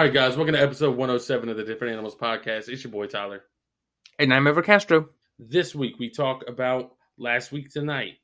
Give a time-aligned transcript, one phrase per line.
[0.00, 2.70] All right, guys, welcome to episode 107 of the Different Animals Podcast.
[2.70, 3.42] It's your boy Tyler.
[4.18, 5.10] And I'm Ever Castro.
[5.38, 8.14] This week we talk about last week tonight,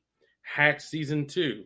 [0.41, 1.65] Hack Season 2,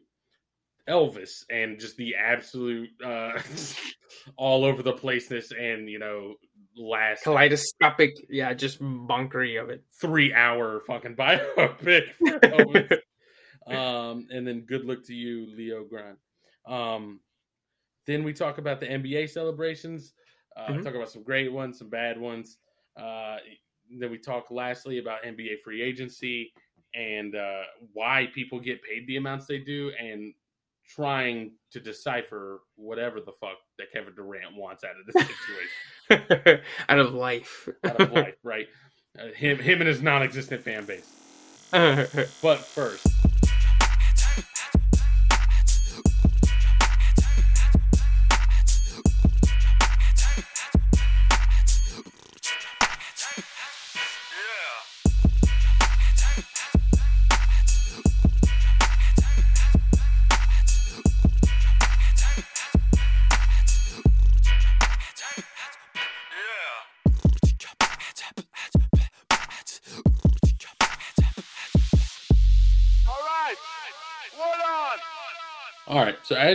[0.88, 3.40] Elvis, and just the absolute uh,
[4.36, 6.34] all over the placeness and, you know,
[6.76, 9.84] last Kaleidoscopic, yeah, just bonkery of it.
[10.00, 12.98] three hour fucking biopic for Elvis.
[13.72, 16.16] um, and then good luck to you, Leo Grande.
[16.66, 17.20] Um,
[18.06, 20.14] then we talk about the NBA celebrations.
[20.56, 20.82] Uh, Mhm.
[20.82, 22.58] Talk about some great ones, some bad ones.
[22.96, 23.38] Uh,
[23.98, 26.52] then we talk lastly about NBA free agency
[26.94, 30.34] and uh, why people get paid the amounts they do, and
[30.88, 35.24] trying to decipher whatever the fuck that Kevin Durant wants out of this
[36.08, 37.68] situation, Out of life.
[37.84, 38.66] out of life, right?
[39.18, 41.08] Uh, him, him, and his non-existent fan base.
[42.42, 43.06] But first.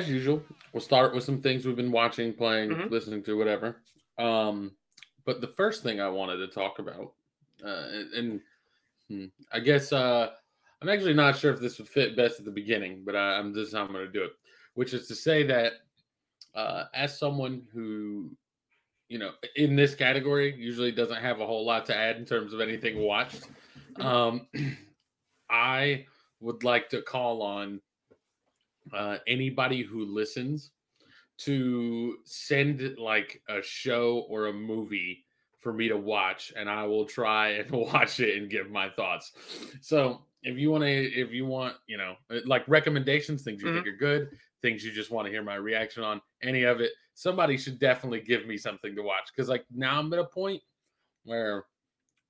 [0.06, 2.90] As usual, we'll start with some things we've been watching, playing, Mhm.
[2.92, 3.82] listening to, whatever.
[4.18, 4.78] Um,
[5.26, 7.14] but the first thing I wanted to talk about,
[7.64, 8.42] uh, and, and,
[9.10, 10.36] hmm, I guess uh,
[10.82, 13.54] I'm actually not sure if this would fit best at the beginning, but I, I'm
[13.54, 14.34] this is how I'm going to do it,
[14.76, 15.74] which is to say that
[16.54, 18.32] uh, as someone who,
[19.10, 22.54] you know, in this category usually doesn't have a whole lot to add in terms
[22.54, 23.48] of anything watched,
[23.98, 24.48] um,
[25.50, 26.06] I
[26.40, 27.82] would like to call on
[28.94, 30.72] uh, anybody who listens
[31.38, 35.26] to send like a show or a movie
[35.60, 39.34] for me to watch and I will try and watch it and give my thoughts.
[39.82, 43.74] So if you want to if you want, you know, uh, like recommendations, things you
[43.74, 44.30] think are good,
[44.62, 48.22] things you just want to hear my reaction on, any of it, somebody should definitely
[48.22, 50.62] give me something to watch cuz like now I'm at a point
[51.24, 51.66] where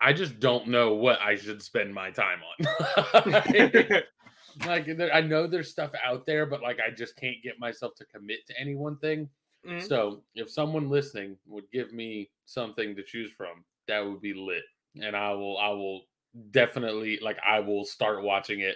[0.02, 4.04] I just don't know what I should spend my time on.
[4.66, 7.96] like there, I know there's stuff out there, but like I just can't get myself
[7.96, 9.30] to commit to any one thing.
[9.66, 9.88] Mhm.
[9.88, 14.64] So if someone listening would give me something to choose from, that would be lit,
[15.02, 16.04] and I will I will
[16.52, 18.76] definitely like I will start watching it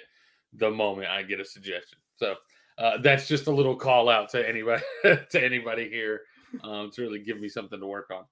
[0.53, 1.99] the moment I get a suggestion.
[2.15, 2.35] So
[2.77, 6.21] uh, that's just a little call out to anybody to anybody here
[6.63, 8.23] um, to really give me something to work on.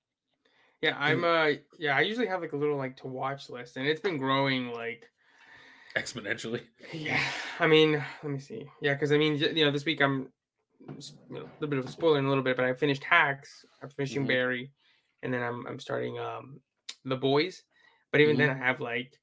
[0.81, 3.85] yeah, I'm uh yeah, I usually have like a little like to watch list and
[3.85, 5.09] it's been growing like
[5.97, 6.61] Exponentially.
[6.93, 7.19] yeah.
[7.59, 7.93] I mean,
[8.23, 8.67] let me see.
[8.81, 10.29] Yeah, because I mean, you know, this week I'm
[10.79, 13.03] you know, a little bit of a spoiler in a little bit, but I finished
[13.03, 14.27] Hacks, I'm finishing Mhm.
[14.27, 14.71] Barry,
[15.23, 16.61] and then I'm I'm starting um
[17.05, 17.63] The Boys.
[18.11, 19.19] But even then I have like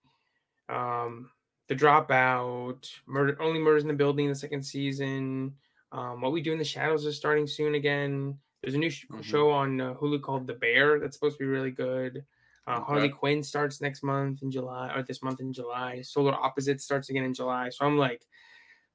[0.68, 1.30] um
[1.68, 5.54] The Dropout, Murder Only Murders in the Building, the second season.
[5.92, 8.36] Um, What We Do in the Shadows is starting soon again.
[8.62, 9.22] There's a new sh- Mhm.
[9.22, 12.24] show on uh, Hulu called The Bear that's supposed to be really good.
[12.66, 16.00] Uh, Harley Quinn starts next month in July, or this month in July.
[16.02, 17.68] Solar Opposites starts again in July.
[17.68, 18.26] So I'm like,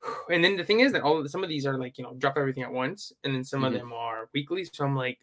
[0.31, 2.13] and then the thing is that all of some of these are like you know
[2.15, 3.67] drop everything at once, and then some Mhm.
[3.67, 4.63] of them are weekly.
[4.65, 5.19] So I'm like,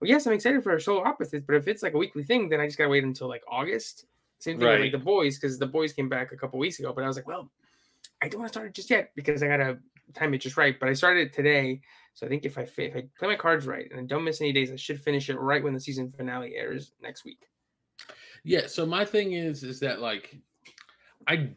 [0.00, 2.60] well, yes, I'm excited for Solar Opposites, but if it's like a weekly thing, then
[2.60, 4.06] I just gotta wait until like August.
[4.38, 6.92] Same thing with like the boys, because the boys came back a couple weeks ago,
[6.94, 7.50] but I was like, well,
[8.22, 9.80] I don't want to start it just yet because I gotta
[10.14, 10.78] time it just right.
[10.80, 11.82] But I started it today,
[12.14, 14.40] so I think if I if I play my cards right and I don't miss
[14.40, 17.49] any days, I should finish it right when the season finale airs next week.
[18.44, 18.66] Yeah.
[18.66, 20.36] So my thing is, is that like,
[21.26, 21.50] I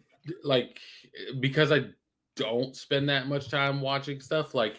[0.43, 0.79] like
[1.39, 1.85] because I
[2.35, 4.53] don't spend that much time watching stuff.
[4.53, 4.77] Like,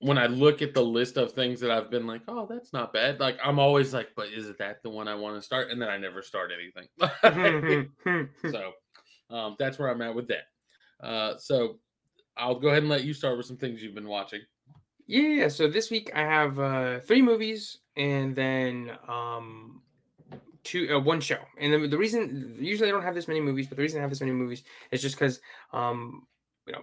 [0.00, 2.92] when I look at the list of things that I've been like, oh, that's not
[2.92, 3.18] bad.
[3.18, 5.70] Like, I'm always like, but is it that the one I want to start?
[5.70, 6.88] And then I never start anything.
[8.50, 8.72] so,
[9.30, 11.06] um, that's where I'm at with that.
[11.06, 11.78] Uh, so
[12.36, 14.40] I'll go ahead and let you start with some things you've been watching.
[15.06, 19.82] Yeah, so this week I have uh, three movies and then um,
[20.66, 21.38] two uh, one show.
[21.58, 24.02] And the, the reason usually I don't have this many movies, but the reason I
[24.02, 25.40] have this many movies is just because
[25.72, 26.26] um,
[26.66, 26.82] you know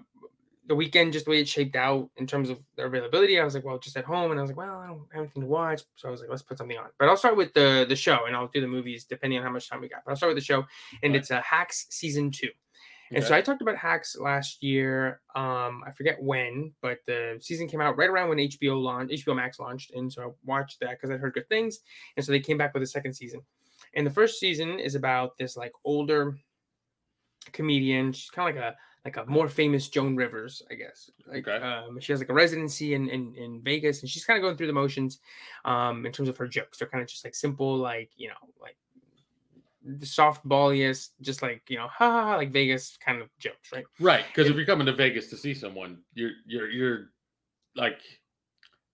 [0.65, 3.37] the weekend just the way it shaped out in terms of their availability.
[3.37, 5.23] I was like, well, just at home, and I was like, well, I don't have
[5.23, 6.89] anything to watch, so I was like, let's put something on.
[6.97, 9.51] But I'll start with the the show, and I'll do the movies depending on how
[9.51, 10.03] much time we got.
[10.05, 10.63] But I'll start with the show,
[11.03, 11.19] and Right.
[11.19, 12.49] it's uh, Hacks season two.
[13.15, 15.21] And so I talked about Hacks last year.
[15.35, 19.35] Um, I forget when, but the season came out right around when HBO launched, HBO
[19.35, 21.81] Max launched, and so I watched that because I heard good things.
[22.17, 23.41] And so they came back with a second season.
[23.95, 26.37] And the first season is about this like older
[27.51, 28.13] comedian.
[28.13, 31.09] She's kind of like a like a more famous Joan Rivers, I guess.
[31.27, 31.57] Like, Okay.
[31.63, 34.55] um, she has like a residency in, in in Vegas, and she's kind of going
[34.55, 35.19] through the motions,
[35.65, 36.77] um, in terms of her jokes.
[36.77, 38.77] They're kind of just like simple, like you know, like
[39.83, 43.83] the softballiest, just like you know, ha ha, ha like Vegas kind of jokes, right?
[43.99, 47.09] Right, because if you're coming to Vegas to see someone, you're you're you're
[47.75, 47.99] like,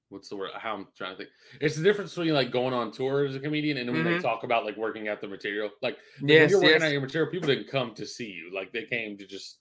[0.09, 0.49] what's the word?
[0.55, 1.29] How I'm trying to think.
[1.61, 4.21] It's the difference between like going on tour as a comedian and when they Mhm.
[4.21, 5.69] talk about like working out the material.
[5.81, 6.81] Like when you're working yes.
[6.83, 8.51] out your material, people didn't come to see you.
[8.53, 9.59] Like they came to just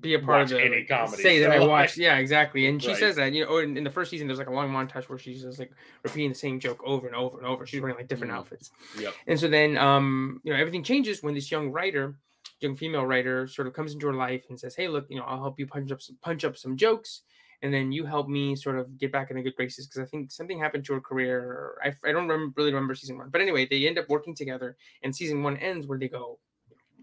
[0.00, 1.96] be a part of the any comedy, Say that I like- watched.
[1.96, 2.66] Yeah, exactly.
[2.66, 2.96] And she Right.
[2.98, 5.18] says that, you know, in, in the first season, there's like a long montage where
[5.18, 5.70] she's just like
[6.02, 7.64] repeating the same joke over and over and over.
[7.64, 8.36] She's wearing like different Mhm.
[8.36, 8.72] outfits.
[8.98, 9.14] Yep.
[9.28, 12.16] And so then, um, you know, everything changes when this young writer,
[12.58, 15.24] young female writer, sort of comes into her life and says, "Hey, look, you know,
[15.24, 17.22] I'll help you punch up some, punch up some jokes."
[17.64, 20.08] And then you help me sort of get back in the good graces because I
[20.10, 21.78] think something happened to her career.
[21.82, 24.76] I, I don't remember, really remember season one, but anyway, they end up working together,
[25.02, 26.38] and season one ends where they go,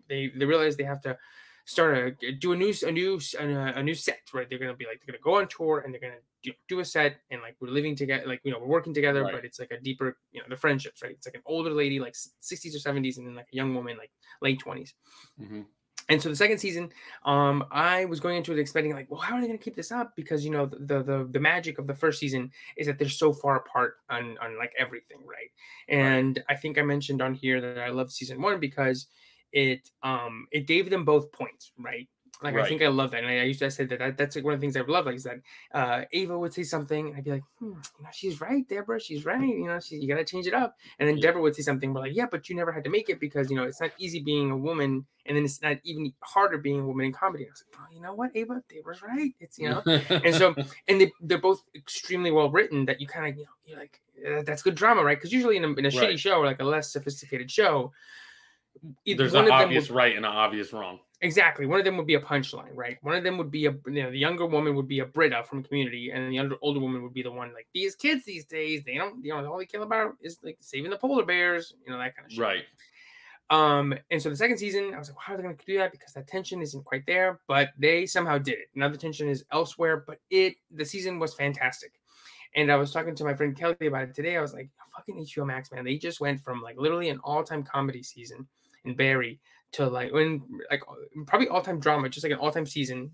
[0.07, 1.17] they they realize they have to
[1.65, 3.45] start a do a new a new a,
[3.79, 6.01] a new set right they're gonna be like they're gonna go on tour and they're
[6.01, 8.93] gonna do, do a set and like we're living together like you know we're working
[8.93, 9.33] together Right.
[9.35, 11.99] but it's like a deeper you know the friendships right it's like an older lady
[11.99, 14.11] like 60s or 70s and then like a young woman like
[14.41, 14.93] late 20s
[15.39, 15.65] Mhm.
[16.09, 16.89] And so the second season
[17.25, 19.75] um i was going into it expecting like well how are they going to keep
[19.75, 20.13] this up?
[20.15, 23.33] Because you know the, the the magic of the first season is that they're so
[23.33, 25.51] far apart on on like everything right?
[25.87, 29.07] And i think i mentioned on here that i love season one because
[29.51, 32.07] it um it gave them both points right
[32.43, 34.45] like i think i love that and i used to say that, that that's like
[34.45, 35.37] one of the things i love like is that
[35.73, 38.99] uh ava would say something and i'd be like hmm, you know she's right deborah
[38.99, 40.75] she's right you know she, you gotta change it up.
[40.99, 41.23] And then Yeah.
[41.27, 43.49] deborah would say something we're like yeah but you never had to make it because
[43.49, 46.79] you know it's not easy being a woman and then it's not even harder being
[46.79, 47.45] a woman in comedy.
[47.45, 48.63] I was like oh, you know what ava?
[48.69, 49.83] Deborah's right it's you know?
[50.23, 50.55] And so
[50.87, 54.01] and they, they're both extremely well written that you kind of you know you're like
[54.27, 55.17] "Uh, that's good drama right?
[55.17, 57.91] Because usually in a, in a shitty show or like a less sophisticated show
[59.05, 60.99] there's one an of them obvious would, right and an obvious wrong.
[61.21, 63.71] Exactly one of them would be a punchline right one of them would be a
[63.85, 66.79] you know the younger woman would be a Britta from community and the older, older
[66.79, 69.57] woman would be the one like these kids these days they don't you know all
[69.59, 72.41] they care about is like saving the polar bears you know that kind of shit
[72.41, 72.63] Right.
[73.49, 75.77] um, and so the second season, I was like, how are they going to do
[75.77, 75.91] that?
[75.91, 78.69] Because that tension isn't quite there, but they somehow did it.
[78.75, 81.91] Now the tension is elsewhere, but it the season was fantastic.
[82.55, 84.37] And I was talking to my friend Kelly about it today.
[84.37, 85.83] I was like, fucking HBO Max, man.
[85.83, 88.47] They just went from like literally an all-time comedy season
[88.85, 89.39] in Barry
[89.73, 90.81] to like when like
[91.27, 93.11] probably all-time drama, just like an all-time season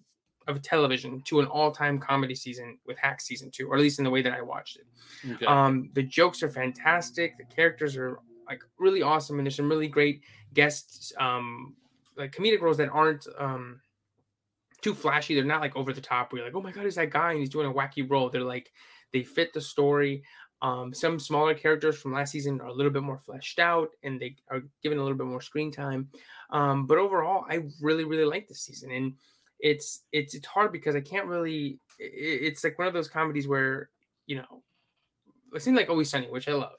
[0.48, 4.06] of television to an all-time comedy season with Hack season two, or at least in
[4.06, 4.88] the way that I watched it.
[5.34, 5.46] Okay.
[5.46, 7.38] Um, the jokes are fantastic.
[7.38, 10.22] The characters are like really awesome, and there's some really great
[10.54, 11.76] guests, um,
[12.16, 13.82] like comedic roles that aren't um
[14.82, 15.36] too flashy.
[15.36, 16.32] They're not like over the top.
[16.32, 17.32] Where you're like, oh my god, is that guy?
[17.32, 18.30] And he's doing a wacky role.
[18.30, 18.72] They're like,
[19.12, 20.24] they fit the story.
[20.62, 24.20] Um, some smaller characters from last season are a little bit more fleshed out, and
[24.20, 26.10] they are given a little bit more screen time.
[26.50, 29.18] Um, but overall, I really, really like this season, and
[29.60, 31.80] it's it's it's hard because I can't really.
[32.00, 33.90] It's like one of those comedies where
[34.28, 34.64] you know
[35.54, 36.78] it seems like Always Sunny, which I love.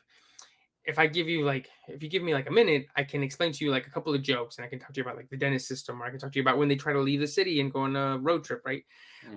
[0.84, 3.52] If I give you like, if you give me like a minute, I can explain
[3.52, 5.28] to you like a couple of jokes, and I can talk to you about like
[5.28, 5.66] the D.E.N.N.I.S.
[5.66, 7.60] system, or I can talk to you about when they try to leave the city
[7.60, 8.84] and go on a road trip, right?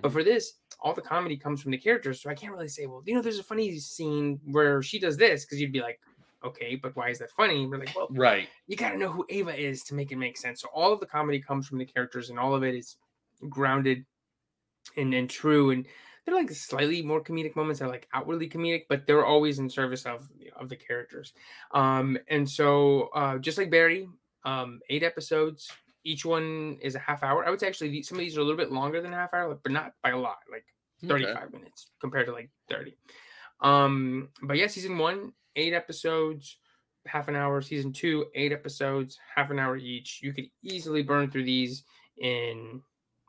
[0.02, 0.14] But Mhm.
[0.14, 3.04] for this, all the comedy comes from the characters, so I can't really say, well,
[3.06, 6.00] you know, there's a funny scene where she does this, because you'd be like,
[6.44, 7.66] okay, but why is that funny?
[7.66, 8.48] We're like, well, right.
[8.68, 10.62] you got to know who Ava is to make it make sense.
[10.62, 12.98] So all of the comedy comes from the characters, and all of it is
[13.50, 14.06] grounded
[14.98, 15.72] and and true.
[15.72, 15.86] And
[16.26, 17.80] they're like slightly more comedic moments.
[17.80, 21.34] They're like outwardly comedic, but they're always in service of of the characters.
[21.72, 24.08] Um, and so uh, just like Barry,
[24.46, 25.72] um, eight episodes.
[26.04, 27.46] Each one is a half hour.
[27.46, 29.36] I would say actually some of these are a little bit longer than a half
[29.36, 30.40] hour, but not by a lot.
[30.52, 30.66] Like
[31.04, 31.24] Okay.
[31.24, 32.96] 35 minutes compared to like 30.
[33.62, 36.58] Um, but yeah, season one, eight episodes,
[37.06, 37.62] half an hour.
[37.62, 40.20] Season two, eight episodes, half an hour each.
[40.22, 41.84] You could easily burn through these
[42.18, 42.82] in.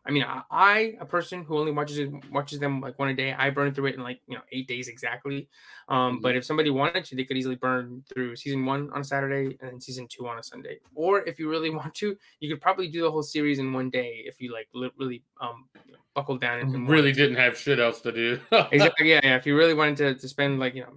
[0.04, 3.14] I mean, I, I a person who only watches it watches them like one a
[3.14, 3.32] day.
[3.32, 5.48] I burn through it in like you know eight days exactly.
[5.88, 9.04] Um, but if somebody wanted to, they could easily burn through season one on a
[9.04, 10.78] Saturday and then season two on a Sunday.
[10.96, 13.90] Or if you really want to, you could probably do the whole series in one
[13.90, 15.68] day if you like li- really um
[16.14, 18.40] buckle down and, and really didn't have shit else to do.
[18.72, 20.94] exactly yeah, yeah if you really wanted to, to spend like you know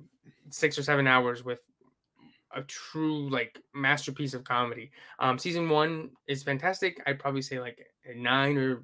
[0.49, 1.59] six or seven hours with
[2.55, 4.91] a true like masterpiece of comedy.
[5.19, 7.01] Um season one is fantastic.
[7.05, 8.83] I'd probably say like a nine or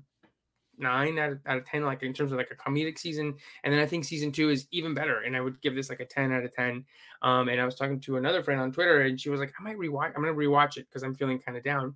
[0.78, 3.36] nine out of, out of ten like in terms of like a comedic season.
[3.64, 6.00] And then i think season two is even better and i would give this like
[6.00, 6.84] a 10 out of 10
[7.22, 9.64] um and i was talking to another friend on twitter and she was like i
[9.64, 11.84] might rewatch i'm gonna rewatch it because i'm feeling kind of down.
[11.84, 11.94] And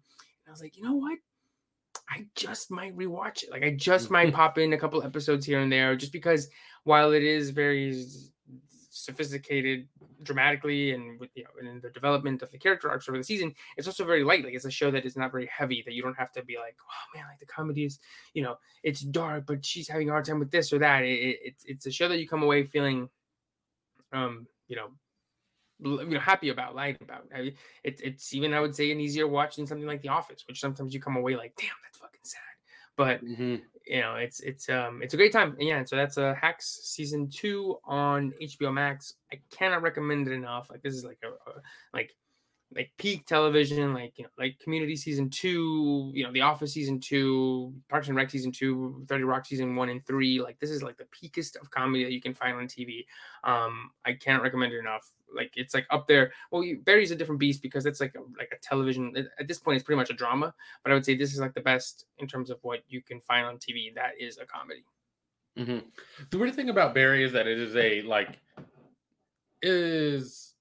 [0.48, 1.17] i was like you know what?
[2.10, 3.51] I just might rewatch it.
[3.51, 6.48] Like I just might pop in a couple episodes here and there, just because
[6.84, 8.05] while it is very
[8.95, 9.87] sophisticated,
[10.23, 13.53] dramatically and with you know in the development of the character arcs over the season
[13.75, 14.43] it's also very light.
[14.43, 16.55] Like it's a show that is not very heavy that you don't have to be
[16.57, 17.99] like oh man like the comedy is
[18.33, 21.03] you know it's dark but she's having a hard time with this or that.
[21.03, 23.09] It, it, it's it's a show that you come away feeling
[24.13, 24.87] um you know
[25.81, 27.25] you know happy about light about.
[27.35, 30.07] I mean, it, it's even i would say an easier watch than something like the
[30.07, 32.14] office which sometimes you come away like damn that's fucking
[32.95, 33.55] but Mm-hmm.
[33.85, 36.81] you know it's it's um it's a great time and yeah so that's a hacks
[36.83, 39.15] season two on hbo max.
[39.31, 41.53] I cannot recommend it enough like this is like a, a
[41.93, 42.15] like
[42.75, 46.99] like peak television like you know like community season two you know the office season
[46.99, 50.81] two parks and rec season two 30 rock season one and three like this is
[50.81, 53.05] like the peakest of comedy that you can find on tv
[53.43, 57.15] um i can't recommend it enough like it's like up there well you, barry's a
[57.15, 60.10] different beast because it's like a like a television at- this point it's pretty much
[60.10, 62.80] a drama but i would say this is like the best in terms of what
[62.88, 64.84] you can find on tv that is a comedy
[65.58, 65.80] hmm
[66.30, 68.39] The weird thing about Barry is that it is a like
[69.62, 70.54] is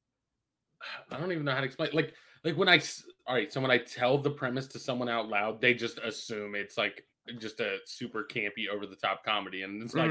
[1.10, 1.90] I don't even know how to explain.
[1.92, 2.14] Like
[2.44, 2.80] like when I
[3.26, 6.54] all right, so when I tell the premise to someone out loud, they just assume
[6.54, 7.04] it's like
[7.38, 10.10] just a super campy, over the top comedy, and it's like.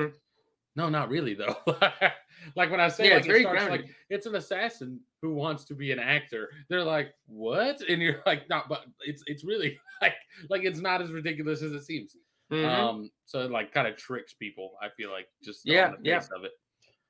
[0.76, 1.56] No, not really though.
[2.56, 3.82] like when I say Yeah, like, it's it very starts grounded.
[3.86, 6.50] like it's an assassin who wants to be an actor.
[6.70, 10.16] They're like, "What?" And you're like, "Not," but it's it's really like
[10.50, 12.16] like it's not as ridiculous as it seems.
[12.52, 12.66] Mhm.
[12.66, 14.78] Um, so it like kind of tricks people.
[14.82, 16.24] I feel like just Yeah, on the yeah.
[16.36, 16.52] of it.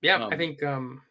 [0.01, 1.01] yeah i um, think um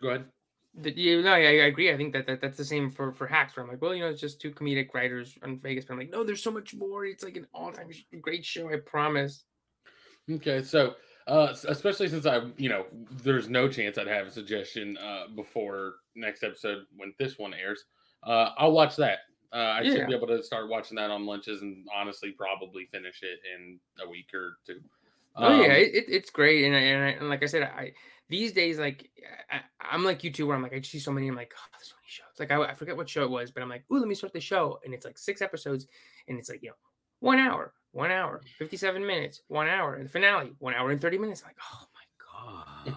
[0.00, 0.26] Go ahead.
[0.74, 1.92] that you know, I, I agree.
[1.92, 3.56] I think that, that that's the same for for hacks.
[3.56, 5.84] Where I'm like, well, you know, it's just two comedic writers on Vegas.
[5.84, 7.04] But I'm like, no, there's so much more.
[7.06, 8.70] It's like an all time great show.
[8.72, 9.44] I promise.
[10.30, 10.94] Okay, so
[11.26, 12.86] uh, especially since I, you know,
[13.22, 17.84] there's no chance I'd have a suggestion uh, before next episode when this one airs.
[18.22, 19.18] Uh, I'll watch that.
[19.52, 19.92] Uh, I Yeah.
[19.94, 23.78] should be able to start watching that on lunches and honestly probably finish it in
[24.04, 24.80] a week or two.
[25.36, 26.64] Oh yeah, Um, it, it- it's great.
[26.64, 27.92] And I, and, I, and like I said, I
[28.28, 29.10] these days like
[29.50, 31.28] I, I'm like you too, where I'm like I see so many.
[31.28, 32.38] I'm like, oh, there's so many shows.
[32.38, 34.32] Like I, I forget what show it was, but I'm like, ooh, let me start
[34.32, 35.86] the show, and it's like six episodes,
[36.28, 36.74] and it's like you know,
[37.20, 41.18] one hour, one hour, 57 minutes, one hour, and the finale, one hour and 30
[41.18, 41.44] minutes.
[41.44, 42.94] Like, oh my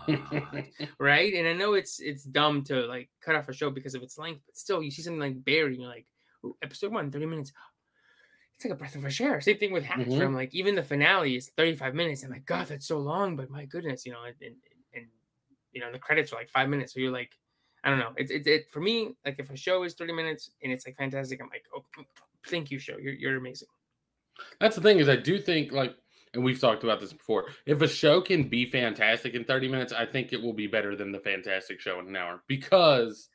[0.57, 0.65] god.
[0.99, 1.33] right?
[1.33, 4.17] And I know it's it's dumb to like cut off a show because of its
[4.17, 6.07] length, but still, you see something like Barry, and you're like,
[6.63, 7.53] episode one, 30 minutes.
[8.55, 9.39] It's like a breath of fresh air.
[9.39, 10.25] Same thing with Hacks, Mhm.
[10.25, 12.23] I'm like, even the finale is 35 minutes.
[12.23, 14.55] I'm like, God, that's so long, but my goodness, you know, and, and,
[14.95, 15.05] and
[15.73, 16.95] you know, the credits are like five minutes.
[16.95, 17.37] So you're like,
[17.83, 18.13] I don't know.
[18.17, 20.97] It's it, it for me, like if a show is 30 minutes and it's like
[20.97, 21.85] fantastic, I'm like, oh,
[22.47, 22.97] thank you, show.
[22.97, 23.67] You're you're amazing.
[24.59, 25.95] That's the thing is I do think like
[26.33, 27.49] and we've talked about this before.
[27.65, 30.95] If a show can be fantastic in 30 minutes, I think it will be better
[30.95, 33.29] than the fantastic show in an hour because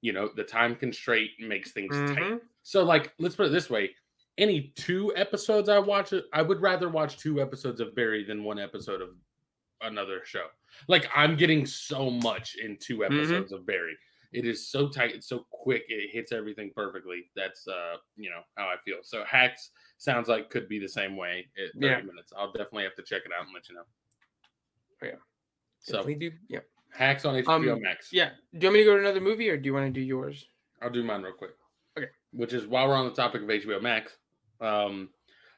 [0.00, 2.18] you know, the time constraint makes things tight.
[2.18, 2.40] Mhm.
[2.62, 3.94] So like let's put it this way.
[4.36, 8.58] Any two episodes I watch I would rather watch two episodes of Barry than one
[8.58, 9.16] episode of
[9.82, 10.46] another show.
[10.86, 13.06] Like I'm getting so much in two Mhm.
[13.06, 13.96] episodes of Barry.
[14.32, 17.30] It is so tight, it's so quick, it hits everything perfectly.
[17.34, 18.98] That's uh, you know, how I feel.
[19.02, 22.00] So hacks sounds like could be the same way at 30 Yeah.
[22.02, 22.32] minutes.
[22.36, 23.84] I'll definitely have to check it out and let you know.
[25.02, 25.10] Yeah.
[25.80, 26.36] So Definitely do.
[26.48, 26.60] Yeah.
[26.90, 28.12] hacks on HBO Um, Max.
[28.12, 28.30] Yeah.
[28.52, 30.00] Do you want me to go to another movie or do you want to do
[30.00, 30.46] yours?
[30.80, 31.50] I'll do mine real quick.
[31.96, 32.08] Okay.
[32.32, 34.16] Which is while we're on the topic of HBO Max,
[34.60, 35.10] um,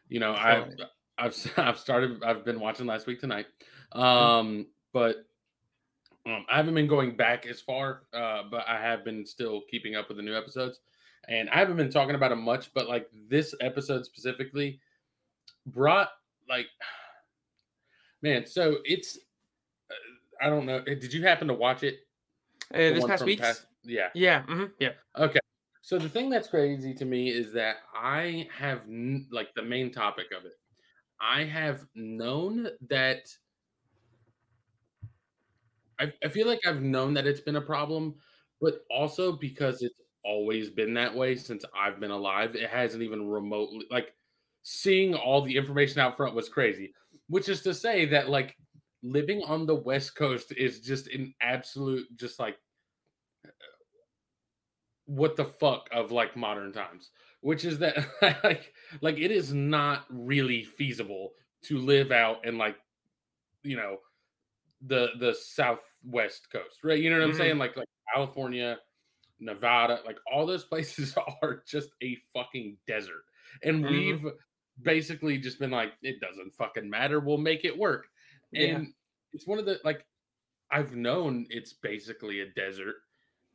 [0.08, 0.74] you know, I've
[1.18, 3.46] I've I've started I've been watching last week tonight.
[3.94, 4.00] Mm-hmm.
[4.00, 5.26] Um, but
[6.26, 9.96] um, I haven't been going back as far, uh, but I have been still keeping
[9.96, 10.80] up with the new episodes.
[11.30, 14.80] And I haven't been talking about it much, but like this episode specifically
[15.64, 16.10] brought
[16.48, 16.66] like
[18.22, 19.16] man, so it's
[19.90, 19.94] uh,
[20.44, 20.82] I don't know.
[20.84, 22.00] Did you happen to watch it?
[22.74, 23.40] Uh, this past week?
[23.84, 24.10] yeah.
[24.14, 24.42] Yeah.
[24.42, 24.92] hmm Yeah.
[25.16, 25.38] Okay.
[25.82, 29.90] So the thing that's crazy to me is that I have n- like the main
[29.92, 30.52] topic of it.
[31.20, 33.26] I have known that
[36.00, 38.16] I, I feel like I've known that it's been a problem,
[38.60, 43.28] but also because it's always been that way since I've been alive, it hasn't even
[43.28, 44.14] remotely like
[44.62, 46.94] seeing all the information out front was crazy.
[47.28, 48.56] Which is to say that like
[49.02, 52.58] living on the West Coast is just an absolute just like
[55.06, 57.10] what the fuck of like modern times
[57.40, 57.96] which is that
[58.44, 62.76] like like it is not really feasible to live out in like
[63.64, 63.98] you know
[64.82, 67.34] the the southwest coast right you know what i'm Mhm.
[67.34, 68.78] saying like like california
[69.40, 73.22] nevada like all those places are just a fucking desert
[73.64, 73.90] and Mhm.
[73.90, 74.32] we've
[74.82, 78.06] basically just been like it doesn't fucking matter we'll make it work
[78.52, 78.76] Yeah.
[78.76, 78.94] and
[79.32, 80.06] it's one of the like
[80.70, 82.96] i've known it's basically a desert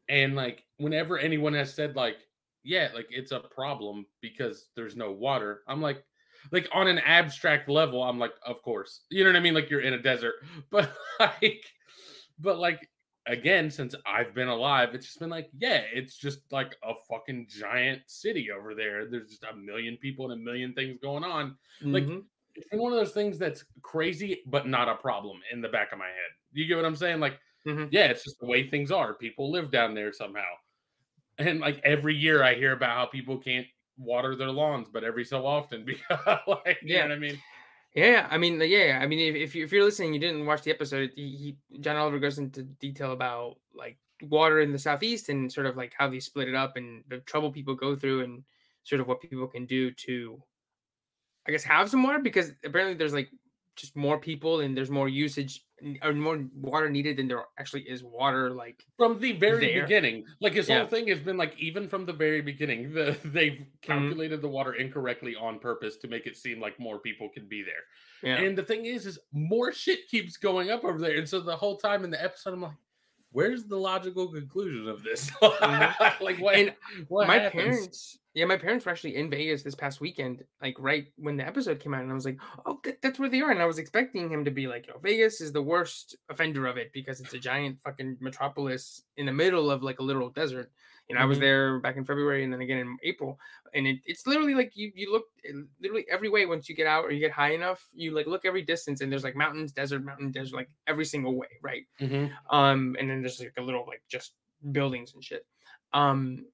[0.10, 2.18] and like whenever anyone has said like,
[2.63, 6.04] yeah, like it's a problem because there's no water, I'm like,
[6.51, 9.01] like on an abstract level, I'm like, of course.
[9.10, 9.56] You know what I mean?
[9.56, 10.36] Like you're in a desert.
[10.70, 11.63] But like,
[12.39, 12.88] but like
[13.27, 17.48] again, since I've been alive, it's just been like, yeah, it's just like a fucking
[17.50, 19.10] giant city over there.
[19.10, 21.58] There's just a million people and a million things going on.
[21.91, 22.27] Like Mhm.
[22.55, 25.91] it's been one of those things that's crazy, but not a problem in the back
[25.91, 26.32] of my head.
[26.51, 27.20] You get what I'm saying?
[27.20, 27.91] Like, Mhm.
[27.91, 29.13] yeah, it's just the way things are.
[29.15, 30.53] People live down there somehow.
[31.38, 33.67] And like every year I hear about how people can't
[33.98, 37.03] water their lawns, but every so often because like you Yeah.
[37.03, 37.44] know what I mean?
[37.96, 41.12] Yeah, I mean, yeah, I mean, if, if you're listening, you didn't watch the episode.
[41.16, 45.66] He, he, John Oliver goes into detail about like water in the southeast and sort
[45.66, 48.44] of like how they split it up and the trouble people go through and
[48.84, 50.42] sort of what people can do to,
[51.48, 53.30] I guess, have some water because apparently there's like
[53.75, 55.63] just more people and there's more usage
[56.01, 58.50] or more water needed than there actually is water.
[58.51, 59.84] Like, From the very There.
[59.84, 60.25] beginning.
[60.39, 60.79] Like his Yeah.
[60.79, 63.63] whole thing has been like even from the very beginning, the they've mm-hmm.
[63.82, 67.62] calculated the water incorrectly on purpose to make it seem like more people can be
[67.63, 67.84] there.
[68.24, 71.17] yeah, And the thing is, is more shit keeps going up over there.
[71.17, 72.72] And so the whole time in the episode, I'm like,
[73.32, 75.29] where's the logical conclusion of this?
[75.41, 76.24] Mm-hmm.
[76.24, 76.74] like what, And
[77.10, 77.62] what my happens?
[77.63, 81.48] parents yeah my parents were actually in vegas this past weekend like right when the
[81.48, 83.65] episode came out and i was like oh that, that's where they are and i
[83.65, 86.92] was expecting him to be like you know vegas is the worst offender of it
[86.94, 90.70] because it's a giant fucking metropolis in the middle of like a literal desert
[91.08, 91.42] you know i was Mhm.
[91.42, 93.39] there back in february and then again in april
[93.74, 95.51] and it, it's literally like you you look eh,
[95.82, 98.44] literally every way once you get out or you get high enough you like look
[98.46, 102.32] every distance and there's like mountains desert mountain desert like every single way right Mhm.
[102.50, 104.34] um and then there's like a little like just
[104.72, 105.46] buildings and shit
[105.94, 106.46] um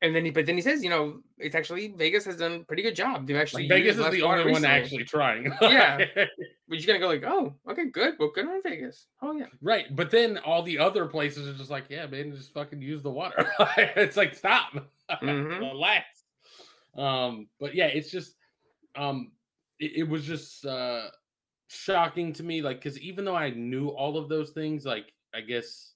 [0.00, 2.64] and then he but then he says you know it's actually vegas has done a
[2.64, 5.52] pretty good job they've actually Like, Vegas is the only one actually trying.
[5.62, 6.04] Yeah.
[6.68, 9.86] but you're gonna go like oh okay good well good on vegas oh yeah right.
[9.94, 13.10] But then all the other places are just like, yeah, man, just fucking use the
[13.10, 13.50] water.
[13.76, 14.72] it's like, stop.
[15.22, 15.60] Mhm.
[15.60, 16.04] Relax.
[16.96, 18.34] Um, but yeah, it's just
[18.96, 19.32] um
[19.80, 21.08] it, it was just uh
[21.68, 25.40] shocking to me, like, because even though I knew all of those things, like I
[25.40, 25.92] guess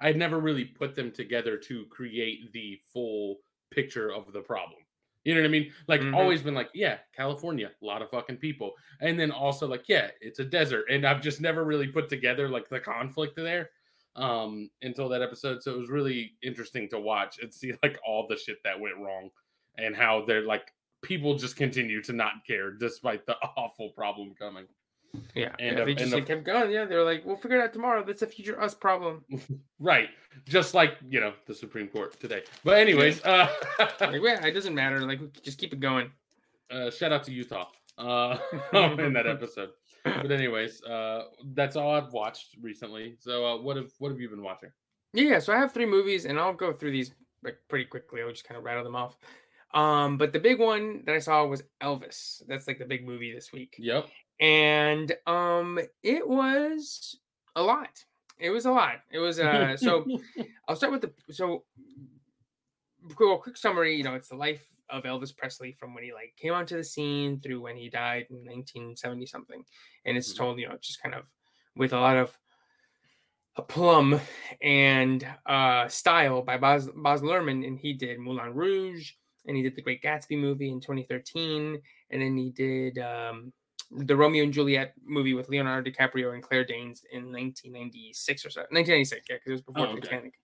[0.00, 3.38] I'd never really put them together to create the full
[3.70, 4.80] picture of the problem.
[5.24, 5.72] You know what I mean?
[5.88, 6.14] Like Mhm.
[6.14, 8.74] always been like, yeah, California, a lot of fucking people.
[9.00, 10.86] And then also like, yeah, it's a desert.
[10.90, 13.70] And I've just never really put together like the conflict there
[14.16, 15.62] um until that episode.
[15.62, 18.96] So it was really interesting to watch and see like all the shit that went
[18.96, 19.30] wrong
[19.76, 20.72] and how they're like
[21.02, 24.66] people just continue to not care despite the awful problem coming.
[25.34, 27.62] Yeah, And, yeah they and just like, kept going yeah they're like we'll figure it
[27.62, 29.24] out tomorrow that's a future us problem
[29.80, 30.08] Right.
[30.46, 32.42] Just like, you know, the Supreme Court today.
[32.64, 33.90] But anyways, uh like
[34.22, 36.10] yeah it doesn't matter like we just keep it going
[36.70, 37.66] uh, shout out to Utah
[37.96, 38.38] uh,
[38.72, 39.70] in that episode.
[40.04, 43.16] But anyways, uh, that's all I've watched recently.
[43.18, 44.70] So uh, what have what have you been watching?
[45.12, 45.38] Yeah, yeah.
[45.38, 48.22] So I have three movies, and I'll go through these like pretty quickly.
[48.22, 49.16] I'll just kind of rattle them off.
[49.74, 52.42] Um, but the big one that I saw was Elvis.
[52.48, 54.08] That's like the big movie this week, Yep.
[54.40, 57.18] And um, it was
[57.56, 58.04] a lot.
[58.38, 59.00] It was a lot.
[59.10, 59.76] It was uh.
[59.76, 60.06] So
[60.68, 61.64] I'll start with the so.
[63.18, 63.96] Well, quick summary.
[63.96, 66.84] You know, it's the life of Elvis Presley from when he like came onto the
[66.84, 69.64] scene through when he died in 1970 something,
[70.04, 70.36] and it's Mhm.
[70.36, 71.30] told you know just kind of
[71.76, 72.36] with a lot of
[73.56, 74.20] a plum
[74.62, 79.12] and uh style by Baz, Baz Luhrmann, and he did Moulin Rouge,
[79.46, 83.52] and he did the Great Gatsby movie in 2013, and then he did um
[83.90, 88.60] the Romeo and Juliet movie with Leonardo DiCaprio and Claire Danes in 1996 or so.
[88.70, 90.00] 1996, yeah, because it was before Oh, okay.
[90.02, 90.34] Titanic.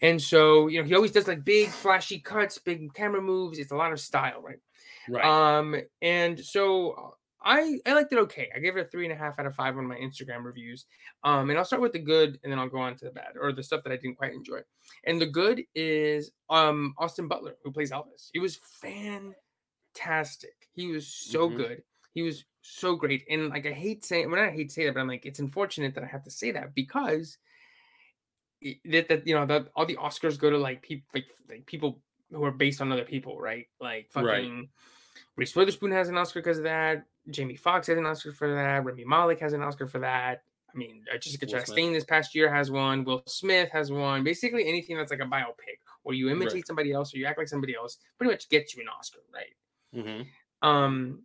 [0.00, 3.58] And so, you know, he always does like big flashy cuts, big camera moves.
[3.58, 4.58] It's a lot of style, right?
[5.08, 5.24] Right.
[5.58, 7.10] Um, and so uh,
[7.42, 8.50] I I liked it okay.
[8.54, 10.86] I gave it a three and a half out of five on my Instagram reviews.
[11.24, 13.32] Um, and I'll start with the good, and then I'll go on to the bad
[13.40, 14.60] or the stuff that I didn't quite enjoy.
[15.04, 18.30] And the good is um Austin Butler, who plays Elvis.
[18.32, 19.36] He was fantastic.
[20.72, 21.50] He was so Mhm.
[21.50, 21.82] good.
[22.18, 23.24] He was so great.
[23.30, 25.38] And like I hate saying, well, I hate to say that, but I'm like, it's
[25.38, 27.38] unfortunate that I have to say that because
[28.86, 32.00] that, that you know that all the Oscars go to like people like, like people
[32.32, 33.68] who are based on other people, right?
[33.80, 34.24] Like Right.
[34.42, 34.68] fucking
[35.36, 37.06] Reese Witherspoon has an Oscar because of that.
[37.30, 38.84] Jamie Foxx has an Oscar for that.
[38.84, 40.42] Rami Malek has an Oscar for that.
[40.74, 41.68] I mean, uh, Jessica Will Smith.
[41.68, 43.04] Chastain this past year has one.
[43.04, 44.24] Will Smith has one.
[44.24, 46.66] Basically, anything that's like a biopic where you imitate Right.
[46.66, 49.54] somebody else or you act like somebody else pretty much gets you an Oscar, right?
[49.94, 50.26] Mhm.
[50.62, 51.22] Um,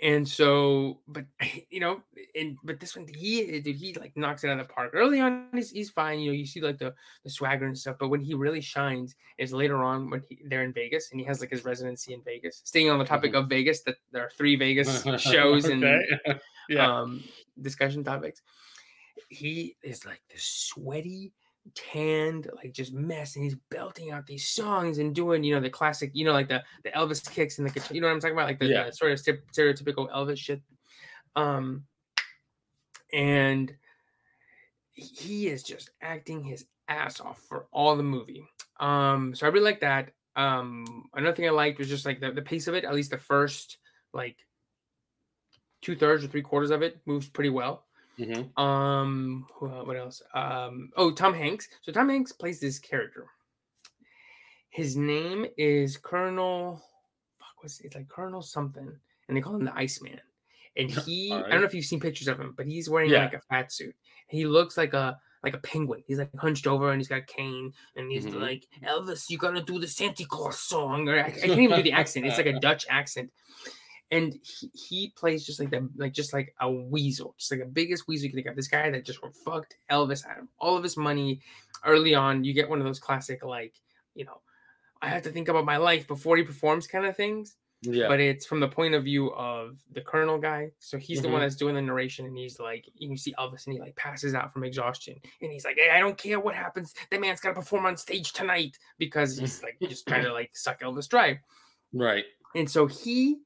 [0.00, 1.24] and so, but
[1.70, 2.02] you know,
[2.34, 4.90] and but this one, he dude, he like knocks it out of the park.
[4.94, 6.20] Early on, he's, he's fine.
[6.20, 7.96] You know, you see like the the swagger and stuff.
[7.98, 11.26] But when he really shines is later on when he, they're in Vegas and he
[11.26, 12.62] has like his residency in Vegas.
[12.64, 15.82] Staying on the topic of Vegas, that there are three Vegas shows and
[16.68, 17.00] yeah.
[17.00, 17.22] um
[17.60, 18.42] discussion topics.
[19.28, 21.32] He is like the sweaty,
[21.74, 25.70] tanned, like just mess, and he's belting out these songs and doing, you know, the
[25.70, 28.36] classic, you know, like the the Elvis kicks and the you know what I'm talking
[28.36, 28.84] about, like the, Yeah.
[28.84, 30.62] the sort of stereotypical Elvis shit.
[31.36, 31.84] Um,
[33.12, 33.74] and
[34.92, 38.44] he is just acting his ass off for all the movie.
[38.80, 40.10] Um, so I really like that.
[40.36, 42.84] Um, another thing I liked was just like the, the pace of it.
[42.84, 43.78] At least the first
[44.12, 44.36] like
[45.82, 47.86] two thirds or three quarters of it moves pretty well.
[48.18, 48.60] Mm-hmm.
[48.60, 50.22] Um, what else?
[50.34, 51.68] Um, oh, Tom Hanks.
[51.82, 53.26] So Tom Hanks plays this character.
[54.70, 56.82] His name is Colonel.
[57.38, 57.86] Fuck, what's it?
[57.86, 58.92] It's like Colonel something,
[59.28, 60.20] and they call him the Iceman.
[60.76, 61.44] And he, right.
[61.44, 63.24] I don't know if you've seen pictures of him, but he's wearing yeah.
[63.24, 63.94] like a fat suit.
[64.26, 66.02] He looks like a like a penguin.
[66.06, 68.40] He's like hunched over and he's got a cane and he's mm-hmm.
[68.40, 71.08] like Elvis, you gotta do the Santa Claus song.
[71.08, 72.26] Or I, I can't even do the accent.
[72.26, 73.30] It's like a Dutch accent
[74.10, 77.66] and he, he plays just like that, like just like a weasel, just like the
[77.66, 78.56] biggest weasel you can think of.
[78.56, 81.40] This guy that just fucked Elvis out of all of his money
[81.84, 82.44] early on.
[82.44, 83.74] You get one of those classic, like
[84.14, 84.40] you know,
[85.02, 87.56] I have to think about my life before he performs kind of things.
[87.82, 88.08] Yeah.
[88.08, 90.72] But it's from the point of view of the colonel guy.
[90.80, 91.22] So he's mm-hmm.
[91.22, 91.44] the one mm-hmm.
[91.44, 94.52] that's doing the narration, and he's like, you see Elvis, and he like passes out
[94.52, 96.94] from exhaustion, and he's like, hey, I don't care what happens.
[97.10, 100.50] That man's got to perform on stage tonight because he's like just trying to like
[100.54, 101.38] suck Elvis dry.
[101.92, 102.24] Right.
[102.56, 103.38] And so he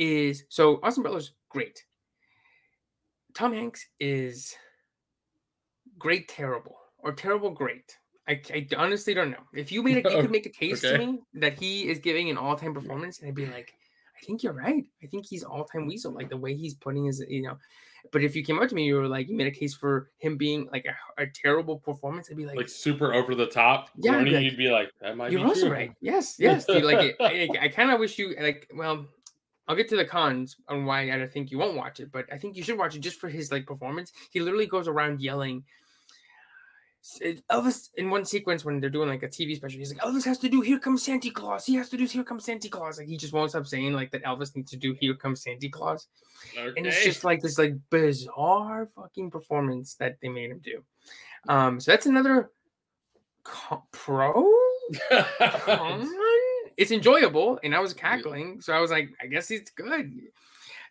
[0.00, 1.84] is so Austin Butler's great.
[3.34, 4.56] Tom Hanks is
[5.98, 7.96] great, terrible, or terrible, great.
[8.26, 9.42] I, I honestly don't know.
[9.54, 10.96] If you made a, you could make a case okay.
[10.96, 12.74] to me that he is giving an all-time mm.
[12.74, 13.74] performance, and I'd be like,
[14.16, 14.84] I think you're right.
[15.02, 17.56] I think he's all-time Weasel, like the way he's putting his, you know.
[18.12, 20.10] But if you came up to me, you were like, you made a case for
[20.18, 22.28] him being like a, a terrible performance.
[22.30, 23.90] I'd be like, like super over the top.
[23.96, 25.32] Yeah, like, you'd be like, that might.
[25.32, 25.72] You're be also true.
[25.72, 25.92] right.
[26.00, 26.64] Yes, yes.
[26.64, 28.70] Dude, like, I, I kind of wish you like.
[28.74, 29.06] Well,
[29.70, 32.38] I'll get to the cons on why I think you won't watch it, but I
[32.38, 34.12] think you should watch it just for his like performance.
[34.30, 35.62] He literally goes around yelling.
[37.48, 40.38] Elvis in one sequence when they're doing like a TV special, he's like, Elvis has
[40.38, 43.06] to do "Here Comes Santa Claus." He has to do "Here Comes Santa Claus." Like
[43.06, 46.08] he just won't stop saying like that Elvis needs to do "Here Comes Santa Claus,"
[46.58, 46.72] okay.
[46.76, 50.82] and it's just like this like bizarre fucking performance that they made him do.
[51.48, 52.50] Um, so that's another
[53.44, 54.52] co- pro.
[56.80, 60.18] it's enjoyable, and I was cackling, so I was like, I guess it's good.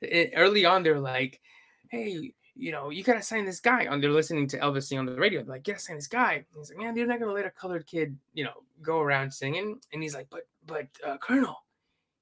[0.04, 1.42] It, early on, they're like,
[1.90, 3.88] hey, you know, you gotta sign this guy.
[3.88, 5.42] On they're listening to Elvis sing on the radio.
[5.42, 6.34] They're like, gotta sign this guy.
[6.34, 9.34] And he's like, man, you're not gonna let a colored kid, you know, go around
[9.34, 9.80] singing.
[9.92, 11.64] And he's like, but, but, uh, Colonel,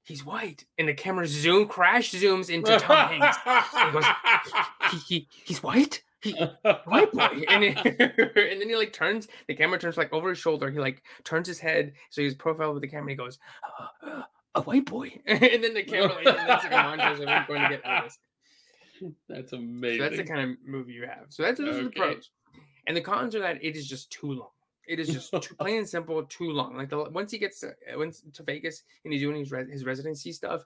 [0.03, 0.63] he's white.
[0.77, 3.37] And the camera zoom, crash zooms into Tom Hanks.
[3.73, 4.05] He goes,
[4.91, 6.33] he, he, he's white he,
[6.85, 7.77] white boy, and, it,
[8.35, 10.69] and then he like turns the camera turns like over his shoulder.
[10.69, 13.11] He like turns his head so he's profiled with the camera.
[13.11, 13.39] he goes,
[14.55, 17.61] "A white boy," and then the camera like, that's like a montage of him going
[17.61, 17.83] to get.
[19.29, 19.99] That's amazing.
[19.99, 21.25] So that's the kind of movie you have.
[21.29, 21.83] So that's those okay.
[21.83, 22.31] the pros,
[22.87, 24.49] and the cons are that it is just too long.
[24.87, 26.77] It is just too plain and simple, too long.
[26.77, 30.31] Like the once he gets to, once to Vegas and he's doing his his residency
[30.31, 30.63] stuff,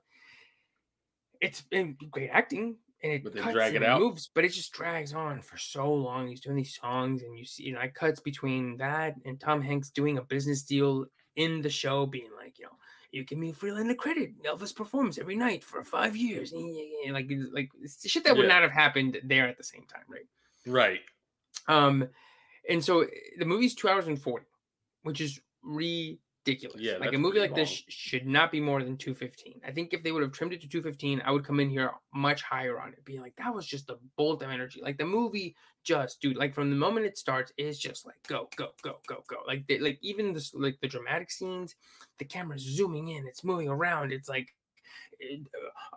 [1.41, 3.99] it's been great acting and it but cuts drag and it out.
[3.99, 6.27] moves, but it just drags on for so long.
[6.27, 9.61] He's doing these songs, and you see, you know, it cuts between that and Tom
[9.61, 12.71] Hanks doing a business deal in the show, being like, you know,
[13.11, 14.41] you give me free line of credit.
[14.43, 16.73] Elvis performs every night for five years, and
[17.11, 17.69] like, like
[18.05, 18.53] shit that would yeah.
[18.53, 20.27] not have happened there at the same time, right?
[20.65, 21.01] Right.
[21.67, 22.07] Um,
[22.69, 23.05] and so
[23.37, 24.45] the movie's two hours and forty,
[25.03, 26.81] which is re ridiculous.
[26.81, 27.59] Yeah, like a movie like long.
[27.59, 29.61] this should not be more than 215.
[29.65, 31.91] I think if they would have trimmed it to 215, I would come in here
[32.13, 34.81] much higher on it, being like, that was just a bolt of energy.
[34.81, 38.49] Like the movie just, dude, like from the moment it starts, it's just like go,
[38.55, 39.37] go, go, go, go.
[39.47, 41.75] Like they, like even this like the dramatic scenes,
[42.19, 44.53] the camera's zooming in, it's moving around, it's like
[45.19, 45.41] it,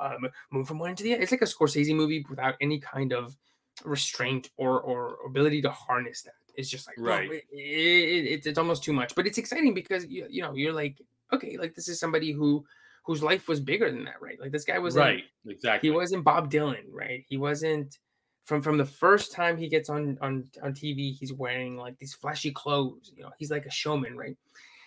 [0.00, 1.22] uh, um, move from one to the other.
[1.22, 3.36] It's like a Scorsese movie without any kind of
[3.84, 6.34] restraint or or ability to harness that.
[6.56, 7.28] It's just like right.
[7.28, 10.72] Bro, it, it, it's almost too much, but it's exciting because you you know you're
[10.72, 11.00] like
[11.32, 12.64] okay, like this is somebody who
[13.04, 14.40] whose life was bigger than that, right?
[14.40, 15.90] Like this guy was right, exactly.
[15.90, 17.24] He wasn't Bob Dylan, right?
[17.28, 17.98] He wasn't
[18.44, 21.16] from from the first time he gets on on on TV.
[21.16, 23.12] He's wearing like these flashy clothes.
[23.14, 24.36] You know, he's like a showman, right?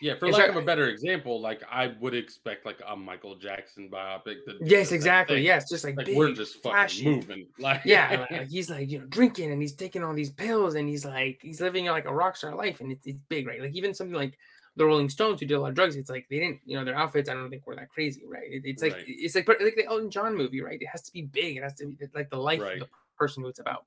[0.02, 3.90] Yeah, for lack of a better example, like I would expect like a Michael Jackson
[3.92, 4.38] biopic.
[4.62, 5.42] Yes, exactly.
[5.42, 7.06] Yes, just like, like big, we're just fucking flashy.
[7.06, 7.48] moving.
[7.60, 10.88] Like yeah, like, he's like you know drinking and he's taking all these pills and
[10.88, 13.62] he's like he's living like a rock star life and it's, it's big, right?
[13.62, 14.38] Like even something like
[14.76, 15.96] the Rolling Stones who did a lot of drugs.
[15.96, 17.30] It's like they didn't, you know, their outfits.
[17.30, 18.48] I don't think were that crazy, right?
[18.48, 19.06] It, it's like right.
[19.08, 20.80] it's like like the Elton John movie, right?
[20.80, 21.58] It has to be big.
[21.58, 22.74] It has to be like the life right.
[22.74, 23.86] of the person who it's about.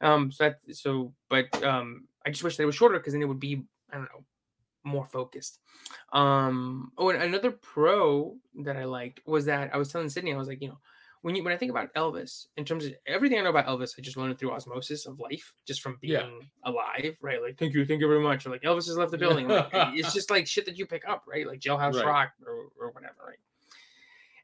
[0.00, 0.32] Um.
[0.32, 3.40] So that so, but um, I just wish they were shorter because then it would
[3.40, 3.62] be
[3.92, 4.24] I don't know
[4.84, 5.58] more focused.
[6.12, 10.36] Um, oh, and another pro that I liked was that I was telling Sydney, I
[10.36, 10.78] was like, you know,
[11.22, 13.94] when you when I think about Elvis, in terms of everything I know about Elvis,
[13.96, 16.28] I just learned through osmosis of life, just from being yeah.
[16.64, 17.40] alive, right?
[17.40, 18.44] Like, thank you, thank you very much.
[18.44, 19.46] Or like Elvis has left the building.
[19.48, 21.46] Like, it's just like shit that you pick up, right?
[21.46, 22.06] Like Jailhouse right.
[22.06, 23.38] Rock or, or whatever, right?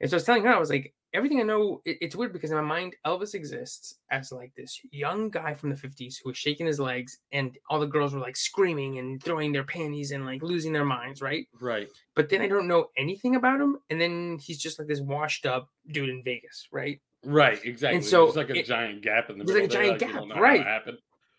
[0.00, 2.32] And so I was telling her, I was like, everything I know, it, it's weird
[2.32, 6.30] because in my mind, Elvis exists as like this young guy from the 50s who
[6.30, 10.10] was shaking his legs, and all the girls were like screaming and throwing their panties
[10.12, 11.46] and like losing their minds, right?
[11.60, 11.88] Right.
[12.14, 15.46] But then I don't know anything about him, and then he's just like this washed
[15.46, 17.00] up dude in Vegas, right?
[17.24, 17.58] Right.
[17.64, 17.96] Exactly.
[17.96, 19.60] And so There's like a it- giant gap in the middle.
[19.62, 20.64] like a there, giant you gap, don't know how right.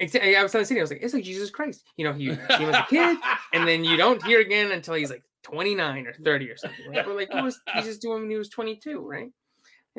[0.01, 0.35] Exactly.
[0.35, 1.83] I was telling Cindy, I was like, it's like Jesus Christ.
[1.97, 3.17] You know, you see him as a kid,
[3.53, 6.89] and then you don't hear again until he's like 29 or 30 or something.
[6.89, 7.05] Right?
[7.05, 9.29] We're like, what was Jesus doing when he was 22, right?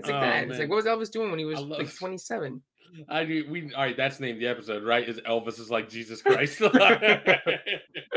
[0.01, 0.49] It's like Oh, that.
[0.49, 2.61] It's like, what was Elvis doing when he was like 27?
[3.09, 3.45] I do.
[3.49, 3.97] We all right.
[3.97, 5.09] That's the name of the episode, right?
[5.09, 6.59] Is Elvis is like Jesus Christ?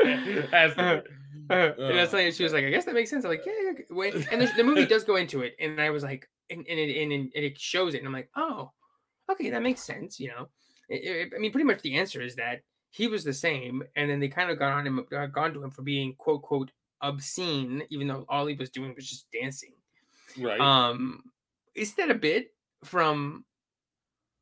[0.01, 1.13] Has to be.
[1.49, 3.25] Uh, and that's Oh, like she was like, I guess that makes sense.
[3.25, 3.71] I'm like, yeah, yeah.
[4.07, 6.79] okay." And the, the movie does go into it, and I was like, and, and,
[6.79, 8.71] it, and, and it shows it, and I'm like, oh,
[9.31, 10.19] okay, that makes sense.
[10.19, 10.47] You know,
[10.89, 14.09] It- it- I mean, pretty much the answer is that he was the same, and
[14.09, 16.71] then they kind of got on him, got gone to him for being quote quote
[17.01, 19.73] obscene, even though all he was doing was just dancing.
[20.39, 20.59] right.
[20.61, 21.23] Um,
[21.75, 23.45] is that a bit from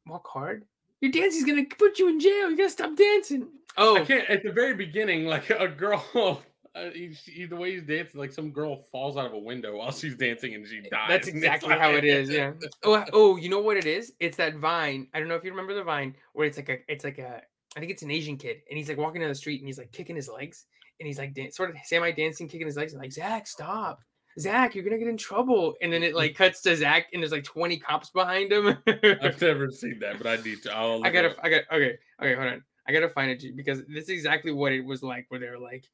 [0.07, 0.65] Walk Hard?
[1.01, 2.49] Your dancing's gonna put you in jail.
[2.51, 3.47] You gotta stop dancing.
[3.77, 4.29] Oh, I can't.
[4.29, 6.03] At the very beginning, like a girl,
[6.75, 9.77] uh, he, he- the way he's dancing, like some girl falls out of a window
[9.77, 10.91] while she's dancing and she dies.
[11.09, 12.29] That's exactly how it is.
[12.29, 12.51] Yeah.
[12.83, 14.13] Oh, oh, you know what it is?
[14.19, 15.07] It's that vine.
[15.13, 17.41] I don't know if you remember the vine where it's like a, it's like a,
[17.75, 19.77] I think it's an Asian kid, and he's like walking down the street and he's
[19.77, 20.65] like kicking his legs,
[20.99, 24.01] and he's like dan- sort of semi dancing, kicking his legs, and like Zach, stop,
[24.39, 25.75] Zach, you're gonna get in trouble.
[25.81, 28.77] And then it like cuts to Zach, and there's like 20 cops behind him.
[28.87, 30.75] I've never seen that, but I need to.
[30.75, 31.35] I'll I gotta.
[31.43, 32.63] I got, okay, okay, hold on.
[32.87, 35.87] I gotta find it because this is exactly what it was like, where they're like,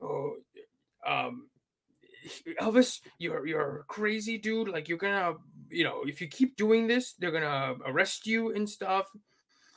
[0.00, 0.34] oh,
[1.06, 1.46] um,
[2.60, 4.68] Elvis, you're you're a crazy dude.
[4.68, 5.34] Like you're gonna,
[5.70, 9.06] you know, if you keep doing this, they're gonna arrest you and stuff.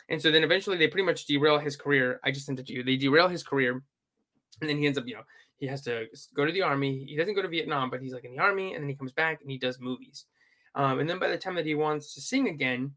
[0.09, 2.19] And so then eventually they pretty much derail his career.
[2.23, 2.83] I just sent it to you.
[2.83, 3.83] They derail his career,
[4.61, 5.23] and then he ends up, you know,
[5.59, 7.05] he has to go to the army.
[7.05, 9.11] He doesn't go to Vietnam, but he's like in the army, and then he comes
[9.11, 10.25] back and he does movies.
[10.75, 12.93] Um, and then by the time that he wants to sing again,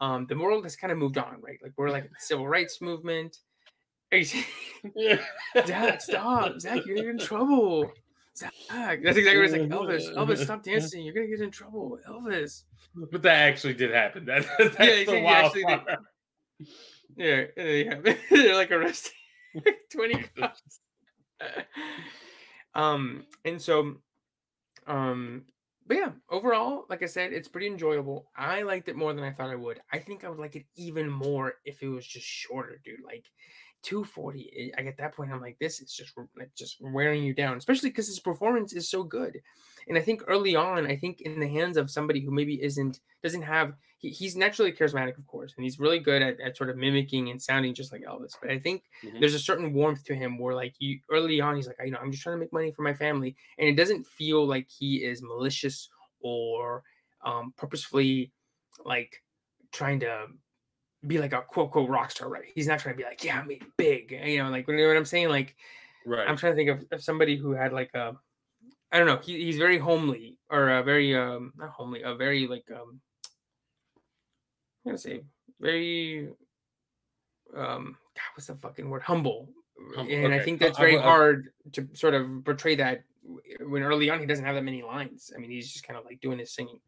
[0.00, 1.58] um, the world has kind of moved on, right?
[1.62, 3.38] Like we're like in the civil rights movement.
[4.12, 5.18] You-
[5.66, 6.60] Zach, stop.
[6.60, 7.90] Zach, you're in trouble.
[8.36, 8.52] Zach.
[9.02, 9.68] That's exactly what it's like.
[9.68, 11.02] Elvis, Elvis, stop dancing.
[11.04, 11.98] You're gonna get in trouble.
[12.08, 12.62] Elvis.
[13.10, 14.24] But that actually did happen.
[14.26, 15.86] That, that's he the he wild actually did.
[15.86, 15.98] part.
[17.16, 18.14] Yeah, yeah.
[18.30, 19.12] They're like arresting
[19.92, 20.80] 20 cops.
[22.74, 23.96] um, and so
[24.86, 25.44] um,
[25.86, 28.30] but yeah, overall, like I said, it's pretty enjoyable.
[28.36, 29.80] I liked it more than I thought I would.
[29.92, 33.04] I think I would like it even more if it was just shorter, dude.
[33.04, 33.26] Like
[33.86, 34.72] 240.
[34.76, 37.90] I at that point, I'm like, this is just like just wearing you down, especially
[37.90, 39.40] because his performance is so good.
[39.88, 43.00] And I think early on, I think in the hands of somebody who maybe isn't
[43.22, 46.70] doesn't have he, he's naturally charismatic, of course, and he's really good at, at sort
[46.70, 48.36] of mimicking and sounding just like Elvis.
[48.40, 49.20] But I think Mhm.
[49.20, 51.98] there's a certain warmth to him where like you early on he's like, you know,
[51.98, 53.36] I'm just trying to make money for my family.
[53.58, 55.88] And it doesn't feel like he is malicious
[56.20, 56.84] or
[57.24, 58.32] um purposefully
[58.84, 59.22] like
[59.72, 60.28] trying to
[61.06, 62.44] be like a quote quote rock star, right?
[62.54, 64.10] He's not trying to be like, yeah, I made it big.
[64.12, 65.28] You know, like you know what I'm saying?
[65.28, 65.54] Like
[66.04, 66.28] Right.
[66.28, 68.16] I'm trying to think of, of somebody who had like a,
[68.92, 69.16] I don't know.
[69.18, 73.00] He, he's very homely or a very um not homely, a very like um.
[74.84, 75.22] I'm gonna say
[75.60, 76.28] very,
[77.56, 77.96] um.
[78.14, 79.02] God, what's the fucking word?
[79.02, 79.48] Humble.
[79.94, 83.02] Hum- and I think that's very would- I- hard to sort of portray that
[83.60, 85.32] when early on he doesn't have that many lines.
[85.36, 86.78] I mean, he's just kind of like doing his singing.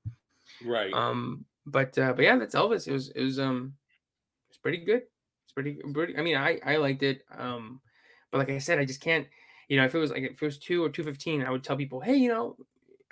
[0.64, 0.92] right.
[0.92, 2.86] Um, but uh, but yeah, that's Elvis.
[2.86, 3.74] It was it was um,
[4.58, 5.02] it's pretty good.
[5.44, 6.16] It's pretty pretty.
[6.16, 7.22] I mean, I I liked it.
[7.36, 7.80] Um,
[8.30, 9.26] but like I said, I just can't.
[9.68, 11.62] You know, if it was like if it was two or two fifteen, I would
[11.64, 12.56] tell people, hey, you know,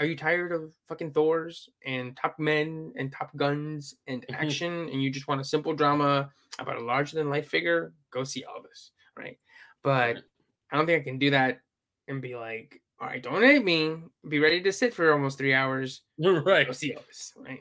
[0.00, 4.34] are you tired of fucking Thors and Top Men and Top Guns and Mhm.
[4.34, 7.94] action, and you just want a simple drama about a larger than life figure?
[8.10, 9.38] Go see Elvis, right?
[9.82, 10.24] But
[10.70, 11.60] I don't think I can do that
[12.08, 13.96] and be like, all right, don't hate me.
[14.28, 16.02] Be ready to sit for almost three hours.
[16.18, 16.66] right.
[16.66, 17.60] Go see Elvis, right?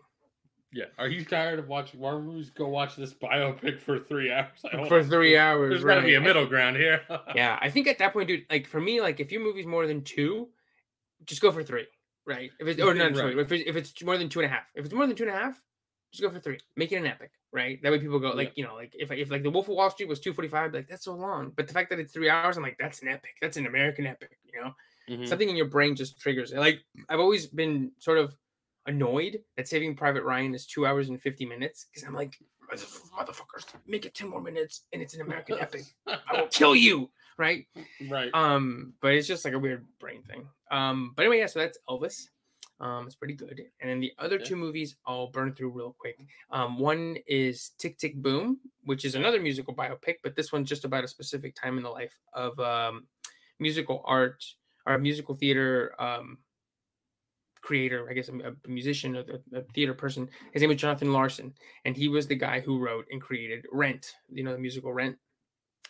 [0.75, 0.85] Yeah.
[0.97, 2.49] Are you tired of watching war movies?
[2.49, 4.49] Go watch this biopic for three hours.
[4.89, 5.69] For three hours.
[5.71, 7.01] There's got to be a middle ground here.
[7.33, 9.87] Yeah, I think at that point, dude, like for me, like if your movie's more
[9.87, 10.49] than two,
[11.25, 11.87] just go for three,
[12.25, 12.51] right?
[12.59, 14.65] If it's or not sorry, if it's, if it's more than two and a half,
[14.75, 15.55] if it's more than two and a half,
[16.11, 16.59] just go for three.
[16.75, 17.81] Make it an epic, right?
[17.81, 19.89] That way people go like, you know, like if if like the Wolf of Wall
[19.89, 21.53] Street was two forty five, like that's so long.
[21.55, 23.31] But the fact that it's three hours, I'm like, that's an epic.
[23.41, 24.73] That's an American epic, you know.
[25.09, 25.25] Mhm.
[25.27, 26.59] Something in your brain just triggers it.
[26.59, 28.35] Like I've always been sort of
[28.87, 32.37] annoyed that Saving Private Ryan is two hours and fifty minutes because I'm like,
[32.71, 35.83] motherfuckers, make it ten more minutes and it's an American epic.
[36.07, 37.65] I will kill you, right?
[38.09, 38.29] right.
[38.33, 40.47] Um, but it's just like a weird brain thing.
[40.71, 42.29] Um, but anyway, yeah, so that's Elvis.
[42.81, 43.61] Um, it's pretty good.
[43.79, 44.43] And then the other Yeah.
[44.45, 46.19] two movies I'll burn through real quick.
[46.51, 50.83] Um, one is Tick Tick Boom, which is another musical biopic, but this one's just
[50.83, 53.07] about a specific time in the life of um,
[53.59, 54.43] musical art
[54.85, 56.37] or musical theater um,
[57.65, 60.29] creator, I guess a, a musician, a, a, theater person.
[60.53, 61.51] His name was Jonathan Larson,
[61.83, 64.13] and he was the guy who wrote and created Rent.
[64.29, 65.17] You know the musical Rent.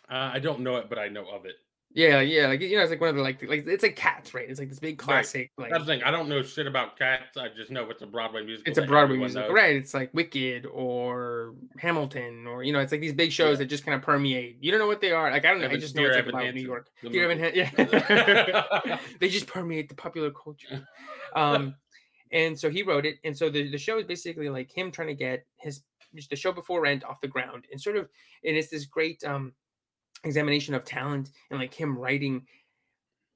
[0.10, 1.56] Uh, I don't know it, but I know of it.
[1.96, 4.34] Yeah, yeah, like you know, it's like one of the like like it's like Cats,
[4.34, 4.50] right?
[4.50, 5.50] It's like this big classic.
[5.58, 5.64] Right.
[5.64, 6.04] Like That's the thing.
[6.04, 7.38] I don't know shit about Cats.
[7.38, 8.70] I just know it's a Broadway musical.
[8.70, 9.78] it's a Broadway musical, right?
[9.78, 13.60] It's like Wicked or Hamilton, or you know, it's like these big shows yeah.
[13.60, 14.58] that just kind of permeate.
[14.60, 15.32] You don't know what they are.
[15.32, 15.70] Like I don't know.
[15.70, 16.90] I just know it's like about New York.
[17.02, 18.98] Dear Evan, yeah.
[19.22, 20.86] they just permeate the popular culture.
[21.34, 21.76] Um,
[22.34, 25.08] and so he wrote it, and so the the show is basically like him trying
[25.08, 25.84] to get his
[26.30, 28.10] the show before Rent off the ground, and sort of,
[28.44, 29.54] and it's this great um
[30.26, 32.46] examination of talent and like him writing.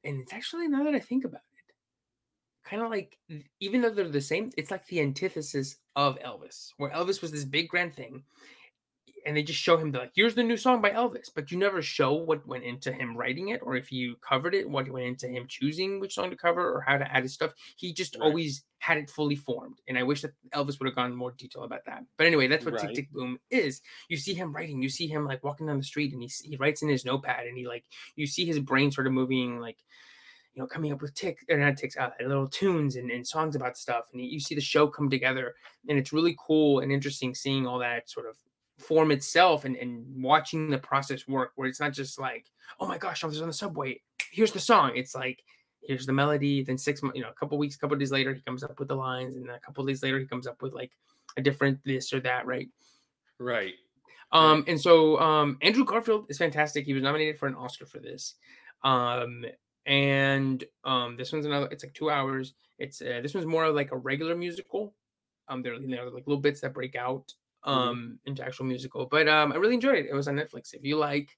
[0.04, 3.18] And it's actually now that I think about it, kind of like
[3.60, 7.46] even though they're the same, it's like the antithesis of Elvis, where Elvis was this
[7.46, 8.24] big grand thing,
[9.26, 11.58] and they just show him the, like, here's the new song by Elvis, but you
[11.58, 15.06] never show what went into him writing it, or if you covered it, what went
[15.06, 17.52] into him choosing which song to cover, or how to add his stuff.
[17.76, 18.26] He just right.
[18.26, 21.64] always had it fully formed, and I wish that Elvis would have gone more detail
[21.64, 22.04] about that.
[22.18, 22.88] But anyway, that's what right.
[22.88, 23.82] Tick Tick Boom is.
[24.08, 26.58] You see him writing, you see him like walking down the street, and he he
[26.58, 29.78] writes in his notepad, and he like you see his brain sort of moving like
[30.54, 33.56] you know, coming up with tick or not ticks, uh, little tunes and, and songs
[33.56, 34.06] about stuff.
[34.12, 35.56] And you see the show come together,
[35.88, 38.36] and it's really cool and interesting seeing all that sort of
[38.80, 42.46] form itself and, and watching the process work where it's not just like
[42.80, 44.00] oh my gosh i was on the subway.
[44.32, 44.92] Here's the song.
[44.96, 45.44] It's like
[45.82, 48.34] here's the melody then six months you know a couple weeks a couple days later
[48.34, 50.74] he comes up with the lines and a couple days later he comes up with
[50.74, 50.92] like
[51.38, 52.68] a different this or that right?
[53.40, 53.74] Right.
[54.32, 56.86] Um and so um andrew garfield is fantastic.
[56.86, 58.36] He was nominated for an oscar for this.
[58.84, 59.46] Um
[59.86, 62.54] and um this one's another it's like two hours.
[62.78, 64.94] It's uh, this one's more of like a regular musical.
[65.48, 67.34] Um there are you know, like little bits that break out.
[67.64, 68.30] Um mm-hmm.
[68.30, 70.08] into actual musical but um i really enjoyed it.
[70.10, 70.74] It was on netflix.
[70.74, 71.38] If you like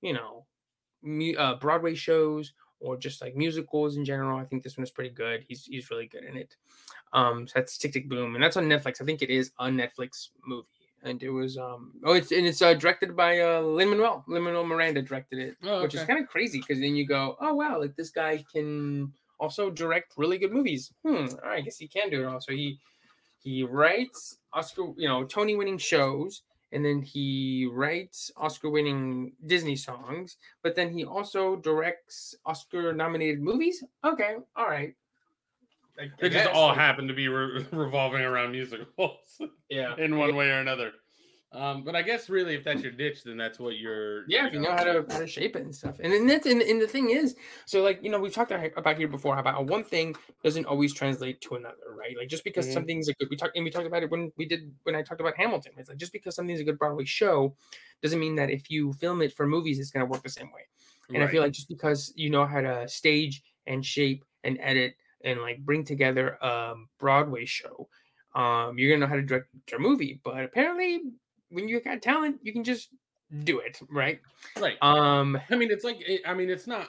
[0.00, 0.44] you know
[1.02, 4.90] mu- uh, broadway shows or just like musicals in general i think this one is
[4.90, 5.44] pretty good.
[5.48, 6.56] He's he's really good in it.
[7.12, 9.00] Um so that's tick tick boom and that's on netflix.
[9.00, 10.66] I think it is a netflix movie.
[11.04, 14.24] And it was um oh it's and it's uh, directed by uh lin manuel.
[14.28, 15.82] Lin manuel miranda directed it oh, okay.
[15.82, 19.12] which is kind of crazy because then you go oh wow like this guy can
[19.40, 20.92] also direct really good movies.
[21.04, 22.52] Hmm i guess he can do it also.
[22.52, 22.78] He
[23.42, 29.76] he writes Oscar, you know, Tony winning shows, and then he writes Oscar winning Disney
[29.76, 33.82] songs, but then he also directs Oscar nominated movies.
[34.04, 34.94] Okay, all right.
[36.20, 39.40] they just all like, happen to be re- revolving around musicals.
[39.68, 39.94] Yeah.
[39.98, 40.92] in one way or another.
[41.54, 44.24] Um, but I guess really, if that's your ditch, then that's what you're.
[44.26, 46.46] Yeah, if you know how to how to shape it and stuff, and then that's
[46.46, 47.36] and, and the thing is,
[47.66, 51.42] so like you know we've talked about here before about one thing doesn't always translate
[51.42, 52.16] to another, right?
[52.16, 52.74] Like just because mm-hmm.
[52.74, 55.02] something's a good, we talked and we talked about it when we did when I
[55.02, 55.72] talked about Hamilton.
[55.76, 57.54] It's like just because something's a good Broadway show
[58.02, 60.50] doesn't mean that if you film it for movies, it's going to work the same
[60.52, 60.62] way.
[61.08, 61.28] And right.
[61.28, 65.40] I feel like just because you know how to stage and shape and edit and
[65.40, 67.88] like bring together a Broadway show,
[68.34, 70.20] um, you're gonna know how to direct your movie.
[70.24, 71.02] But apparently,
[71.52, 72.88] when you got talent, you can just
[73.44, 74.20] do it, right?
[74.58, 74.76] Right.
[74.82, 76.88] Um, I mean, it's like, I mean, it's not.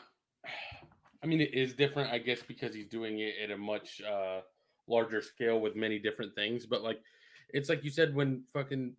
[1.22, 4.42] I mean, it is different, I guess, because he's doing it at a much uh,
[4.88, 6.66] larger scale with many different things.
[6.66, 7.00] But like,
[7.50, 8.94] it's like you said when fucking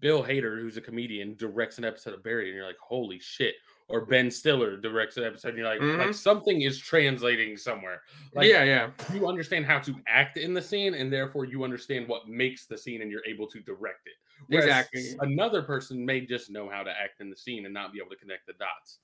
[0.00, 3.54] Bill Hader, who's a comedian, directs an episode of Barry, and you're like, holy shit
[3.88, 6.00] or Ben Stiller directs an episode, and you're like, mm-hmm.
[6.00, 8.02] like something is translating somewhere.
[8.34, 8.90] Like, yeah, yeah.
[9.14, 12.76] You understand how to act in the scene, and therefore you understand what makes the
[12.76, 14.12] scene, and you're able to direct it.
[14.48, 15.16] Whereas exactly.
[15.20, 18.10] Another person may just know how to act in the scene and not be able
[18.10, 18.98] to connect the dots.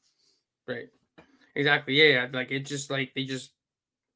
[0.68, 0.88] Right.
[1.56, 1.94] Exactly.
[1.94, 2.28] Yeah, yeah.
[2.32, 3.52] Like it just like they just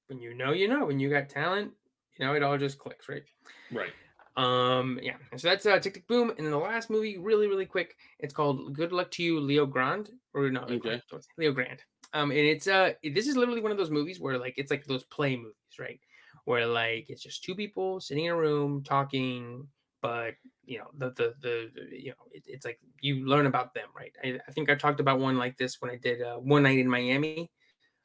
[0.09, 0.87] when you know, you know.
[0.87, 1.73] When you got talent,
[2.19, 3.25] you know, it all just clicks, right?
[3.73, 3.93] Right.
[4.39, 5.17] Um, yeah.
[5.37, 6.31] So that's uh, Tick Tick Boom.
[6.31, 7.97] And then the last movie, really, really quick.
[8.21, 11.03] It's called Good Luck to You, Leo Grande, or no, okay.
[11.37, 11.83] Leo Grande.
[12.15, 14.85] Um, and it's uh, this is literally one of those movies where like it's like
[14.85, 16.01] those play movies, right?
[16.45, 19.67] Where like it's just two people sitting in a room talking,
[20.01, 23.75] but you know the the the, the you know it, it's like you learn about
[23.75, 24.13] them, right?
[24.25, 26.79] I, I think I talked about one like this when I did uh, one night
[26.79, 27.51] in Miami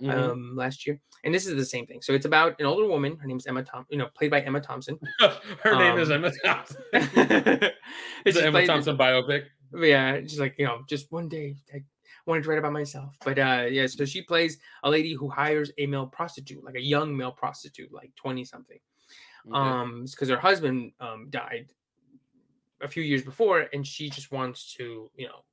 [0.02, 0.10] mm-hmm.
[0.10, 2.02] um, last year, and this is the same thing.
[2.02, 3.18] So it's about an older woman.
[3.18, 3.88] Her name's Emma Thompson.
[3.92, 5.00] You know, played by Emma Thompson.
[5.20, 6.82] her um, name is um, Emma Thompson.
[6.94, 9.44] it's an Emma played, Thompson biopic.
[9.76, 11.84] Yeah, she's like you know, just one day I
[12.26, 13.18] wanted to write about myself.
[13.24, 16.82] But uh, yeah, so she plays a lady who hires a male prostitute, like a
[16.82, 18.80] young male prostitute, like twenty something.
[19.48, 19.58] Okay.
[19.58, 21.68] Um, because her husband um died
[22.82, 25.44] a few years before, and she just wants to, you know,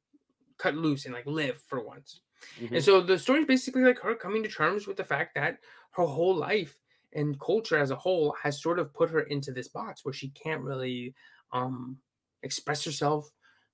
[0.59, 2.20] cut loose and like live for once.
[2.61, 2.76] Mm-hmm.
[2.76, 5.59] And so the story is basically like her coming to terms with the fact that
[5.93, 6.78] her whole life
[7.12, 10.28] and culture as a whole has sort of put her into this box where she
[10.28, 11.14] can't really
[11.53, 11.97] um
[12.43, 13.28] express herself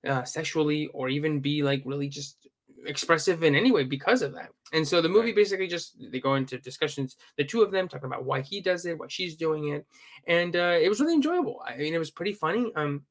[0.07, 2.47] uh, sexually or even be like really just
[2.85, 4.49] expressive in any way because of that.
[4.73, 5.35] And so the movie right.
[5.35, 8.85] basically just they go into discussions, the two of them talking about why he does
[8.85, 9.85] it, why she's doing it,
[10.27, 11.61] and uh, it was really enjoyable.
[11.65, 12.71] I mean, it was pretty funny.
[12.75, 13.05] Um,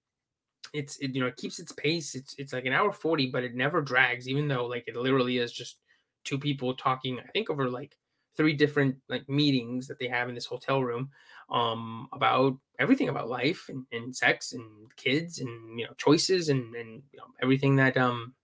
[0.72, 2.14] it's it, you know it keeps its pace.
[2.14, 5.38] It's it's like an hour forty, but it never drags, even though like it literally
[5.38, 5.78] is just
[6.24, 7.18] two people talking.
[7.20, 7.96] I think over like
[8.36, 11.10] three different like meetings that they have in this hotel room
[11.50, 14.64] um about everything about life and, and sex and
[14.96, 18.34] kids and you know choices and and you know, everything that um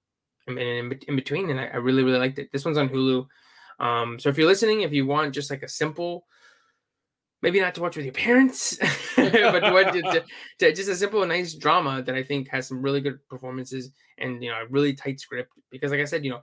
[0.47, 3.27] in, in, in between and I, I, really really liked it this one's on hulu
[3.81, 6.27] um so if you're listening if you want just like a simple
[7.43, 8.77] maybe not to watch with your parents
[9.17, 10.25] but to, watch, to,
[10.59, 14.43] to, just a simple nice drama that i think has some really good performances and
[14.43, 16.41] you know a really tight script because like i said you know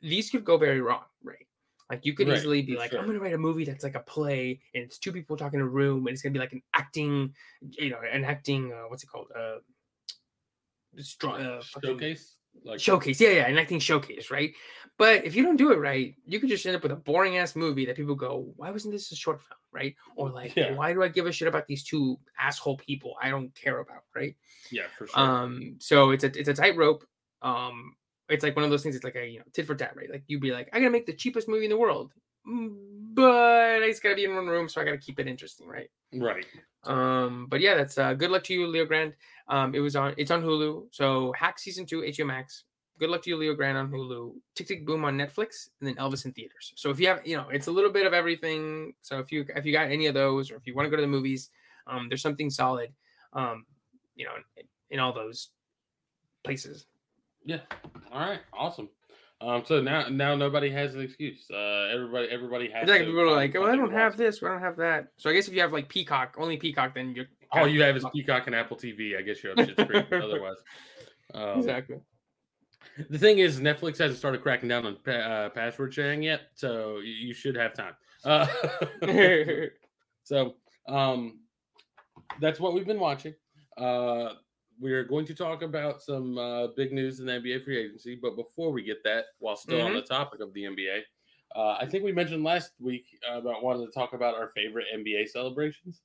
[0.00, 1.46] these could go very wrong right
[1.92, 3.00] like you could right, easily be like, sure.
[3.00, 5.66] I'm gonna write a movie that's like a play, and it's two people talking in
[5.66, 9.02] a room, and it's gonna be like an acting, you know, an acting, uh, what's
[9.02, 9.26] it called?
[9.36, 9.58] Uh,
[11.28, 12.36] uh showcase.
[12.64, 14.52] Like showcase, yeah, yeah, an acting showcase, right?
[14.98, 17.38] But if you don't do it right, you could just end up with a boring
[17.38, 19.96] ass movie that people go, "Why wasn't this a short film?" Right?
[20.16, 20.74] Or like, yeah.
[20.74, 24.04] "Why do I give a shit about these two asshole people I don't care about?"
[24.14, 24.36] Right?
[24.70, 25.20] Yeah, for sure.
[25.20, 27.04] Um, so it's a it's a tightrope.
[27.40, 27.96] Um,
[28.28, 28.94] it's like one of those things.
[28.94, 30.10] It's like a you know tit for tat, right?
[30.10, 32.12] Like you'd be like, I gotta make the cheapest movie in the world,
[32.44, 35.90] but it's gotta be in one room, so I gotta keep it interesting, right?
[36.12, 36.46] Right.
[36.84, 39.14] Um, but yeah, that's uh, good luck to you, Leo Grande.
[39.48, 40.86] Um, it was on it's on Hulu.
[40.90, 42.64] So Hacks season two, HBO Max.
[42.98, 44.34] Good luck to you, Leo Grande on Hulu.
[44.54, 46.72] Tick Tick Boom on Netflix, and then Elvis in theaters.
[46.76, 48.94] So if you have, you know, it's a little bit of everything.
[49.02, 50.96] So if you if you got any of those, or if you want to go
[50.96, 51.50] to the movies,
[51.86, 52.92] um, there's something solid,
[53.32, 53.66] um,
[54.14, 55.48] you know, in, in all those
[56.44, 56.86] places.
[57.44, 57.60] Yeah.
[58.12, 58.40] All right.
[58.52, 58.88] Awesome.
[59.42, 61.46] Um, so now now nobody has an excuse.
[61.52, 62.82] Uh, everybody everybody has.
[62.82, 63.06] Exactly.
[63.06, 64.42] People are like, "Oh, I don't have this.
[64.42, 67.14] I don't have that." So I guess if you have like Peacock, only Peacock, then
[67.14, 67.26] you're.
[67.50, 69.18] All you have is Peacock and Apple TV.
[69.18, 70.06] I guess you're up shit creek.
[70.12, 70.56] otherwise,
[71.34, 71.98] um, exactly.
[73.10, 76.98] The thing is, Netflix hasn't started cracking down on pa- uh, password sharing yet, so
[77.00, 77.94] you should have time.
[78.24, 78.46] Uh,
[80.22, 80.54] so
[80.88, 81.40] um,
[82.40, 83.34] that's what we've been watching.
[83.76, 84.34] Uh,
[84.80, 88.18] we are going to talk about some uh, big news in the NBA free agency.
[88.20, 89.88] But before we get that, while still mm-hmm.
[89.88, 91.00] on the topic of the NBA,
[91.54, 95.28] uh, I think we mentioned last week about wanting to talk about our favorite NBA
[95.28, 96.00] celebrations.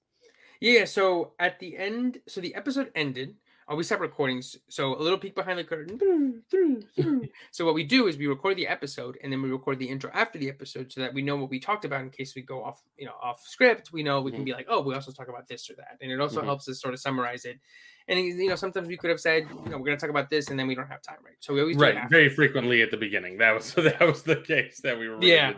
[0.59, 0.86] Yeah.
[0.86, 3.36] So at the end, so the episode ended
[3.70, 4.55] uh, we stop recordings.
[4.70, 6.41] So a little peek behind the curtain.
[7.51, 10.09] so what we do is we record the episode and then we record the intro
[10.13, 12.63] after the episode so that we know what we talked about in case we go
[12.63, 13.91] off, you know, off script.
[13.91, 14.45] We know we can mm-hmm.
[14.45, 16.47] be like, oh, we also talk about this or that, and it also mm-hmm.
[16.47, 17.59] helps us sort of summarize it.
[18.08, 20.30] And you know, sometimes we could have said, you know, we're going to talk about
[20.30, 21.36] this, and then we don't have time, right?
[21.39, 23.38] So we always right very frequently at the beginning.
[23.38, 25.53] That was that was the case that we were yeah.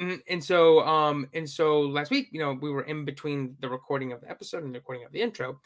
[0.00, 0.16] Mm-hmm.
[0.28, 4.12] And so, um, and so last week, you know, we were in between the recording
[4.12, 5.58] of the episode and the recording of the intro,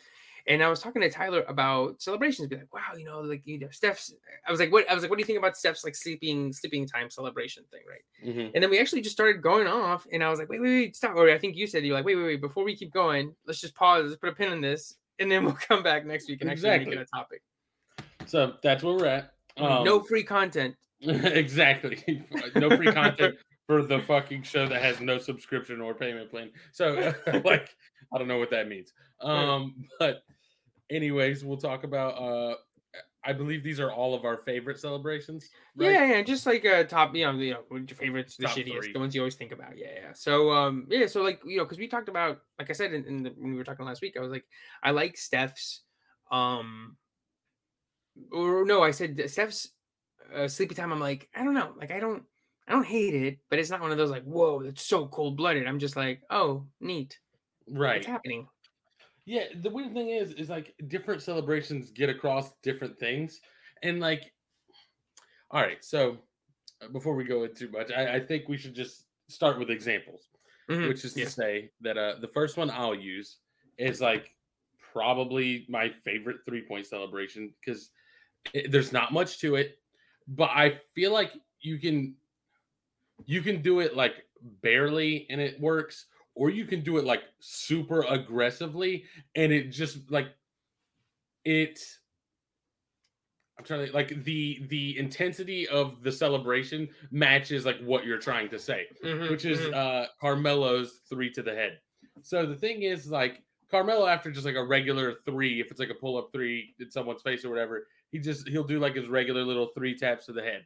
[0.47, 3.59] and I was talking to Tyler about celebrations, be like, wow, you know, like you
[3.59, 4.13] know, Steph's.
[4.47, 4.91] I was like, what?
[4.91, 7.83] I was like, what do you think about Steph's like sleeping sleeping time celebration thing,
[7.89, 8.29] right?
[8.29, 8.51] Mm-hmm.
[8.55, 10.97] And then we actually just started going off, and I was like, wait, wait, wait,
[10.97, 11.17] stop.
[11.17, 13.61] Or I think you said you're like, wait, wait, wait, before we keep going, let's
[13.61, 16.41] just pause, let's put a pin in this, and then we'll come back next week
[16.41, 16.81] and exactly.
[16.81, 17.43] actually make it a topic.
[18.27, 19.33] So that's where we're at.
[19.57, 20.75] Um, no free content.
[21.01, 22.25] exactly.
[22.57, 26.51] no free content for the fucking show that has no subscription or payment plan.
[26.73, 27.15] So
[27.45, 27.71] like
[28.13, 28.93] I don't know what that means.
[29.21, 30.23] Um, but
[30.91, 32.55] anyways, we'll talk about uh
[33.25, 35.51] I believe these are all of our favorite celebrations.
[35.77, 35.93] Right?
[35.93, 38.85] Yeah, yeah, just like uh top, you know, you know, your favorites, the top shittiest,
[38.85, 38.93] three.
[38.93, 39.77] the ones you always think about.
[39.77, 40.13] Yeah, yeah.
[40.15, 43.05] So um, yeah, so like you know, because we talked about, like I said in,
[43.05, 44.45] in the, when we were talking last week, I was like,
[44.83, 45.83] I like Steph's,
[46.33, 46.97] um,
[48.33, 49.69] or no, I said Steph's
[50.35, 50.93] uh, sleepy time.
[50.93, 52.23] I'm like, I don't know, like I don't,
[52.67, 55.37] I don't hate it, but it's not one of those like, whoa, that's so cold
[55.37, 55.67] blooded.
[55.67, 57.19] I'm just like, oh, neat,
[57.69, 57.97] right?
[57.97, 58.47] What's happening?
[59.31, 63.41] Yeah, the weird thing is, is like different celebrations get across different things,
[63.81, 64.33] and like,
[65.53, 65.85] all right.
[65.85, 66.19] So
[66.83, 69.71] uh, before we go into too much, I, I think we should just start with
[69.71, 70.31] examples,
[70.69, 70.89] mm-hmm.
[70.89, 71.27] which is yeah.
[71.27, 73.37] to say that uh, the first one I'll use
[73.79, 74.35] is like
[74.93, 77.91] probably my favorite three point celebration because
[78.69, 79.79] there's not much to it,
[80.27, 82.17] but I feel like you can
[83.27, 84.25] you can do it like
[84.61, 89.05] barely and it works or you can do it like super aggressively
[89.37, 90.29] and it just like
[91.45, 91.81] it
[93.59, 98.49] I'm trying to like the the intensity of the celebration matches like what you're trying
[98.51, 99.75] to say, mm-hmm, which is mm-hmm.
[99.75, 101.79] uh Carmelo's three to the head.
[102.23, 105.91] So the thing is like Carmelo after just like a regular three, if it's like
[105.91, 109.09] a pull up three in someone's face or whatever, he just he'll do like his
[109.09, 110.65] regular little three taps to the head.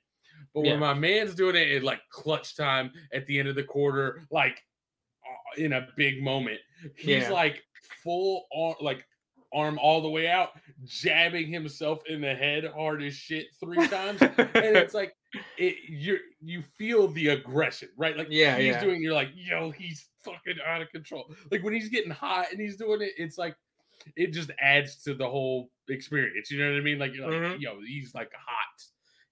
[0.54, 0.72] But yeah.
[0.72, 4.26] when my man's doing it at like clutch time at the end of the quarter,
[4.30, 4.62] like
[5.58, 6.58] in a big moment.
[6.96, 7.30] He's yeah.
[7.30, 7.62] like
[8.02, 9.06] full on, like
[9.52, 10.50] arm all the way out,
[10.84, 14.20] jabbing himself in the head hard as shit three times.
[14.20, 15.14] and it's like
[15.58, 18.16] it you you feel the aggression, right?
[18.16, 18.80] Like Yeah, he's yeah.
[18.80, 21.32] doing you're like, yo, he's fucking out of control.
[21.50, 23.56] Like when he's getting hot and he's doing it, it's like
[24.16, 26.50] it just adds to the whole experience.
[26.50, 26.98] You know what I mean?
[26.98, 27.60] Like you're like, Mhm.
[27.60, 28.82] yo, he's like hot.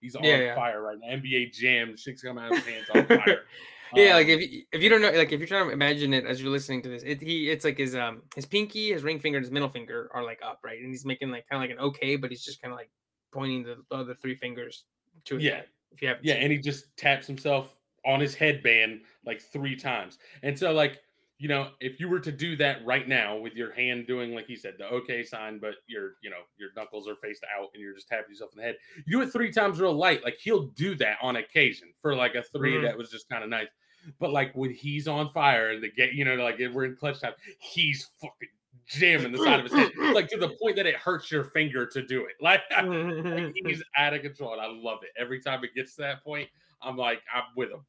[0.01, 0.55] He's on yeah.
[0.55, 1.09] fire right now.
[1.17, 3.43] NBA Jam, shit's coming out of his hands on fire.
[3.95, 6.15] Yeah, like Um, if you, if you don't know, like if you're trying to imagine
[6.15, 9.03] it as you're listening to this, it he it's like his um his pinky, his
[9.03, 10.79] ring finger, and his middle finger are like up, right?
[10.81, 12.91] And he's making like kind of like an okay, but he's just kind of like
[13.33, 14.87] pointing the other three fingers
[15.27, 15.51] to his Yeah.
[15.51, 15.67] head.
[15.91, 20.19] If you have Yeah, and he just taps himself on his headband like three times.
[20.43, 21.03] And so, like,
[21.43, 24.47] you know, if you were to do that right now with your hand doing, like
[24.47, 27.83] he said, the okay sign, but your, you know, your knuckles are faced out and
[27.83, 28.77] you're just tapping yourself in the head,
[29.07, 30.23] you do it three times real light.
[30.23, 32.83] Like he'll do that on occasion for like a 3 Mhm.
[32.85, 33.67] that was just kind of nice.
[34.21, 36.95] But like when he's on fire and the get, you know, like if we're in
[36.95, 38.49] clutch time, he's fucking
[38.87, 41.87] jamming the side of his head, like to the point that it hurts your finger
[41.87, 42.37] to do it.
[42.41, 45.11] Like, like, he's out of control, and I love it.
[45.19, 46.49] Every time it gets to that point,
[46.81, 47.85] I'm like, I'm with him.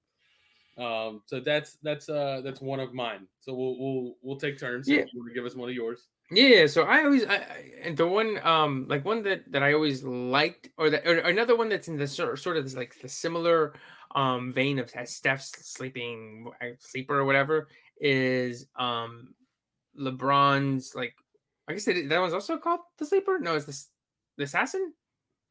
[0.78, 3.28] Um, so that's that's uh that's one of mine.
[3.42, 4.88] So we'll we'll we'll take turns.
[4.88, 5.00] Yeah.
[5.00, 6.08] If you want to give us one of yours?
[6.32, 9.74] Yeah, so I always I, I and the one um like one that that I
[9.74, 13.00] always liked or that or another one that's in the sort sort of this like
[13.02, 13.74] the similar
[14.16, 17.68] um vein of Steph's sleeping uh, sleeper or whatever
[18.00, 19.36] is um
[20.00, 21.14] LeBron's like
[21.68, 23.38] I guess it, that one's also called the sleeper.
[23.38, 23.80] No, it's the
[24.38, 24.94] the assassin.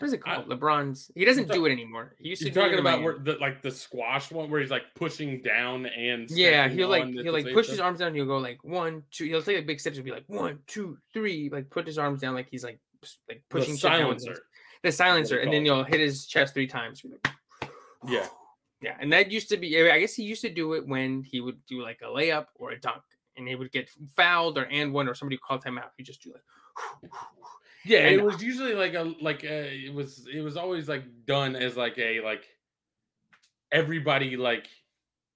[0.03, 0.49] What is it I- called?
[0.49, 1.13] LeBron's.
[1.15, 2.17] He doesn't talk- do it anymore.
[2.19, 4.61] He used to You're do talking in about where the like the squash one where
[4.61, 8.13] he's like pushing down and Yeah, he'll like he'll like push his arms down.
[8.13, 9.27] He'll go like one, two.
[9.27, 9.95] He'll take like big steps.
[9.97, 11.51] He'll be like one, two, three.
[11.51, 12.81] Like put his arms down, like he's like
[13.29, 14.43] like pushing shit down with silencer.
[14.83, 17.05] The silencer, and then you'll hit his chest three times.
[17.05, 17.71] Like,
[18.09, 18.27] Yeah.
[18.83, 19.89] yeah, and that used to be.
[19.89, 22.73] I guess he used to do it when he would do like a layup or
[22.73, 23.05] a dunk,
[23.37, 25.91] and he would get fouled or and one or somebody would call timeout.
[25.97, 27.13] He just do like,
[27.85, 31.05] Yeah, And- it was usually like a like a, it was it was always like
[31.27, 32.45] done as like a like
[33.71, 34.69] everybody like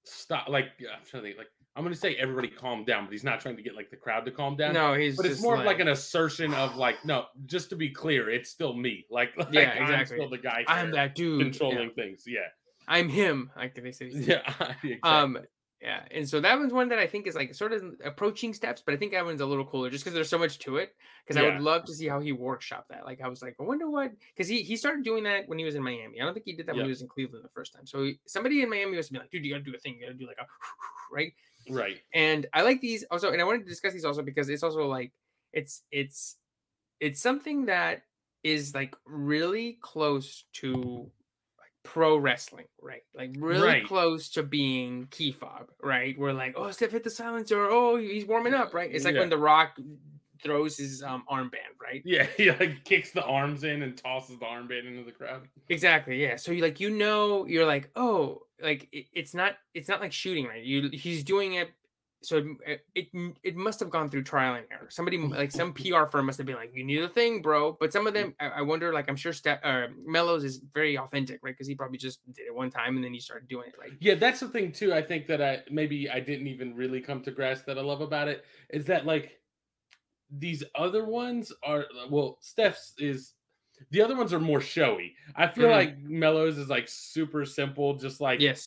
[0.04, 3.24] stop like I'm trying to think like I'm gonna say everybody calm down, but he's
[3.24, 4.72] not trying to get like the crowd to calm down.
[4.72, 5.14] no, he's.
[5.16, 8.30] but it's just more of like an assertion of like no, just to be clear,
[8.30, 9.04] it's still me.
[9.10, 10.16] Like, like Yeah, I'm exactly.
[10.16, 11.38] still the guy I'm that dude.
[11.38, 11.44] yeah.
[11.44, 12.24] controlling things.
[12.26, 12.40] Yeah,
[12.88, 13.50] I'm him.
[13.56, 14.06] Like they say.
[14.12, 15.00] yeah, exactly.
[15.02, 15.38] Um,
[15.82, 18.82] yeah, and so that one's one that I think is like sort of approaching Steph's,
[18.84, 20.94] but I think that one's a little cooler just because there's so much to it.
[21.22, 23.04] Because I would love to see how he workshopped that.
[23.04, 25.66] Like I was like, I wonder what because he he started doing that when he
[25.66, 26.20] was in Miami.
[26.20, 27.86] I don't think he did that when he was in Cleveland the first time.
[27.86, 29.96] So he, somebody in Miami was be like, dude, you got to do a thing.
[29.98, 30.46] You got to do like a
[31.14, 31.34] right.
[31.68, 31.98] right.
[32.14, 34.86] And I like these also, and I wanted to discuss these also because it's also
[34.86, 35.12] like
[35.52, 36.36] it's it's
[37.00, 38.02] it's something that
[38.42, 41.10] is like really close to
[41.86, 43.02] pro wrestling, right?
[43.14, 43.86] Like really Right.
[43.86, 46.18] close to being kayfabe, right?
[46.18, 48.90] We're like, oh, Steph hit the silencer, oh, he's warming up, right?
[48.92, 49.20] It's like Yeah.
[49.20, 49.78] when The Rock
[50.42, 52.02] throws his um armband, right?
[52.04, 55.48] Yeah, he like kicks the arms in and tosses the armband into the crowd.
[55.68, 56.20] Exactly.
[56.20, 56.36] Yeah.
[56.36, 60.12] So you like you know you're like oh like it, it's not it's not like
[60.12, 60.62] shooting right.
[60.62, 61.70] You he's doing it.
[62.22, 63.08] So it, it
[63.44, 64.88] it must have gone through trial and error.
[64.90, 67.76] Somebody like some PR firm must have been like you need a thing, bro.
[67.78, 70.98] But some of them I, I wonder like I'm sure Ste- uh, Melo's is very
[70.98, 71.52] authentic, right?
[71.52, 73.78] Because he probably just did it one time and then he started doing it.
[73.78, 74.92] Like Yeah, that's the thing too.
[74.92, 78.00] I think that I maybe I didn't even really come to grasp that I love
[78.00, 79.40] about it is that like
[80.30, 83.34] these other ones are well, Steph's is
[83.90, 85.14] the other ones are more showy.
[85.36, 85.72] I feel Mhm.
[85.72, 88.66] like Melo's is like super simple, just like yes,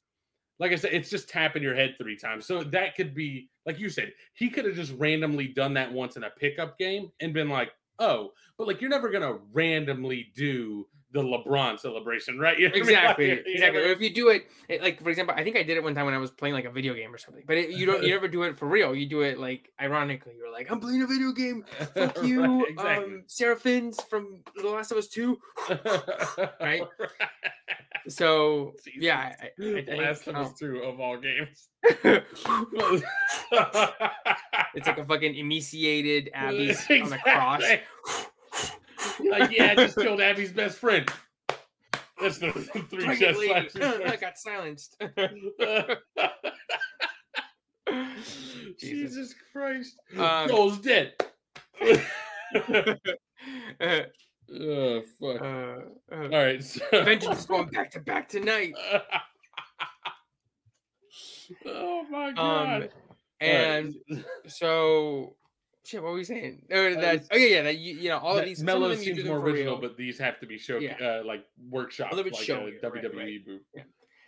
[0.60, 2.46] like I said, it's just tapping your head three times.
[2.46, 6.18] So that could be like you said, he could have just randomly done that once
[6.18, 10.86] in a pickup game and been like, oh, but like you're never gonna randomly do
[11.12, 12.58] the LeBron celebration, right?
[12.60, 12.96] You know what I mean?
[12.96, 13.82] Like, exactly, you exactly.
[13.82, 15.96] Never- if you do it, it, like for example, I think I did it one
[15.96, 17.44] time when I was playing like a video game or something.
[17.48, 18.94] But it, you don't, you never do it for real.
[18.96, 20.34] You do it like ironically.
[20.38, 21.64] You're like, I'm playing a video game.
[21.96, 23.06] Fuck Right, you, exactly.
[23.06, 25.40] um, Seraphites from The Last of Us Two.
[26.60, 26.84] right?
[28.08, 29.02] So Jesus.
[29.04, 31.70] yeah, I, I, I Last of um, Us Two of all games.
[34.76, 37.64] it's like a fucking emaciated Abby's on a cross.
[39.30, 41.10] Like, yeah, I just killed Abby's best friend.
[42.22, 42.52] That's the
[42.90, 43.76] three Pregnant chest slashes.
[44.06, 45.02] I got silenced.
[48.78, 48.80] Jesus.
[48.80, 50.00] Jesus Christ.
[50.18, 51.14] Um, Joel's dead.
[51.82, 51.96] uh,
[54.54, 55.42] oh, fuck.
[55.42, 55.80] uh, uh,
[56.12, 56.64] All right.
[56.64, 56.82] So...
[56.92, 58.74] Vengeance is going back to back tonight.
[61.66, 62.90] oh my Um, god.
[63.40, 63.96] and
[64.48, 65.36] so
[65.90, 66.02] shit.
[66.04, 66.62] What were we saying?
[66.72, 67.62] Oh, that, oh yeah, yeah.
[67.64, 68.60] That you, you know, all of these.
[68.60, 69.82] of Melo you seems do more original, real.
[69.90, 70.96] but these have to be show Yeah.
[71.02, 73.48] uh, like workshop, A little bit like showier, a right, WWE right.
[73.48, 73.62] move.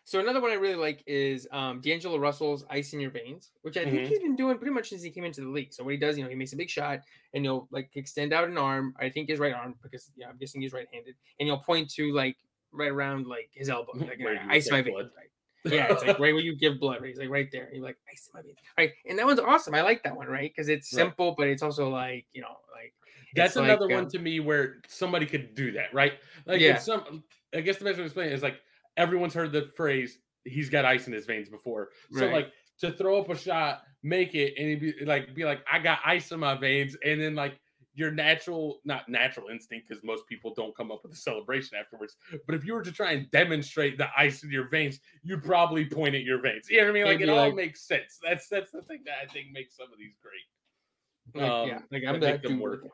[0.04, 3.78] So another one I really like is um, D'Angelo Russell's "Ice in Your Veins," which
[3.78, 4.08] I think Mhm.
[4.08, 5.72] he's been doing pretty much since he came into the league.
[5.74, 7.02] So what he does, you know, he makes a big shot
[7.36, 8.96] and he'll like extend out an arm.
[9.00, 12.12] I think his right arm because yeah, I'm guessing he's right-handed, and he'll point to
[12.14, 12.36] like
[12.74, 14.96] right around like his elbow, like Where "Ah, ice my veins.
[15.16, 15.28] Right?
[15.68, 17.02] Yeah, it's like right where you give blood.
[17.02, 17.10] Right?
[17.10, 17.70] He's like right there.
[17.74, 18.58] You're like ice in my veins.
[18.78, 19.76] Right, and that one's awesome.
[19.76, 20.52] I like that one, right?
[20.56, 21.12] Because it's Right.
[21.12, 22.94] simple, but it's also like you know, like
[23.34, 26.14] That's it's like, another one um, to me where somebody could do that, right?
[26.46, 26.78] Like, Yeah.
[26.78, 27.24] some,
[27.56, 28.62] I guess the best way to explain it is like
[28.98, 31.92] everyone's heard the phrase "he's got ice in his veins" before.
[32.10, 32.30] So Right.
[32.30, 35.80] like to throw up a shot, make it, and he'd be like, be like, "I
[35.80, 37.61] got ice in my veins," and then like
[37.94, 42.16] your natural, not natural instinct, because most people don't come up with a celebration afterwards.
[42.46, 45.86] But if you were to try and demonstrate the ice in your veins, you'd probably
[45.86, 46.70] point at your veins.
[46.70, 47.04] You know what I mean?
[47.06, 48.18] Like It'd it all like- makes sense.
[48.24, 51.42] That's that's the thing that I think makes some of these great.
[51.42, 52.60] Like, um, yeah, like I'm make that dude.
[52.60, 52.86] work.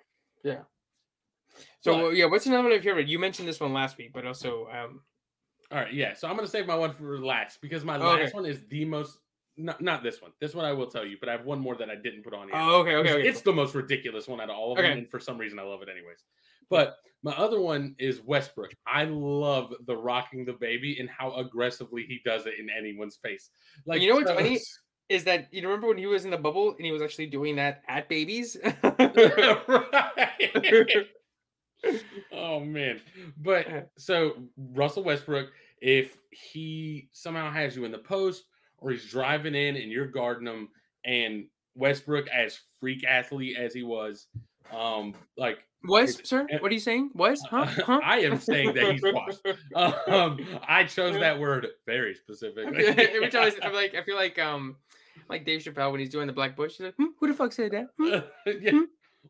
[0.44, 0.62] Yeah.
[1.80, 3.08] So But- uh, yeah, what's another one of your favorite?
[3.08, 5.02] You mentioned this one last week, but also um
[5.72, 6.14] All right, yeah.
[6.14, 8.24] So I'm gonna save my one for last because my Oh, okay.
[8.24, 9.20] last one is the most.
[9.58, 10.32] Not, not this one.
[10.40, 12.34] This one I will tell you, but I have one more that I didn't put
[12.34, 12.56] on here.
[12.58, 13.28] Oh, okay, okay, It's- okay.
[13.28, 15.00] It's the most ridiculous one out of all of them, Okay.
[15.00, 16.24] and for some reason I love it anyways.
[16.70, 18.72] But my other one is Westbrook.
[18.86, 23.50] I love the rocking the baby and how aggressively he does it in anyone's face.
[23.86, 24.60] Like you know what's so- funny?
[25.10, 27.56] Is that you remember when he was in the bubble and he was actually doing
[27.56, 28.58] that at babies?
[32.32, 33.00] Oh man
[33.38, 34.34] but so
[34.74, 38.46] russell westbrook if he somehow has you in the post
[38.80, 40.70] or he's driving in and you're guarding him
[41.06, 44.28] and westbrook as freak athlete as he was
[44.76, 46.46] um like was sir?
[46.52, 47.12] uh, What are you saying?
[47.14, 47.40] Was?
[47.50, 47.66] Huh?
[47.86, 48.00] Huh?
[48.04, 49.40] i am saying that he's washed
[50.08, 54.38] um i chose that word very specifically Every time I, I'm like, I feel like
[54.40, 54.76] um,
[55.30, 56.74] like Dave Chappelle when he's doing the Black Bush.
[56.78, 57.88] He's like, hmm, who the fuck said that?
[58.00, 58.20] Hmm?
[58.62, 58.82] yeah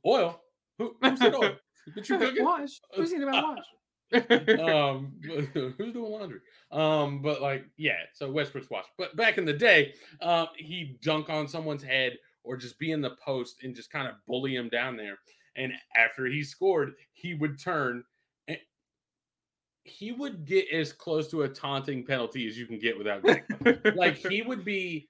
[0.06, 0.40] oil
[0.78, 1.56] who, who said oil
[1.96, 2.80] did you cook it Wash.
[2.96, 3.66] Who's saying about wash?
[4.14, 5.14] Um
[5.54, 6.40] who's doing laundry?
[6.72, 8.90] Um but like yeah so westbrook's washed.
[8.98, 13.02] But back in the day um he'd dunk on someone's head or just be in
[13.02, 15.18] the post and just kind of bully him down there.
[15.56, 18.04] And after he scored he would turn
[18.48, 18.58] and
[19.84, 23.44] he would get as close to a taunting penalty as you can get without getting
[23.96, 25.10] like he would be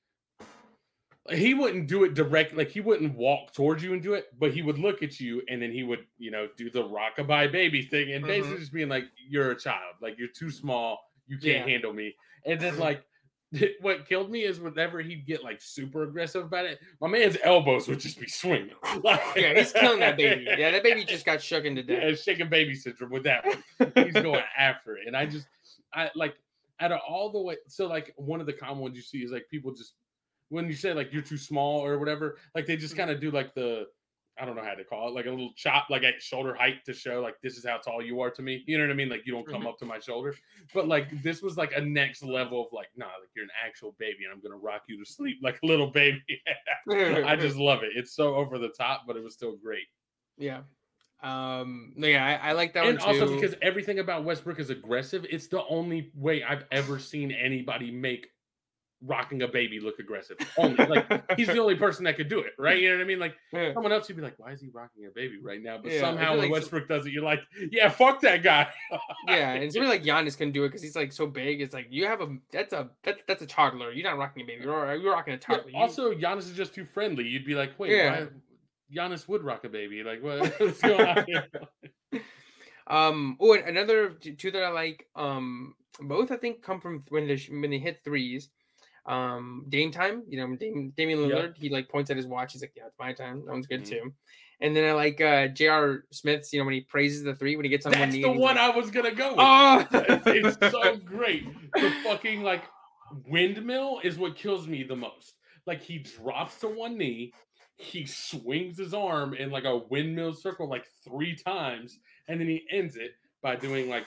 [1.30, 4.54] he wouldn't do it direct like he wouldn't walk towards you and do it but
[4.54, 7.82] he would look at you and then he would you know do the rockabye baby
[7.82, 8.60] thing and basically Mhm.
[8.60, 11.74] just being like you're a child like you're too small you can't Yeah.
[11.74, 12.16] handle me
[12.46, 13.04] and then like
[13.82, 17.88] what killed me is whenever he'd get like super aggressive about it my man's elbows
[17.88, 20.46] would just be swinging like, yeah, he's killing that baby.
[20.58, 22.22] Yeah, that baby just got shook into yeah, death.
[22.22, 25.08] shaking baby syndrome with that one he's going after it.
[25.08, 25.48] And I just,
[25.94, 26.36] I like,
[26.82, 29.32] out of all the way, so like one of the common ones you see is
[29.32, 29.94] like people just,
[30.50, 32.98] when you say like you're too small or whatever, like they just Mhm.
[32.98, 33.86] kind of do like the,
[34.40, 36.86] I don't know how to call it, like a little chop, like at shoulder height
[36.86, 38.64] to show like this is how tall you are to me.
[38.68, 39.10] You know what I mean?
[39.10, 39.68] Like you don't come Mhm.
[39.68, 40.36] up to my shoulder.
[40.74, 43.94] But like this was like a next level of like, nah, like you're an actual
[43.94, 46.24] baby and I'm gonna rock you to sleep like a little baby.
[47.24, 47.92] I just love it.
[47.96, 49.88] It's so over the top, but it was still great.
[50.38, 50.64] yeah.
[51.22, 51.94] Um.
[51.96, 54.70] no, Yeah, I, I like that and one And also because everything about Westbrook is
[54.70, 58.30] aggressive, it's the only way I've ever seen anybody make
[59.06, 60.38] rocking a baby look aggressive.
[60.58, 62.82] Only like he's the only person that could do it, right?
[62.82, 63.20] You know what I mean?
[63.20, 63.74] Like Yeah.
[63.74, 66.00] someone else, you'd be like, "Why is he rocking a baby right now?" But Yeah,
[66.02, 67.42] somehow when like- Westbrook does it, you're like,
[67.72, 68.68] "Yeah, fuck that guy."
[69.28, 71.62] Yeah, and somebody like Giannis can do it because he's like so big.
[71.62, 73.92] It's like you have a that's a that's that's a toddler.
[73.92, 74.64] You're not rocking a baby.
[74.64, 75.70] You're, you're rocking a toddler.
[75.70, 77.26] You- also, Giannis is just too friendly.
[77.26, 78.22] You'd be like, "Wait, Yeah.
[78.22, 78.28] why?"
[78.96, 80.02] Giannis would rock a baby.
[80.02, 81.46] Like, what, what's going on here?
[82.88, 83.38] Um.
[83.40, 85.06] Oh, and another two that I like.
[85.16, 85.76] Um.
[86.00, 88.50] Both I think come from when they when they hit threes.
[89.08, 89.66] Um.
[89.70, 90.24] Dame time.
[90.28, 91.30] You know, Dame, Damian Yep.
[91.30, 91.58] Lillard.
[91.58, 92.54] He like points at his watch.
[92.54, 93.90] He's like, "Yeah, it's my time." That one's good Mhm.
[93.90, 94.14] too.
[94.60, 96.04] And then I like uh J.R.
[96.12, 96.52] Smith's.
[96.52, 98.22] You know, when he praises the three when he gets on one knee.
[98.22, 99.40] That's the one like, I was gonna go with.
[99.40, 99.86] Oh,
[100.26, 101.44] it's so great.
[101.74, 102.64] The fucking like
[103.26, 105.36] windmill is what kills me the most.
[105.66, 107.34] Like he drops to one knee,
[107.78, 112.66] he swings his arm in like a windmill circle like three times, and then he
[112.72, 114.06] ends it by doing like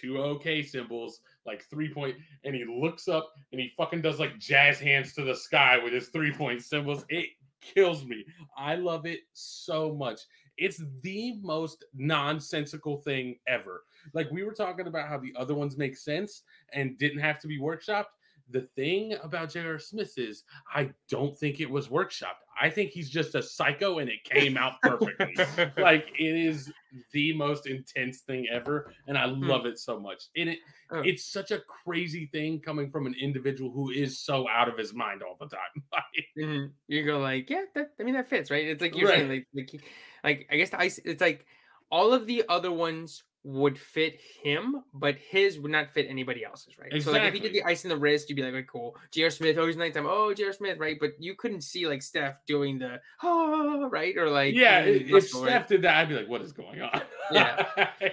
[0.00, 4.38] two OK symbols, like three point, and he looks up and he fucking does like
[4.38, 7.04] jazz hands to the sky with his three point symbols.
[7.08, 7.30] It
[7.60, 8.24] kills me.
[8.56, 10.20] I love it so much.
[10.58, 13.84] It's the most nonsensical thing ever.
[14.12, 17.48] Like we were talking about how the other ones make sense and didn't have to
[17.48, 18.06] be workshopped.
[18.50, 19.78] The thing about J.R.
[19.78, 22.42] Smith is I don't think it was workshopped.
[22.60, 25.34] I think he's just a psycho and it came out perfectly.
[25.82, 26.70] like it is
[27.12, 30.24] the most intense thing ever and I love it so much.
[30.36, 30.58] And it
[30.94, 31.00] Oh.
[31.00, 34.92] it's such a crazy thing coming from an individual who is so out of his
[34.92, 35.82] mind all the time.
[36.38, 36.72] Mhm.
[36.88, 38.66] You go like, yeah, that I mean that fits, right?
[38.66, 39.18] It's like you're Right.
[39.20, 39.82] saying, like, like,
[40.22, 40.98] like I guess the ice.
[41.02, 41.46] It's like
[41.90, 46.78] all of the other ones would fit him, but his would not fit anybody else's,
[46.78, 46.92] right?
[46.92, 47.00] Exactly.
[47.00, 48.96] So like if he did the ice in the wrist, you'd be like, okay, cool.
[49.10, 49.30] J.R.
[49.30, 50.06] Smith, oh, he's nighttime.
[50.06, 50.52] Oh, J.R.
[50.52, 50.96] Smith, right?
[51.00, 54.16] But you couldn't see like Steph doing the ah, right?
[54.16, 55.50] Or like yeah, if muscle, right?
[55.50, 57.88] Steph did that, I'd be like, "What is going on?" Yeah.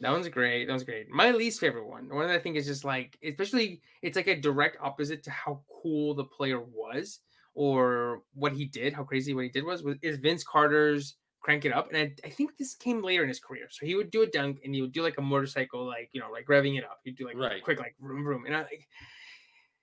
[0.00, 0.66] That one's great.
[0.66, 1.10] That was great.
[1.10, 4.40] My least favorite one, one that I think is just like, especially, it's like a
[4.40, 7.18] direct opposite to how cool the player was
[7.54, 11.16] or what he did, how crazy what he did was, was is Vince Carter's
[11.48, 11.88] crank it up.
[11.90, 13.68] And I, I think this came later in his career.
[13.70, 16.20] So he would do a dunk and he would do like a motorcycle, like, you
[16.20, 17.00] know, like revving it up.
[17.04, 17.62] He'd do like Right.
[17.62, 18.44] quick, like room, room.
[18.44, 18.86] And I like,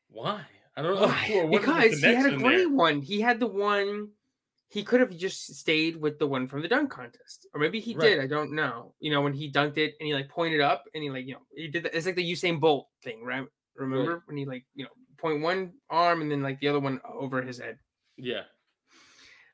[0.10, 0.46] Why?
[0.78, 1.08] I don't know.
[1.08, 1.28] why?
[1.50, 2.70] What is Because he had a great there?
[2.70, 3.02] one.
[3.02, 4.10] He had the one.
[4.70, 7.94] He could have just stayed with the one from the dunk contest, or maybe he
[7.94, 8.10] Right.
[8.10, 8.20] did.
[8.20, 8.94] I don't know.
[9.00, 11.34] You know, when he dunked it and he like pointed up and he like you
[11.34, 11.84] know he did.
[11.84, 11.96] That.
[11.96, 13.48] It's like the Usain Bolt thing, right?
[13.76, 17.00] Remember when he like you know point one arm and then like the other one
[17.06, 17.80] over his head
[18.18, 18.44] Yeah.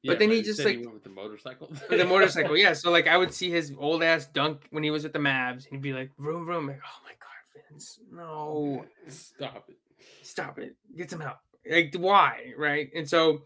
[0.04, 1.68] But then he just, like- went with the motorcycle.
[1.70, 2.58] with the motorcycle.
[2.66, 5.20] Yeah, so like I would see his old ass dunk when he was with the
[5.20, 6.68] Mavs, and he'd be like vroom vroom.
[6.68, 9.78] Like oh my god, Vince, no, Stop it.
[10.24, 11.38] stop it get some help
[11.70, 13.44] like why right and so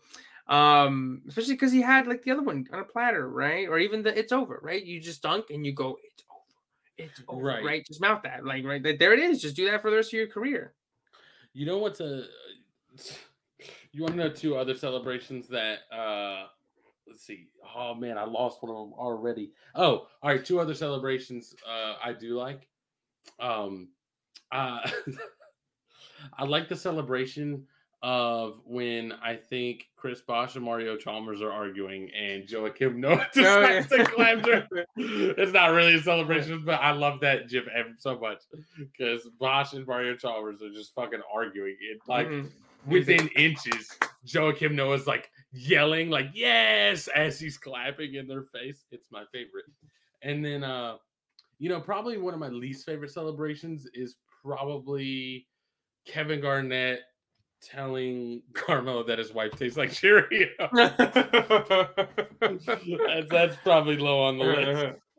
[0.47, 4.03] um especially because he had like the other one on a platter right or even
[4.03, 6.53] the it's over right you just dunk and you go it's over
[7.09, 7.63] it's over Right.
[7.65, 10.09] right, just mouth that like right there it is just do that for the rest
[10.09, 10.73] of your career
[11.53, 12.25] You know what's a?
[13.95, 15.79] You want to know two other celebrations that?
[15.91, 16.47] uh
[17.07, 17.47] Let's see.
[17.75, 19.51] Oh man, I lost one of them already.
[19.75, 20.43] Oh, all right.
[20.43, 22.67] Two other celebrations uh I do like.
[23.39, 23.89] Um,
[24.51, 24.79] uh,
[26.37, 27.67] I like the celebration
[28.03, 33.87] of when I think Chris Bosh and Mario Chalmers are arguing and Joakim Noah decides
[33.87, 34.63] to climb through.
[34.97, 37.65] It's not really a celebration, but I love that GIF
[37.99, 38.39] so much
[38.77, 42.49] because Bosh and Mario Chalmers are just fucking arguing it like Mhm.
[42.87, 43.89] Within inches.
[44.25, 48.85] Joakim Noah's like yelling like yes as he's clapping in their face.
[48.91, 49.65] It's my favorite.
[50.21, 50.97] And then uh
[51.59, 55.47] you know probably one of my least favorite celebrations is probably
[56.05, 57.01] Kevin Garnett
[57.61, 60.49] telling Carmelo that his wife tastes like Cheerio.
[60.73, 62.65] that's,
[63.29, 64.99] that's probably low on the list.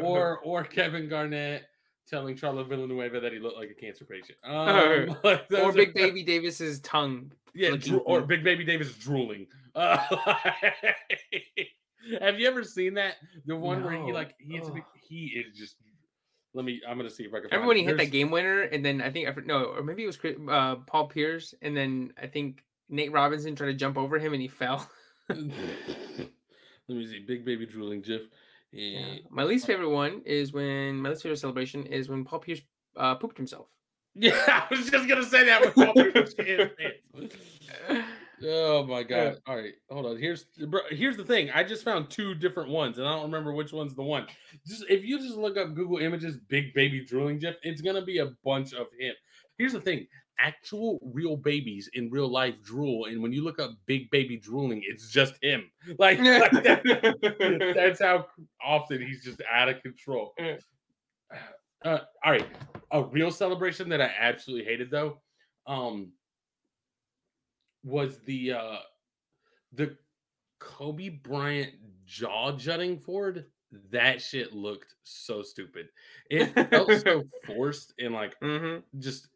[0.00, 1.64] Or or Kevin Garnett
[2.08, 4.38] telling Charlie Villanueva that he looked like a cancer patient.
[4.44, 5.16] Um,
[5.62, 7.32] or Big are- Baby Davis's tongue.
[7.54, 8.22] yeah, dro- or.
[8.22, 9.46] Big Baby Davis drooling.
[9.74, 9.98] Uh,
[12.20, 13.14] have you ever seen that?
[13.46, 14.80] The one where he like he is Ugh.
[15.08, 15.76] he is just.
[16.54, 16.82] Let me.
[16.86, 17.44] I'm gonna see if I can.
[17.44, 20.04] Remember when he hit that game winner, and then I think I no, or maybe
[20.04, 20.18] it was
[20.50, 24.42] uh, Paul Pierce, and then I think Nate Robinson tried to jump over him and
[24.42, 24.86] he fell.
[25.28, 25.38] Let
[26.98, 27.20] me see.
[27.26, 28.22] Big Baby drooling GIF.
[28.72, 28.98] Yeah.
[29.00, 32.62] Eh, My least favorite one is when my least favorite celebration is when Paul Pierce
[32.96, 33.66] uh, pooped himself.
[34.14, 37.36] Yeah, I was just gonna say that Paul Pierce in his pants.
[38.44, 39.38] Oh my god!
[39.46, 40.18] All right, hold on.
[40.18, 41.50] Here's bro, here's the thing.
[41.50, 44.26] I just found two different ones, and I don't remember which one's the one.
[44.66, 48.18] Just if you just look up Google Images, big baby drooling GIF, it's gonna be
[48.18, 49.14] a bunch of him.
[49.56, 50.06] Here's the thing:
[50.42, 54.82] actual real babies in real life drool, and when you look up big baby drooling,
[54.84, 55.70] it's just him.
[55.98, 58.26] Like, like that- that's how
[58.64, 60.34] often he's just out of control.
[61.84, 62.46] Uh, all right,
[62.90, 65.20] a real celebration that I absolutely hated though,
[65.66, 66.12] um,
[67.84, 68.76] was the uh
[69.72, 69.96] the
[70.58, 71.72] Kobe Bryant
[72.06, 73.46] jaw jutting forward.
[73.90, 75.88] That shit looked so stupid.
[76.30, 78.80] It felt so forced and like mm-hmm.
[79.00, 79.28] just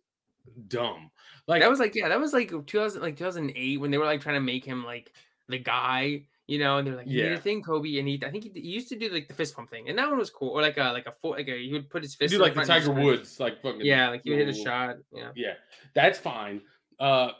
[0.68, 1.10] dumb.
[1.46, 4.20] Like That was like yeah, that was like 2000 like 2008 when they were like
[4.20, 5.12] trying to make him like
[5.48, 7.36] the guy, you know, and they're like, you yeah.
[7.38, 9.70] Thing, Kobe, and he I think he, he used to do like the fist pump
[9.70, 11.72] thing, and that one was cool, or like a like a foot like a he
[11.72, 14.38] would put his fist do like the Tiger Woods, like fucking yeah, like he would
[14.40, 15.30] hit a shot, yeah.
[15.34, 15.54] Yeah,
[15.94, 16.62] that's fine.
[16.98, 17.30] Uh,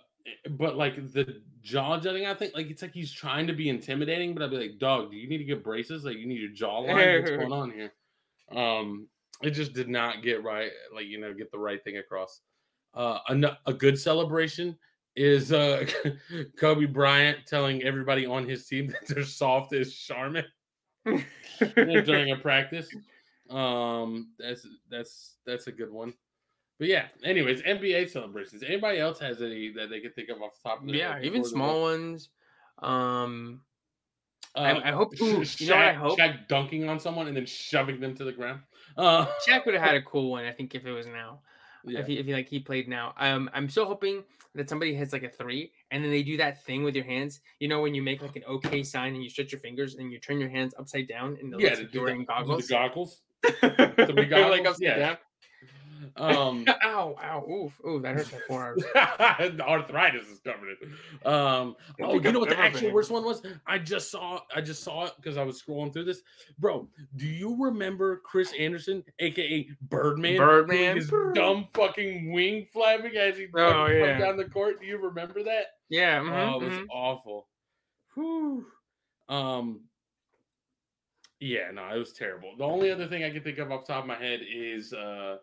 [0.51, 4.35] but like the jaw jutting, I think like it's like he's trying to be intimidating,
[4.35, 6.05] but I'd be like, dog, do you need to get braces?
[6.05, 7.21] Like you need your jawline.
[7.21, 7.93] What's going on here?
[8.55, 9.09] Um,
[9.43, 10.71] it just did not get right.
[10.95, 12.41] Like you know, get the right thing across.
[12.97, 14.77] Uh, a, a good celebration
[15.15, 15.87] is uh
[16.59, 20.45] Kobe Bryant telling everybody on his team that they're soft as Charmin
[21.61, 22.89] during a practice.
[23.51, 26.15] Um, that's that's that's a good one.
[26.79, 28.63] But yeah, anyways, NBA celebrations.
[28.63, 31.19] Anybody else has any that they can think of off the top of their yeah,
[31.23, 32.29] even small ones.
[32.83, 33.63] Um,
[34.55, 36.19] Uh, I- I hope- ooh, Shaq, you know I hope?
[36.19, 38.61] Shaq dunking on someone and then shoving them to the ground.
[38.97, 41.41] Uh, Shaq would have had a cool one, I think, if it was now.
[41.87, 42.01] Yeah.
[42.01, 44.25] If he, if he like he played now, um, I'm so hoping
[44.55, 47.41] that somebody hits like a three, and then they do that thing with your hands.
[47.61, 50.11] You know, when you make like an OK sign and you stretch your fingers and
[50.11, 52.25] you turn your hands upside down, and yeah, yeah, to like do you're the- wearing
[52.25, 52.67] goggles.
[52.67, 53.21] The goggles.
[53.61, 54.99] Goggles, like upside yeah.
[54.99, 55.17] down.
[56.17, 58.85] Um, ow, ow, oof, ooh, that hurts my forearms.
[59.61, 61.27] arthritis is covered it.
[61.27, 63.43] Um, oh, you know what the actual worst one was?
[63.67, 66.23] I just saw, I just saw it because I was scrolling through this,
[66.59, 66.89] bro.
[67.17, 70.97] Do you remember Chris Anderson, aka Birdman, Birdman?
[70.97, 74.01] his dumb fucking wing flapping as he Oh, yeah.
[74.03, 74.81] went down the court?
[74.81, 75.67] Do you remember that?
[75.89, 76.87] Yeah, mhm, Oh, it was mhm.
[76.91, 77.49] awful.
[78.15, 78.67] Whew.
[79.29, 79.81] Um.
[81.39, 82.57] Yeah, no, it was terrible.
[82.57, 84.93] The only other thing I can think of off the top of my head is
[84.95, 85.37] uh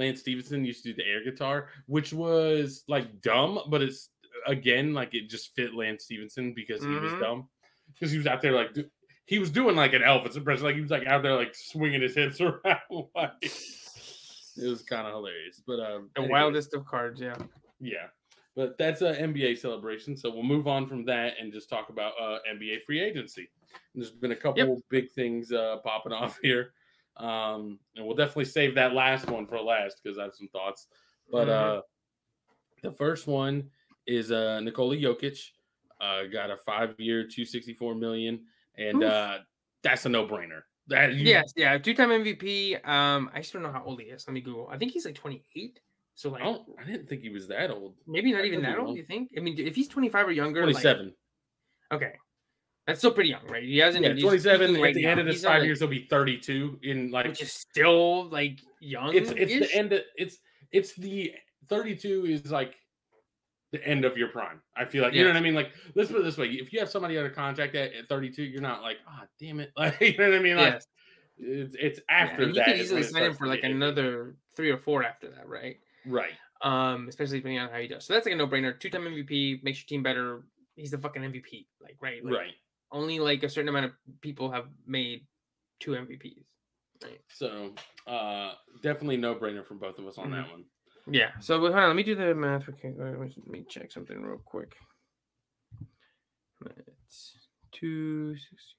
[0.00, 4.08] Lance Stephenson used to do the air guitar, which was like dumb, but it's
[4.46, 7.20] again like it just fit Lance Stephenson because he was Mhm.
[7.20, 7.48] dumb.
[7.94, 8.90] Because he was out there like do-
[9.26, 12.00] he was doing like an Elvis impression, like he was like out there like swinging
[12.02, 13.06] his hips around.
[13.14, 16.30] Like, it was kind of hilarious, but um, the anyways.
[16.30, 17.20] wildest of cards.
[17.20, 17.36] Yeah.
[17.80, 18.06] Yeah.
[18.56, 20.16] But that's an NBA celebration.
[20.16, 23.48] So we'll move on from that and just talk about uh, NBA free agency.
[23.94, 26.72] There's been a couple big things uh, popping off here.
[27.20, 30.86] Um, and we'll definitely save that last one for last because I have some thoughts.
[31.30, 31.78] But Mhm.
[31.78, 31.82] uh,
[32.82, 33.70] the first one
[34.06, 35.50] is uh, Nikola Jokic.
[36.00, 38.46] Uh, got a five-year, 264 million,
[38.78, 39.38] and uh,
[39.82, 40.62] that's a no-brainer.
[40.86, 42.76] That you, Yes, yeah, two-time MVP.
[42.88, 44.26] Um, I just don't know how old he is.
[44.26, 44.66] Let me Google.
[44.70, 45.78] I think he's like 28.
[46.14, 46.62] So I like don't.
[46.78, 47.96] I didn't think he was that old.
[48.06, 48.96] maybe not even that old.
[48.96, 49.30] You think?
[49.36, 51.14] I mean, if he's 25 or younger, like- 27.
[51.92, 52.14] okay,
[52.90, 53.62] that's still pretty young, right?
[53.62, 54.04] He hasn't.
[54.04, 55.10] Yeah, 27 at right the now.
[55.10, 58.28] end of this He's five like- years, he'll be 32 in like which is still
[58.28, 59.14] like young.
[59.14, 60.38] it's it's the end of it's
[60.72, 61.32] it's the
[61.68, 62.74] 32 is like
[63.72, 64.60] the end of your prime.
[64.76, 65.54] I feel like you know what I mean.
[65.54, 68.42] Like let's put it this way: if you have somebody under contract at, at 32,
[68.42, 70.56] you're not like, ah, damn it, like you know what I mean.
[70.56, 70.86] Like Yes.
[71.38, 72.66] it's it's after and you that.
[72.66, 75.76] could is easily sign him for like another three or four after that, right?
[76.06, 76.32] right.
[76.62, 78.04] Um, especially depending on how he does.
[78.04, 78.78] So that's like a no-brainer.
[78.78, 80.42] Two-time MVP makes your team better.
[80.76, 82.52] He's the fucking MVP, like right, like, Right.
[82.92, 85.26] Only like a certain amount of people have made
[85.78, 86.46] two MVPs.
[87.02, 87.20] Right.
[87.28, 87.74] So
[88.06, 90.32] uh definitely no brainer from both of us on Mhm.
[90.42, 90.64] that one.
[91.10, 91.30] Yeah.
[91.40, 91.86] So hold on.
[91.88, 92.68] Let me do the math.
[92.68, 92.92] Okay.
[92.96, 94.74] Let me, let me check something real quick.
[97.06, 97.36] It's
[97.72, 98.76] two sixty.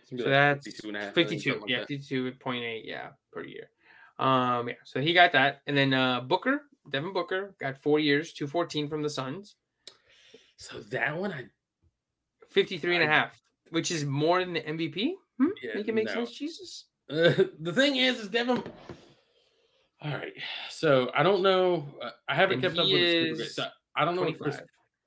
[0.00, 1.40] It's gonna be So like that's 52 and a half 52.
[1.50, 1.88] something like yeah, that.
[1.88, 2.80] 52.8.
[2.84, 3.70] Yeah, per year.
[4.18, 4.74] Um, yeah.
[4.84, 9.02] So he got that, and then uh Booker, Devin Booker, got four years, 214 from
[9.02, 9.56] the Suns,
[10.56, 11.44] So that one, I
[12.52, 13.40] 53 and a I- half,
[13.70, 15.12] which is more than the MVP.
[15.38, 15.46] Hmm?
[15.62, 16.14] Yeah, Make it make no.
[16.14, 16.86] sense, Jesus.
[17.10, 18.62] Uh, the thing is, is Devin.
[20.04, 20.32] All right,
[20.68, 21.86] so I don't know.
[22.02, 23.48] Uh, I haven't And kept up with the Super.
[23.50, 24.60] So I don't know what Chris.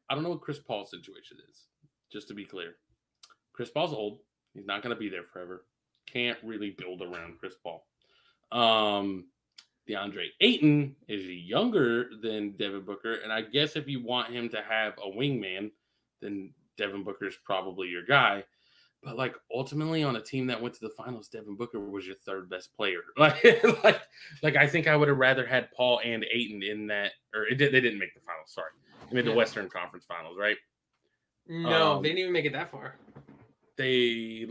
[0.09, 1.65] I don't know what Chris Paul's situation is.
[2.13, 2.75] Just to be clear,
[3.53, 4.19] Chris Paul's old.
[4.53, 5.65] He's not going to be there forever.
[6.07, 7.85] Can't really build around Chris Paul.
[8.53, 9.25] Um,
[9.89, 14.61] DeAndre Ayton is younger than Devin Booker, and I guess if you want him to
[14.61, 15.71] have a wingman,
[16.21, 18.43] then Devin Booker's probably your guy.
[19.03, 22.15] But like ultimately on a team that went to the finals, Devin Booker was your
[22.26, 23.01] third best player.
[23.17, 23.43] Like,
[23.84, 24.01] like,
[24.41, 27.55] like I think I would have rather had Paul and Ayton in that, or it
[27.55, 28.51] did, they didn't make the finals.
[28.51, 28.71] Sorry,
[29.09, 29.36] they made the Yeah.
[29.36, 30.57] Western Conference Finals, right?
[31.47, 32.95] No, Um, they didn't even make it that far.
[33.78, 34.45] They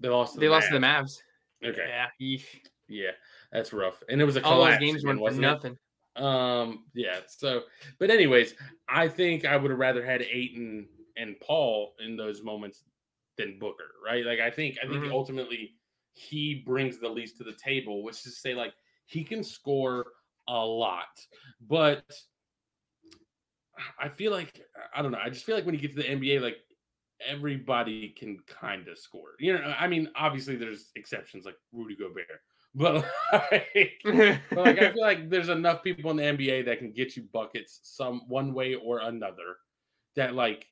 [0.00, 0.34] they lost.
[0.34, 1.18] To They the lost to the Mavs.
[1.62, 1.68] Mavs.
[1.70, 2.06] Okay, Yeah.
[2.20, 2.44] yeesh.
[2.88, 3.10] yeah,
[3.52, 4.02] that's rough.
[4.08, 5.48] And it was a All those collapse games again, were wasn't it?
[5.48, 5.78] nothing.
[6.16, 7.20] Um, yeah.
[7.28, 7.62] So,
[8.00, 8.54] but anyways,
[8.88, 12.84] I think I would have rather had Ayton and Paul in those moments
[13.36, 14.24] than Booker, right?
[14.24, 15.10] Like I think I think Mhm.
[15.10, 15.76] ultimately
[16.14, 18.74] he brings the least to the table, which is to say, like
[19.06, 20.06] he can score
[20.48, 21.26] a lot,
[21.60, 22.12] but
[23.98, 24.62] I feel like
[24.94, 25.18] I don't know.
[25.22, 26.58] I just feel like when you get to the NBA, like
[27.26, 29.30] everybody can kind of score.
[29.38, 32.26] You know, I mean, obviously there's exceptions like Rudy Gobert,
[32.74, 34.02] but like,
[34.54, 37.22] but like I feel like there's enough people in the NBA that can get you
[37.32, 39.56] buckets some one way or another.
[40.16, 40.66] That like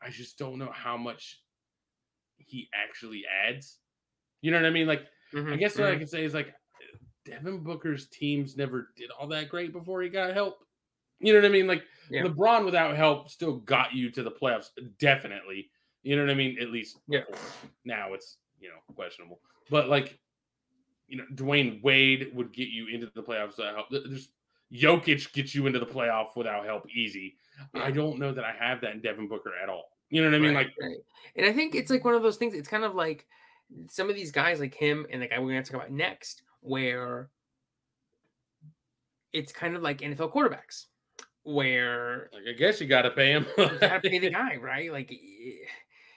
[0.00, 1.42] I just don't know how much
[2.38, 3.80] he actually adds.
[4.42, 4.86] You know what I mean?
[4.86, 5.08] Like
[5.50, 5.98] I Mhm, guess what I mhm.
[5.98, 6.54] can say is like
[7.24, 10.64] Devin Booker's teams never did all that great before he got help.
[11.20, 11.66] You know what I mean?
[11.66, 12.24] Like Yeah.
[12.24, 15.70] LeBron without help still got you to the playoffs, definitely.
[16.02, 16.60] You know what I mean?
[16.60, 17.24] At least Yeah.
[17.84, 19.40] now it's you know questionable.
[19.70, 20.20] But like
[21.06, 23.90] you know, Dwyane Wade would get you into the playoffs without help.
[23.90, 24.30] There's
[24.72, 27.38] Jokic gets you into the playoff without help easy.
[27.74, 29.84] I don't know that I have that in Devin Booker at all.
[30.10, 30.54] You know what I mean?
[30.54, 30.98] Right, Like right.
[31.36, 32.54] And I think it's like one of those things.
[32.54, 33.26] It's kind of like
[33.88, 36.42] some of these guys, like him, and the guy we're going to talk about next,
[36.60, 37.30] where
[39.32, 40.86] it's kind of like NFL quarterbacks,
[41.42, 43.46] where like I guess you gotta pay him.
[43.58, 44.92] you gotta pay the guy, right?
[44.92, 45.12] Like,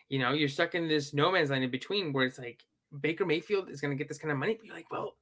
[0.10, 2.64] you know, you're stuck in this no man's land in between where it's like
[2.98, 5.16] Baker Mayfield is going to get this kind of money, but you're like, well,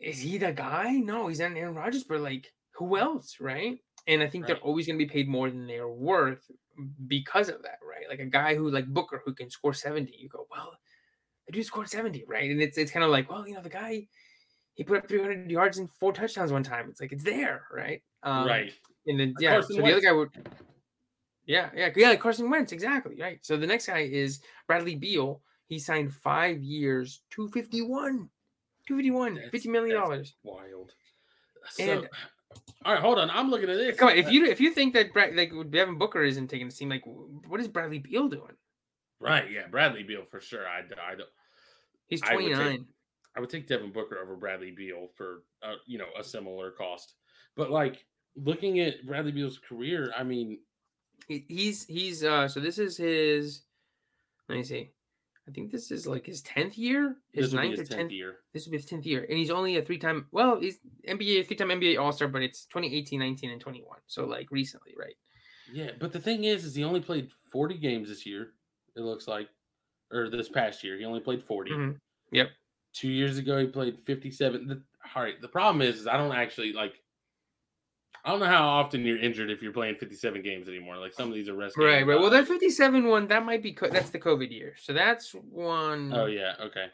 [0.00, 0.92] is he the guy?
[0.92, 3.78] No, he's not Aaron Rodgers, but like, who else, right?
[4.06, 6.50] And I think they're always going to be paid more than they're worth
[7.06, 8.08] because of that, right?
[8.08, 10.72] Like a guy who like Booker who can score 70, you go, well,
[11.46, 12.50] the dude scored 70, right?
[12.50, 14.06] And it's it's kind of like, well, you know, the guy
[14.74, 16.88] he put up 300 yards and four touchdowns one time.
[16.88, 18.02] It's like it's there, right?
[18.22, 18.72] Um, right.
[19.06, 20.30] And then yeah, Carson so the other guy would.
[21.46, 22.10] Yeah, yeah, yeah.
[22.10, 23.38] like Carson Wentz, exactly right.
[23.42, 25.42] So the next guy is Bradley Beal.
[25.66, 28.28] He signed five years, 251.
[28.86, 30.34] 251, That's- 50 million dollars.
[30.42, 30.92] Wild.
[31.70, 32.08] So, And-
[32.84, 33.30] all right, hold on.
[33.30, 33.96] I'm looking at this.
[33.98, 36.70] Come on, if you if you think that Brad, like Devin Booker isn't taking a
[36.70, 38.52] team, like what is Bradley Beal doing?
[39.20, 40.66] right, yeah, Bradley Beal for sure.
[40.66, 41.28] I, I don't.
[42.06, 42.86] He's I would take- 29.
[43.36, 47.14] I would take Devin Booker over Bradley Beal for uh, you know a similar cost.
[47.56, 50.58] But like looking at Bradley Beal's career, I mean,
[51.28, 53.62] He, he's he's uh so this is his
[54.48, 54.90] let me see.
[55.50, 57.94] I think this is like his 10th year, his this will be ninth his or
[57.94, 58.12] 10th 10th.
[58.12, 58.36] year.
[58.52, 59.26] This will be his 10th year.
[59.28, 60.78] And he's only a three-time well, he's
[61.08, 63.98] NBA three-time NBA All-Star, but it's 2018, 19, and 21.
[64.06, 65.16] So like recently, right?
[65.72, 68.52] Yeah, but the thing is, is he only played 40 games this year.
[68.96, 69.48] It looks like,
[70.12, 71.70] or this past year, he only played 40.
[71.72, 71.96] Mhm.
[72.32, 72.50] Yep.
[72.92, 74.66] Two years ago, he played 57.
[74.68, 74.82] The,
[75.14, 76.94] all right, the problem is, is I don't actually like.
[78.24, 80.98] I don't know how often you're injured if you're playing 57 games anymore.
[80.98, 81.76] Like some of these are rest.
[81.78, 82.18] Right, right.
[82.20, 84.74] Well, that 57 one, that might be co- that's the COVID year.
[84.78, 86.86] So that's one Oh yeah, okay.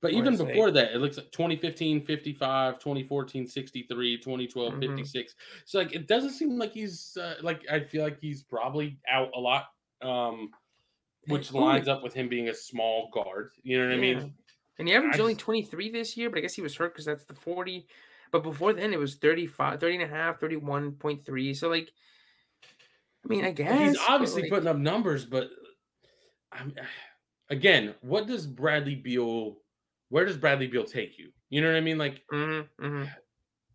[0.00, 4.80] But even before that, it looks like 2015 55, 2014 63, 2012 Mhm.
[4.80, 5.34] 56.
[5.64, 9.30] So like it doesn't seem like he's uh, like I feel like he's probably out
[9.36, 9.66] a lot
[10.02, 10.50] um
[11.28, 13.52] which lines up with him being a small guard.
[13.62, 14.34] You know what I mean?
[14.80, 17.04] And he averaged only just- 23 this year, but I guess he was hurt because
[17.04, 17.86] that's the 40.
[18.32, 21.56] But before then, it was 35, 30 and a half, 31.3.
[21.56, 21.92] So, like,
[23.24, 23.78] I mean, I guess.
[23.78, 25.50] He's obviously like, putting up numbers, but
[26.50, 26.74] I'm
[27.50, 29.58] again, what does Bradley Beal
[30.08, 31.30] where does Bradley Beal take you?
[31.48, 31.98] You know what I mean?
[31.98, 33.10] Like mhm, mhm.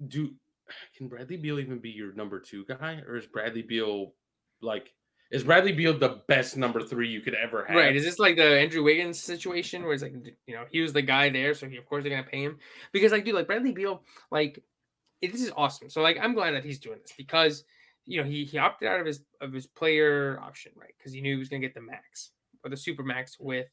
[0.07, 0.31] do
[0.97, 4.13] can Bradley Beal even be your number two guy, or is Bradley Beal
[4.61, 4.93] like
[5.31, 7.75] is Bradley Beal the best number three you could ever have?
[7.75, 7.95] Right.
[7.95, 10.13] Is this like the Andrew Wiggins situation where it's like,
[10.45, 11.53] you know, he was the guy there.
[11.53, 12.59] So, he, of course, they're going to pay him.
[12.91, 14.63] Because, like, dude, like Bradley Beal, like,
[15.21, 15.89] it- this is awesome.
[15.89, 17.63] So, like, I'm glad that he's doing this because,
[18.05, 20.93] you know, he, he opted out of his of his player option, right?
[20.97, 22.31] Because he knew he was going to get the max
[22.63, 23.67] or the super max with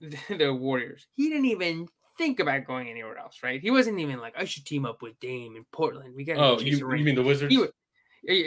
[0.00, 1.06] the, the Warriors.
[1.14, 1.86] He didn't even
[2.18, 3.60] think about going anywhere else, right?
[3.60, 6.14] He wasn't even like, I should team up with Dame in Portland.
[6.16, 7.54] We got Oh, you, you mean the Wizards?
[7.54, 7.64] He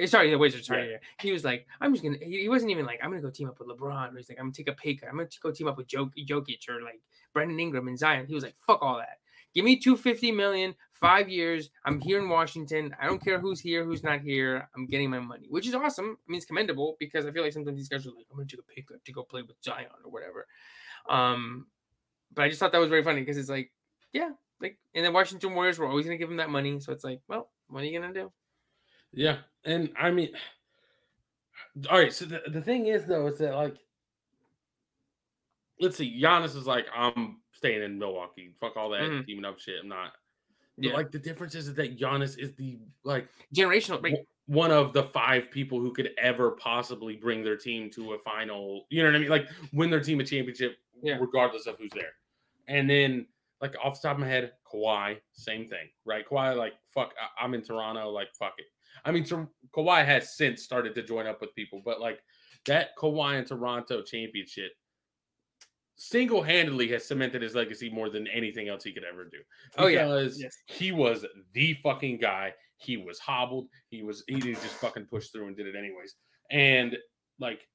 [0.08, 0.68] sorry, the Wizards.
[0.68, 0.98] Sorry, Yeah.
[1.22, 2.18] He was like, I'm just gonna.
[2.22, 4.14] He, wasn't even like, I'm gonna go team up with LeBron.
[4.14, 5.10] Or he's like, I'm gonna take a pay cut.
[5.10, 7.02] I'm gonna go team up with Jok- Jokic or like
[7.34, 8.26] Brandon Ingram and Zion.
[8.28, 9.20] He was like, fuck all that.
[9.56, 11.72] Give me 250 million, five years.
[11.84, 12.96] I'm here in Washington.
[13.02, 14.70] I don't care who's here, who's not here.
[14.76, 16.18] I'm getting my money, which is awesome.
[16.28, 18.48] I mean, it's commendable because I feel like sometimes these guys are like, I'm gonna
[18.48, 20.46] take a pay cut to go play with Zion or whatever.
[21.10, 21.66] Um,
[22.34, 23.72] but I just thought that was very funny because it's like,
[24.14, 24.30] yeah,
[24.62, 26.80] like, and the Washington Warriors were always gonna give him that money.
[26.80, 28.32] So it's like, well, what are you gonna do?
[29.14, 30.30] Yeah, and I mean,
[31.90, 32.14] all right.
[32.14, 33.76] So the, the thing is, though, is that like,
[35.80, 38.54] let's see, Giannis is like, I'm staying in Milwaukee.
[38.60, 39.26] Fuck all that Mhm.
[39.26, 39.80] teaming up shit.
[39.82, 40.14] I'm not.
[40.78, 43.96] But Yeah, like the difference is that Giannis is the like generational.
[43.98, 48.20] W- one of the five people who could ever possibly bring their team to a
[48.20, 48.86] final.
[48.90, 49.30] You know what I mean?
[49.30, 51.18] Like win their team a championship, Yeah.
[51.20, 52.14] regardless of who's there.
[52.68, 53.28] And then,
[53.62, 56.26] like off the top of my head, Kawhi, same thing, right?
[56.28, 58.66] Kawhi, like fuck, I- I'm in Toronto, like fuck it.
[59.06, 62.20] I mean, Tor- Kawhi has since started to join up with people, but like
[62.66, 64.72] that Kawhi and Toronto championship
[66.00, 69.38] single-handedly has cemented his legacy more than anything else he could ever do.
[69.78, 70.28] Oh, yeah.
[70.36, 70.56] Yes.
[70.66, 72.54] he was the fucking guy.
[72.78, 73.68] He was hobbled.
[73.90, 76.16] He was he just fucking pushed through and did it anyways.
[76.50, 76.98] And
[77.38, 77.68] like,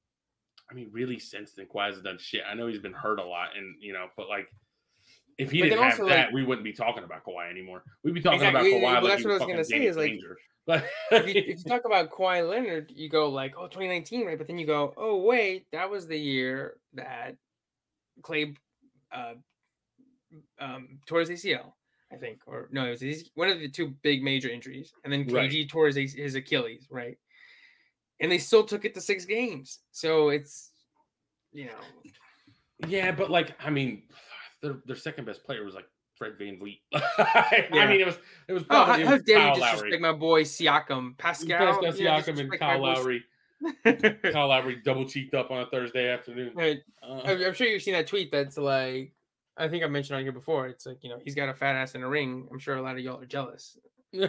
[0.69, 2.41] I mean, really, since then, Kawhi hasn't done shit.
[2.49, 4.47] I know he's been hurt a lot, and you know, but like,
[5.37, 7.83] if he But didn't have also, that, like- we wouldn't be talking about Kawhi anymore.
[8.03, 8.71] We'd be talking Exactly.
[8.71, 10.19] about Kawhi Well, like that's what I was was gonna say is, like,
[10.65, 14.37] But if, you, if you talk about Kawhi Leonard, you go like, oh, 2019, right?
[14.37, 17.35] But then you go, oh, wait, that was the year that
[18.23, 18.55] Clay
[19.13, 19.33] uh,
[20.59, 21.73] um, tore his ACL,
[22.11, 25.11] I think, or no, it was his, one of the two big major injuries, and
[25.11, 25.51] then Right.
[25.51, 27.17] KD tore his, his Achilles, right?
[28.21, 30.71] And they still took it to six games, so it's
[31.51, 31.77] you know,
[32.87, 34.03] yeah, but like, I mean,
[34.65, 36.79] their their second best player was like Fred VanVleet.
[36.93, 37.87] I Yeah.
[37.87, 39.99] mean, it was it was oh, how, probably it how was dare you disrespect Lowry.
[39.99, 43.23] my boy Siakam, Pascal, Pascal know, Siakam and Kyle Lowry.
[44.31, 46.51] Kyle Lowry double cheeked up on a Thursday afternoon.
[46.55, 46.79] Right.
[47.01, 49.13] Uh, I'm I'm sure you've seen that tweet that's like,
[49.57, 50.67] I think I mentioned on here before.
[50.67, 52.47] It's like, you know, he's got a fat ass in a ring.
[52.51, 53.77] I'm sure a lot of y'all are jealous.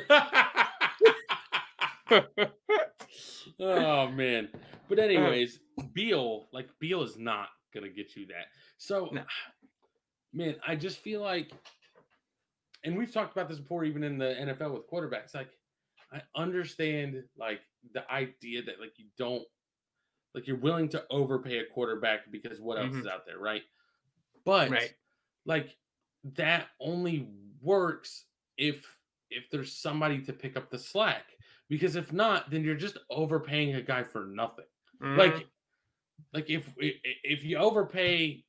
[3.60, 4.48] oh man.
[4.88, 5.60] But anyways,
[5.92, 8.46] Beal, like Beal is not gonna get you that.
[8.78, 9.22] So No.
[10.36, 11.50] Man, I just feel like
[12.84, 15.34] and we've talked about this before, even in the NFL with quarterbacks.
[15.34, 15.50] Like,
[16.12, 17.62] I understand like
[17.92, 19.44] the idea that like you don't
[20.34, 23.00] like you're willing to overpay a quarterback because what else Mhm.
[23.00, 23.62] is out there, right?
[24.44, 24.94] But Right.
[25.46, 25.76] like
[26.24, 27.28] that only
[27.60, 28.26] works
[28.56, 28.86] if
[29.30, 31.36] if there's somebody to pick up the slack.
[31.68, 34.66] Because if not, then you're just overpaying a guy for nothing.
[35.00, 35.16] Mhm.
[35.16, 35.48] Like,
[36.32, 38.44] like if if you overpay,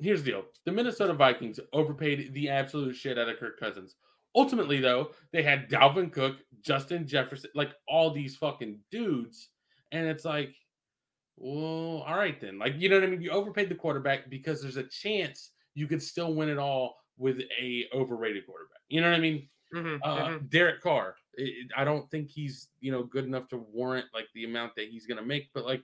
[0.00, 3.96] here's the deal: the Minnesota Vikings overpaid the absolute shit out of Kirk Cousins.
[4.34, 9.48] Ultimately, though, they had Dalvin Cook, Justin Jefferson, like all these fucking dudes,
[9.92, 10.54] and it's like,
[11.36, 12.58] well, all right then.
[12.58, 13.22] Like, you know what I mean?
[13.22, 17.40] You overpaid the quarterback because there's a chance you could still win it all with
[17.60, 18.80] a overrated quarterback.
[18.88, 19.48] You know what I mean?
[19.74, 20.50] Mhm, uh, mhm.
[20.50, 21.16] Derek Carr.
[21.38, 24.74] i- I I don't think he's you know good enough to warrant like the amount
[24.76, 25.82] that he's gonna make, but like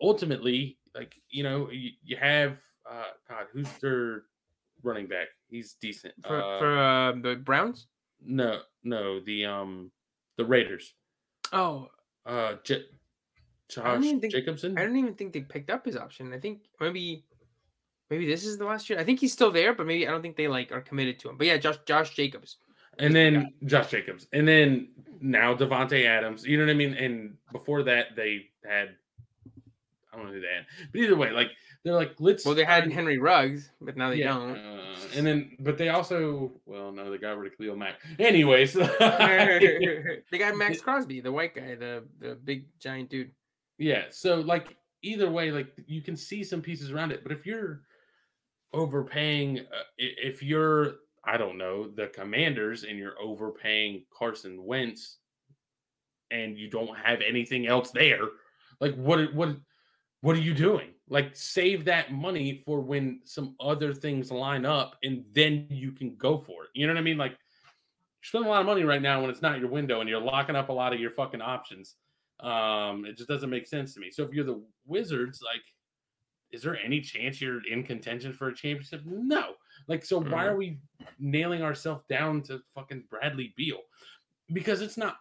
[0.00, 2.60] ultimately, like you know, you, you have
[2.90, 4.22] uh God, who's their
[4.82, 5.28] running back?
[5.48, 6.14] He's decent.
[6.26, 7.86] for uh, for uh, the Browns.
[8.24, 9.90] no, no, the um
[10.36, 10.94] the Raiders.
[11.52, 11.88] Oh,
[12.24, 14.78] Uh, J- I Josh even think- Jacobson.
[14.78, 16.32] I don't even think they picked up his option.
[16.32, 17.24] I think maybe
[18.10, 18.98] maybe this is the last year.
[18.98, 21.28] I think he's still there, but maybe I don't think they like are committed to
[21.30, 21.36] him.
[21.38, 22.56] But yeah, Josh Josh Jacobs.
[22.98, 24.88] and He's the then Josh Jacobs, and then
[25.20, 26.44] now Davante Adams.
[26.46, 26.94] You know what I mean?
[26.94, 28.96] And before that, they had
[30.12, 31.50] I don't know who they had, but either way, like
[31.84, 32.44] they're like let's.
[32.44, 34.56] Well, they had Henry Ruggs, but now they yeah, don't.
[34.56, 34.82] uh,
[35.16, 37.96] and then but they also well no they got rid of Khalil Mack.
[38.18, 43.32] Anyways, they got Maxx Crosby, the white guy, the the big giant dude.
[43.78, 44.04] yeah.
[44.10, 47.82] So like either way, like you can see some pieces around it, but if you're
[48.72, 55.18] overpaying, uh, if you're I don't know the Commanders and you're overpaying Carson Wentz,
[56.30, 58.22] and you don't have anything else there,
[58.80, 59.56] like what what
[60.22, 60.88] what are you doing?
[61.08, 66.16] Like save that money for when some other things line up, and then you can
[66.16, 66.70] go for it.
[66.74, 67.18] You know what I mean?
[67.18, 70.08] Like you're spending a lot of money right now when it's not your window, and
[70.08, 71.96] you're locking up a lot of your fucking options.
[72.40, 74.10] Um, it just doesn't make sense to me.
[74.10, 75.62] So if you're the Wizards, like,
[76.50, 79.02] is there any chance you're in contention for a championship?
[79.04, 79.54] No.
[79.88, 80.78] Like, so why are we
[81.18, 83.78] nailing ourselves down to fucking Bradley Beal?
[84.52, 85.16] Because it's not.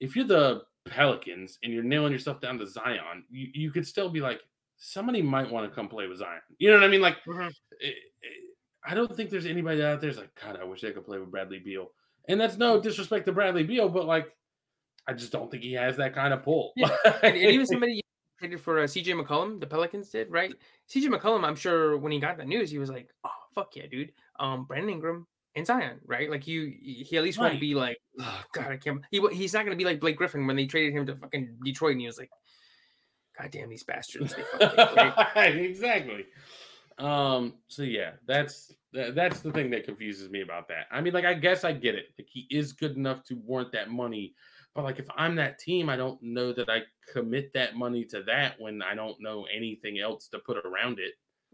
[0.00, 4.08] If you're the Pelicans and you're nailing yourself down to Zion, you, you could still
[4.08, 4.40] be like,
[4.76, 6.40] somebody might want to come play with Zion.
[6.58, 7.00] You know what I mean?
[7.00, 7.48] Like, Mhm.
[7.80, 11.04] it- it- I don't think there's anybody out there's like, God, I wish I could
[11.04, 11.92] play with Bradley Beal.
[12.28, 14.34] And that's no disrespect to Bradley Beal, but like,
[15.06, 16.72] I just don't think he has that kind of pull.
[16.76, 16.88] Yeah,
[17.22, 18.00] And, and even somebody
[18.38, 20.52] traded for uh, CJ McCollum, the Pelicans did, right?
[20.88, 23.86] CJ McCollum, I'm sure when he got the news, he was like, "Oh fuck yeah,
[23.86, 26.30] dude!" Um, Brandon Ingram and Zion, right?
[26.30, 29.64] Like you, he at least won't be like, "Oh God, I can't." He, he's not
[29.64, 32.18] gonna be like Blake Griffin when they traded him to fucking Detroit, and he was
[32.18, 32.30] like,
[33.38, 35.36] "God damn these bastards!" They fucking, right?
[35.56, 36.26] exactly.
[36.98, 37.54] Um.
[37.68, 40.86] So yeah, that's that, that's the thing that confuses me about that.
[40.90, 42.06] I mean, like, I guess I get it.
[42.18, 44.34] Like, he is good enough to warrant that money,
[44.74, 46.80] but like, if I'm that team, I don't know that I
[47.12, 51.12] commit that money to that when I don't know anything else to put around it.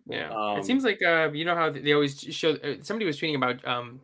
[0.08, 2.52] Yeah, Um, it seems like uh, you know how they always show.
[2.52, 4.00] Uh, somebody was tweeting about um,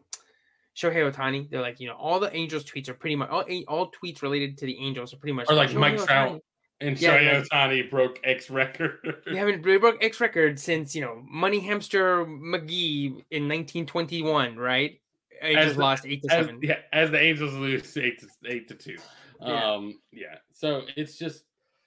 [0.77, 1.49] Shohei Ohtani.
[1.49, 4.59] They're like, you know, all the Angels tweets are pretty much all, all tweets related
[4.59, 6.43] to the Angels are pretty much Or like Shohei Mike Trout.
[6.81, 9.23] And Yeah, Shohei like- Ohtani broke X record.
[9.27, 15.01] They haven't they broke X record since you know Money Hamster McGee in 1921, right?
[15.41, 16.59] Angels the- lost eight to as, seven.
[16.63, 18.99] yeah, as the Angels lose eight to eight to two.
[19.41, 19.73] Yeah.
[19.75, 20.37] Um, yeah.
[20.53, 21.45] So it's just,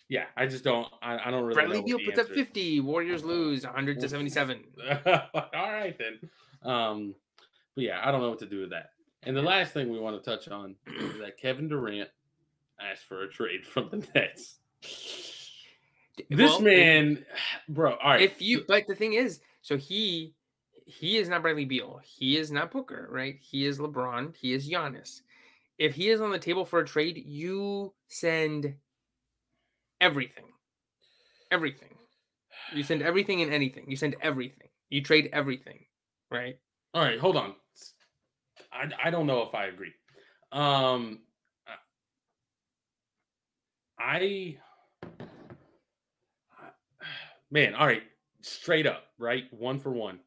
[0.09, 1.55] yeah, I just don't, I, I don't really.
[1.55, 2.79] Bradley Beal puts up 50.
[2.81, 4.63] Warriors lose 100 to 77.
[5.05, 6.29] All right then.
[6.69, 7.15] Um,
[7.75, 8.91] but yeah, I don't know what to do with that.
[9.23, 12.09] And the last thing we want to touch on is that Kevin Durant
[12.79, 14.59] asked for a trade from the Nets.
[16.29, 17.25] This Well, if- man,
[17.67, 17.95] bro.
[17.95, 18.21] All right.
[18.21, 20.33] If you, but the thing is, so he
[20.85, 21.99] he is not Bradley Beal.
[22.03, 23.35] He is not Booker, right?
[23.41, 24.35] He is LeBron.
[24.37, 25.21] He is Giannis.
[25.77, 28.73] If he is on the table for a trade, you send
[30.01, 30.45] everything.
[31.51, 31.89] Everything.
[32.73, 33.85] You send everything and anything.
[33.87, 34.67] You send everything.
[34.89, 35.85] You trade everything,
[36.31, 36.57] right?
[36.93, 37.53] All right, hold on.
[38.71, 39.93] I, I don't know if I agree.
[40.51, 41.19] Um,
[43.99, 44.57] I,
[47.51, 48.03] man, all right,
[48.41, 50.19] straight up, right, one for one.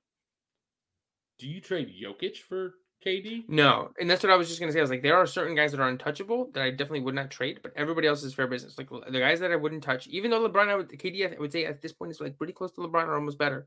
[1.38, 2.74] Do you trade Jokic for
[3.04, 3.48] KD?
[3.48, 4.78] No, and that's what I was just gonna say.
[4.78, 7.30] I was like, there are certain guys that are untouchable that I definitely would not
[7.30, 8.76] trade, but everybody else is fair business.
[8.78, 11.52] Like the guys that I wouldn't touch, even though LeBron, I would KD, I would
[11.52, 13.66] say at this point is like pretty close to LeBron or almost better.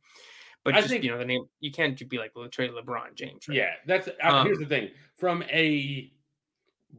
[0.64, 3.16] But I just think- you know the name, you can't be like well, trade LeBron
[3.16, 3.48] James.
[3.50, 3.58] Right?
[3.58, 4.92] Yeah, that's uh, Um, here's the thing.
[5.18, 6.12] From a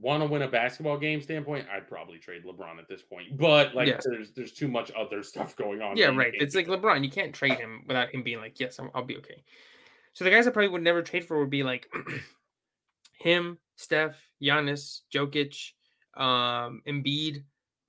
[0.01, 3.37] want to win a basketball game standpoint, I'd probably trade LeBron at this point.
[3.39, 4.05] But like, Yes.
[4.05, 5.97] there's there's too much other stuff going on.
[5.97, 6.35] yeah, right.
[6.35, 6.67] It's like.
[6.67, 7.05] LeBron.
[7.05, 9.43] You can't trade him without him being like, yes, I'm, I'll be okay.
[10.15, 11.89] So the guys I probably would never trade for would be like
[13.19, 15.73] him, Steph, Giannis, Jokic,
[16.17, 17.43] um, Embiid,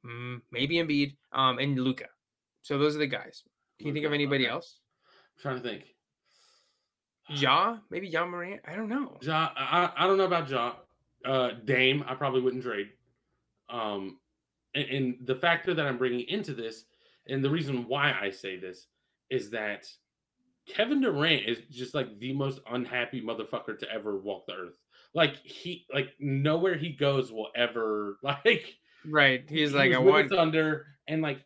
[0.05, 2.07] mm, maybe Embiid, um, and Luka.
[2.61, 3.43] So those are the guys.
[3.77, 4.53] Can you think of anybody okay.
[4.53, 4.79] else?
[5.37, 5.83] I'm trying to think.
[7.29, 8.61] Ja, maybe Ja Morant.
[8.67, 9.17] I don't know.
[9.21, 10.73] Ja, I, I don't know about Ja.
[11.25, 12.89] uh, Dame, I probably wouldn't trade.
[13.69, 14.19] Um,
[14.73, 16.85] and, and the factor that I'm bringing into this,
[17.27, 18.87] and the reason why I say this,
[19.29, 19.87] is that
[20.67, 24.73] Kevin Durant is just like the most unhappy motherfucker to ever walk the earth.
[25.13, 28.75] Like he, like nowhere he goes will ever like.
[29.07, 29.43] Right.
[29.47, 30.29] He's he like, I want.
[30.29, 31.39] Thunder, and like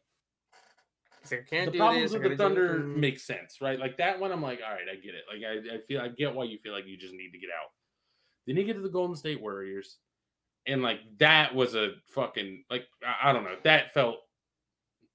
[1.32, 2.14] like, the do problems this.
[2.14, 2.96] With the gotta do it." Thunder Mm.
[2.98, 3.80] make sense, right?
[3.80, 5.24] Like that one, I'm like, all right, I get it.
[5.32, 7.50] Like I, I feel, I get why you feel like you just need to get
[7.50, 7.70] out.
[8.48, 9.98] Then you get to the Golden State Warriors,
[10.66, 14.18] and like that was a fucking like I, I don't know, that felt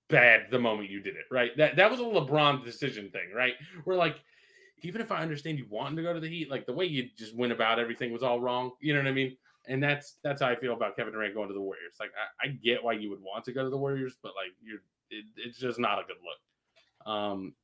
[0.08, 1.56] bad the moment you did it, right?
[1.56, 3.54] That that was a LeBron decision thing, right?
[3.84, 4.20] Where like
[4.82, 7.08] even if I understand you wanting to go to the Heat, like the way you
[7.16, 8.72] just went about everything was all wrong.
[8.80, 9.36] You know what I mean?
[9.66, 11.94] And that's that's how I feel about Kevin Durant going to the Warriors.
[11.98, 12.10] Like
[12.42, 14.80] I, I get why you would want to go to the Warriors, but like you're
[15.10, 17.12] it, it's just not a good look.
[17.12, 17.54] Um,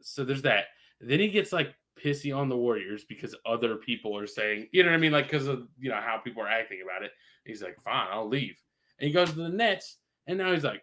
[0.00, 0.66] so there's that.
[1.00, 4.90] Then he gets like pissy on the Warriors because other people are saying, you know
[4.90, 7.12] what I mean, like because of you know how people are acting about it.
[7.44, 8.58] He's like, fine, I'll leave.
[8.98, 9.96] And he goes to the Nets,
[10.26, 10.82] and now he's like,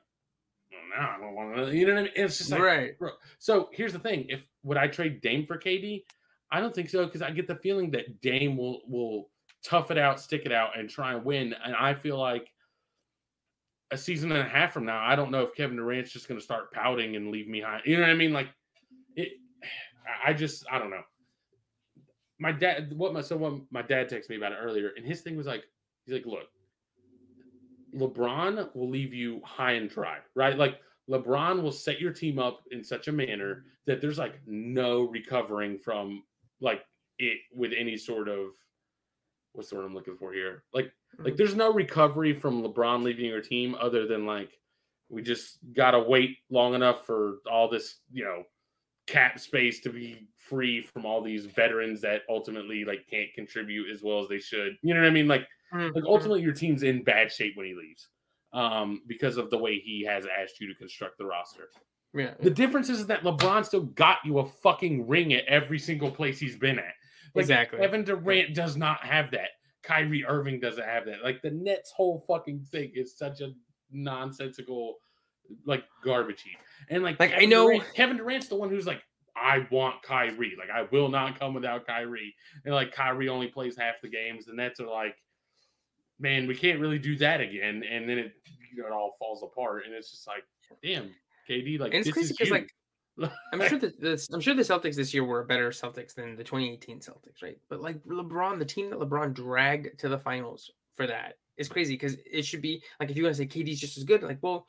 [0.95, 1.75] now I don't want to.
[1.75, 2.11] You know what I mean?
[2.15, 2.99] It's just like, right.
[2.99, 3.11] bro.
[3.39, 6.03] So here's the thing: if would I trade Dame for KD?
[6.51, 9.29] I don't think so because I get the feeling that Dame will will
[9.63, 11.53] tough it out, stick it out, and try and win.
[11.63, 12.51] And I feel like
[13.91, 16.39] a season and a half from now, I don't know if Kevin Durant's just going
[16.39, 17.81] to start pouting and leave me high.
[17.85, 18.33] You know what I mean?
[18.33, 18.49] Like
[19.15, 19.33] it.
[20.25, 21.03] I just I don't know.
[22.39, 25.21] My dad, what my so what my dad texted me about it earlier, and his
[25.21, 25.63] thing was like,
[26.05, 26.47] he's like, look,
[27.95, 30.57] LeBron will leave you high and dry, right?
[30.57, 35.03] Like LeBron will set your team up in such a manner that there's like no
[35.03, 36.23] recovering from
[36.59, 36.83] like
[37.19, 38.49] it with any sort of
[39.53, 40.63] what's the word I'm looking for here?
[40.73, 41.35] Like like mm-hmm.
[41.37, 44.59] there's no recovery from LeBron leaving your team other than like
[45.09, 48.43] we just gotta wait long enough for all this, you know,
[49.07, 54.03] cap space to be free from all these veterans that ultimately like can't contribute as
[54.03, 54.77] well as they should.
[54.81, 55.27] You know what I mean?
[55.27, 55.93] Like Mhm.
[55.95, 58.07] like ultimately your team's in bad shape when he leaves
[58.53, 61.69] um because of the way he has asked you to construct the roster
[62.13, 62.33] yeah.
[62.39, 66.39] the difference is that lebron still got you a fucking ring at every single place
[66.39, 66.93] he's been at
[67.35, 67.79] like Exactly.
[67.79, 69.49] Kevin Durant does not have that.
[69.83, 71.23] Kyrie Irving doesn't have that.
[71.23, 73.51] Like the Nets' whole fucking thing is such a
[73.91, 74.95] nonsensical,
[75.65, 76.57] like garbage heap.
[76.89, 79.03] And like, Like, I know- Durant- Kevin Durant's the one who's like,
[79.35, 80.55] I want Kyrie.
[80.57, 82.33] Like I will not come without Kyrie.
[82.65, 84.45] And like Kyrie only plays half the games.
[84.45, 85.15] The Nets are like,
[86.19, 87.83] man, we can't really do that again.
[87.89, 88.33] And then it,
[88.73, 89.85] you know, it all falls apart.
[89.85, 90.43] And it's just like,
[90.83, 91.13] damn,
[91.49, 92.53] KD, like And it's this crazy is 'cause, you.
[92.53, 92.69] like,
[93.53, 96.35] I'm sure that this, I'm sure the Celtics this year were a better Celtics than
[96.35, 97.59] the 2018 Celtics, right?
[97.69, 101.95] But like LeBron, the team that LeBron dragged to the finals for that is crazy
[101.95, 104.37] because it should be like if you want to say KD's just as good, like
[104.43, 104.67] well,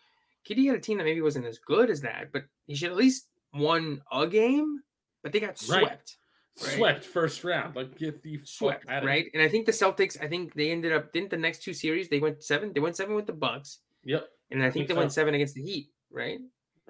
[0.49, 2.97] KD had a team that maybe wasn't as good as that, but he should at
[2.97, 4.81] least won a game.
[5.23, 6.17] But they got swept, right.
[6.59, 7.77] Swept first round.
[7.77, 9.27] Like get the swept, right?
[9.35, 12.09] And I think the Celtics, I think they ended up didn't the next two series
[12.09, 13.79] they went seven, they went seven with the Bucks.
[14.05, 14.27] Yep.
[14.51, 16.39] and I think, think they went seven against the Heat, right?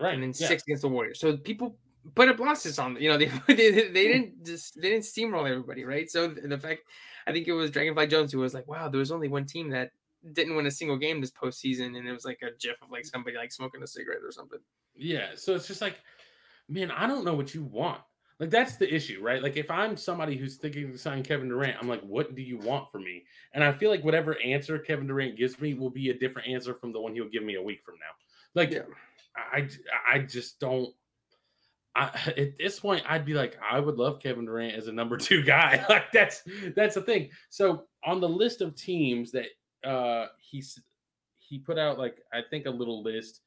[0.01, 0.15] Right.
[0.15, 0.49] and then yeah.
[0.49, 1.19] six against the Warriors.
[1.19, 1.77] So people
[2.15, 5.85] put up losses on, you know, they they, they didn't just they didn't steamroll everybody,
[5.85, 6.11] right?
[6.11, 6.81] So the fact
[7.27, 9.70] I think it was Dragonfly Jones who was like, wow, there was only one team
[9.70, 9.90] that
[10.32, 13.05] didn't win a single game this postseason, and it was like a gif of like
[13.05, 14.59] somebody like smoking a cigarette or something.
[14.97, 15.28] Yeah.
[15.36, 15.97] So it's just like,
[16.69, 18.01] man, I don't know what you want.
[18.40, 19.43] Like that's the issue, right?
[19.43, 22.59] Like if I'm somebody who's thinking to sign Kevin Durant, I'm like, what do you
[22.59, 23.24] want from me?
[23.52, 26.73] And I feel like whatever answer Kevin Durant gives me will be a different answer
[26.74, 28.15] from the one he'll give me a week from now.
[28.55, 28.82] Like Yeah.
[29.36, 29.69] I
[30.09, 30.94] I just don't.
[31.97, 35.16] I, at this point, I'd be like, I would love Kevin Durant as a number
[35.19, 35.85] two guy.
[35.89, 36.43] like that's
[36.77, 37.31] that's the thing.
[37.51, 39.47] So on the list of teams that
[39.85, 40.78] uh he's
[41.39, 43.40] he put out like I think a little list.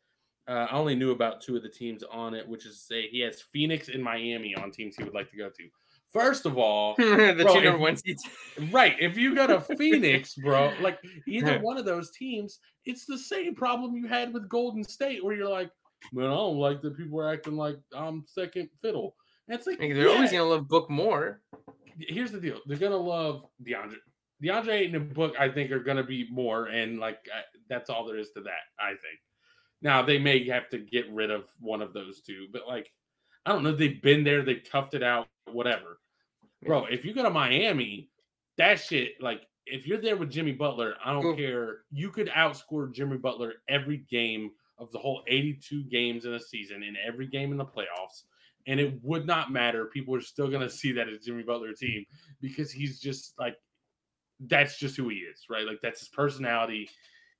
[0.51, 3.21] Uh, I only knew about two of the teams on it, which is say he
[3.21, 5.63] has Phoenix and Miami on teams he would like to go to.
[6.11, 7.03] First of all, the
[7.41, 8.23] Bro, two if- number one seeds.
[8.71, 13.17] right, if you go to Phoenix, bro, like either one of those teams, it's the
[13.17, 15.71] same problem you had with Golden State, where you're like,
[16.11, 19.15] man, I don't like that people are acting like I'm second fiddle.
[19.47, 21.39] And it's like Like, they're always gonna love Book more.
[21.97, 23.95] here's the deal: they're gonna love DeAndre.
[24.43, 28.05] DeAndre Ayton and Book, I think, are gonna be more, and like I, that's all
[28.05, 28.63] there is to that.
[28.79, 29.19] I think.
[29.81, 32.91] Now they may have to get rid of one of those two, but like,
[33.45, 33.75] I don't know.
[33.75, 35.99] They've been there, they've toughed it out, whatever.
[36.63, 38.09] Bro, if you go to Miami,
[38.57, 41.79] that shit, like, if you're there with Jimmy Butler, I don't care.
[41.91, 46.83] You could outscore Jimmy Butler every game of the whole 82 games in a season,
[46.83, 48.23] in every game in the playoffs,
[48.67, 49.85] and it would not matter.
[49.85, 52.05] People are still gonna see that as Jimmy Butler team
[52.41, 53.55] because he's just like
[54.39, 55.65] that's just who he is, right?
[55.65, 56.89] Like that's his personality.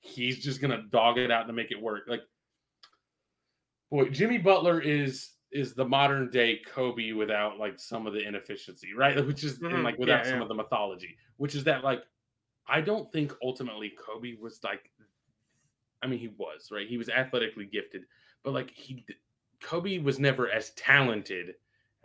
[0.01, 2.03] He's just gonna dog it out to make it work.
[2.07, 2.21] Like,
[3.91, 8.93] boy, Jimmy Butler is is the modern day Kobe without like some of the inefficiency,
[8.93, 9.15] right?
[9.27, 9.83] Which is and Mhm.
[9.83, 10.43] like without Yeah, some yeah.
[10.43, 12.03] of the mythology, which is that like
[12.67, 14.91] I don't think ultimately Kobe was like.
[16.03, 16.87] I mean, he was right.
[16.87, 18.05] He was athletically gifted,
[18.43, 19.05] but like he,
[19.59, 21.55] Kobe was never as talented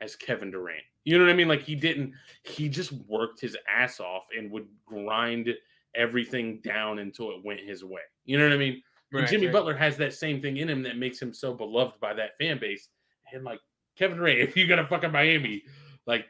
[0.00, 0.82] as Kevin Durant.
[1.04, 1.48] You know what I mean?
[1.48, 2.12] Like he didn't.
[2.42, 5.48] He just worked his ass off and would grind
[5.94, 8.02] everything down until it went his way.
[8.26, 8.82] You know what I mean?
[9.12, 9.52] Right, and Jimmy right.
[9.52, 12.58] Butler has that same thing in him that makes him so beloved by that fan
[12.58, 12.88] base.
[13.32, 13.60] And like
[13.96, 15.62] Kevin Ray, if you got a fucking Miami,
[16.06, 16.26] like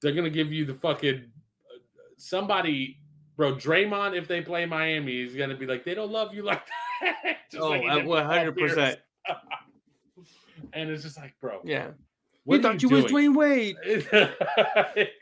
[0.00, 1.78] they're gonna give you the fucking uh,
[2.18, 2.98] somebody,
[3.36, 3.54] bro.
[3.54, 6.62] Draymond, if they play Miami, is gonna be like they don't love you like
[7.00, 7.36] that.
[7.58, 8.98] oh, one hundred percent.
[10.72, 11.88] And it's just like, bro, yeah.
[12.44, 13.76] What you thought you, you was Dwyane Wade.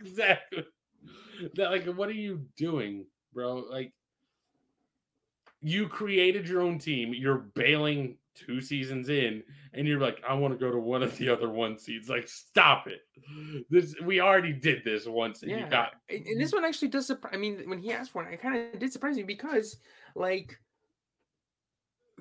[0.00, 0.66] exactly.
[1.54, 3.64] That, like, what are you doing, bro?
[3.70, 3.92] Like,
[5.62, 7.14] you created your own team.
[7.14, 9.42] You're bailing two seasons in,
[9.74, 12.08] and you're like, I want to go to one of the other one seeds.
[12.08, 13.00] Like, stop it.
[13.70, 15.64] This we already did this once, and yeah.
[15.64, 15.92] you got.
[16.08, 17.32] And this one actually does surprise.
[17.34, 19.76] I mean, when he asked for it, it kind of did surprise me because,
[20.14, 20.58] like,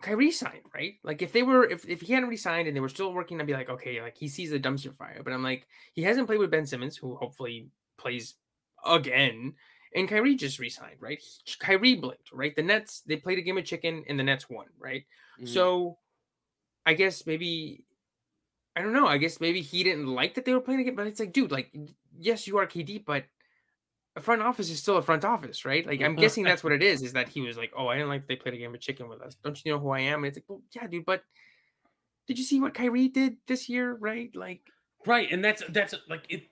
[0.02, 0.96] Kyrie signed, right?
[1.04, 3.48] Like, if they were, if if he hadn't resigned and they were still working, I'd
[3.48, 5.22] be like, okay, like he sees the dumpster fire.
[5.24, 8.36] But I'm like, he hasn't played with Ben Simmons, who hopefully plays
[8.86, 9.54] again.
[9.94, 11.22] And Kyrie just resigned, right?
[11.60, 12.56] Kyrie blinked, right?
[12.56, 15.04] The Nets, they played a game of chicken and the Nets won, right?
[15.38, 15.48] Mm-hmm.
[15.48, 15.98] So
[16.86, 17.84] I guess maybe
[18.76, 19.08] I don't know.
[19.08, 21.52] I guess maybe he didn't like that they were playing again, but it's like, dude,
[21.52, 21.76] like,
[22.18, 23.26] yes, you are KD, but
[24.16, 25.86] a front office is still a front office, right?
[25.86, 27.02] Like, I'm guessing that's what it is.
[27.02, 29.10] Is that he was like, oh, I didn't like they played a game of chicken
[29.10, 29.36] with us.
[29.44, 30.20] Don't you know who I am?
[30.24, 31.24] And it's like, well, yeah, dude, but
[32.28, 34.34] did you see what Kyrie did this year, right?
[34.36, 34.62] Like,
[35.06, 36.44] right, and that's that's like it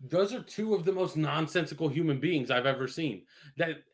[0.00, 3.22] those are two of the most nonsensical human beings I've ever seen.
[3.56, 3.84] That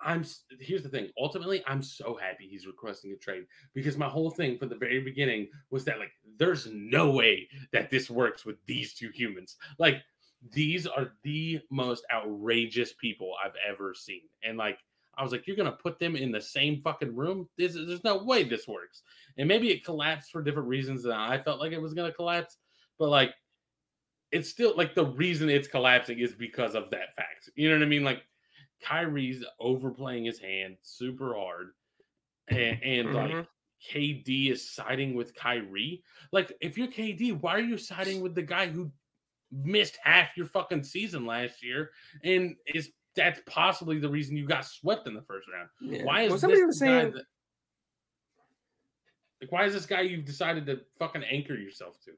[0.00, 0.24] I'm
[0.60, 1.08] here's the thing.
[1.18, 5.00] Ultimately, I'm so happy he's requesting a trade because my whole thing from the very
[5.00, 9.56] beginning was that like there's no way that this works with these two humans.
[9.78, 10.02] Like
[10.52, 14.22] these are the most outrageous people I've ever seen.
[14.42, 14.78] And like
[15.16, 17.48] I was like, you're gonna put them in the same fucking room?
[17.56, 19.02] This, there's no way this works.
[19.38, 22.58] And maybe it collapsed for different reasons than I felt like it was gonna collapse.
[22.98, 23.34] But like
[24.34, 27.48] it's still like the reason it's collapsing is because of that fact.
[27.54, 28.02] You know what I mean?
[28.02, 28.24] Like
[28.82, 31.70] Kyrie's overplaying his hand super hard,
[32.48, 33.36] and, and mm-hmm.
[33.36, 33.46] like
[33.88, 36.02] KD is siding with Kyrie.
[36.32, 38.90] Like, if you're KD, why are you siding with the guy who
[39.52, 41.90] missed half your fucking season last year
[42.24, 45.68] and is that's possibly the reason you got swept in the first round?
[45.80, 46.04] Yeah.
[46.04, 47.12] Why is well, somebody was saying?
[47.12, 47.24] That,
[49.40, 52.12] like, why is this guy you've decided to fucking anchor yourself to?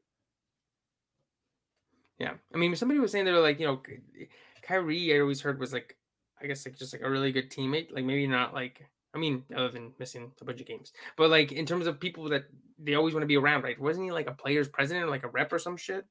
[2.18, 4.24] Yeah, I mean, somebody was saying they're like, you know, eh,
[4.62, 5.14] Kyrie.
[5.14, 5.96] I always heard was like,
[6.40, 7.92] I guess like just like a really good teammate.
[7.92, 11.52] Like maybe not like, I mean, other than missing a bunch of games, but like
[11.52, 12.44] in terms of people that
[12.78, 13.62] they always want to be around.
[13.62, 13.80] Right?
[13.80, 16.04] Wasn't he like a players president, or like a rep or some shit?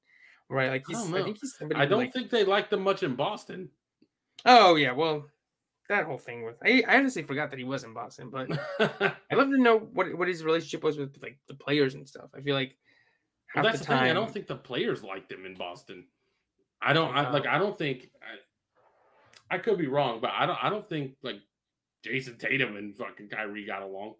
[0.49, 0.69] Right?
[0.69, 0.97] Like he's.
[0.97, 1.55] I, I think he's.
[1.75, 3.69] I don't like, think they liked him much in Boston.
[4.45, 5.25] Oh yeah, well,
[5.89, 8.49] that whole thing with I, I honestly forgot that he was in Boston, but
[8.79, 12.29] I'd love to know what what his relationship was with like the players and stuff.
[12.35, 12.77] I feel like
[13.55, 14.09] well, that's the, the thing.
[14.09, 16.05] I don't think the players liked him in Boston.
[16.81, 17.47] I don't I, like.
[17.47, 18.09] I don't think.
[19.49, 20.63] I, I, could be wrong, but I don't.
[20.63, 21.39] I don't think like
[22.03, 24.15] Jayson Tatum and fucking Kyrie got along.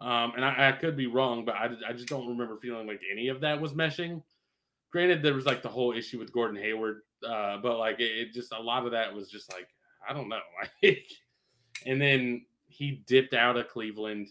[0.00, 3.00] Um, and I, I could be wrong, but I, I just don't remember feeling like
[3.10, 4.22] any of that was meshing.
[4.90, 8.32] Granted, there was like the whole issue with Gordon Hayward, uh, but like it, it
[8.32, 9.68] just a lot of that was just like
[10.06, 10.40] I don't know.
[10.82, 11.06] Like,
[11.86, 14.28] and then he dipped out of Cleveland,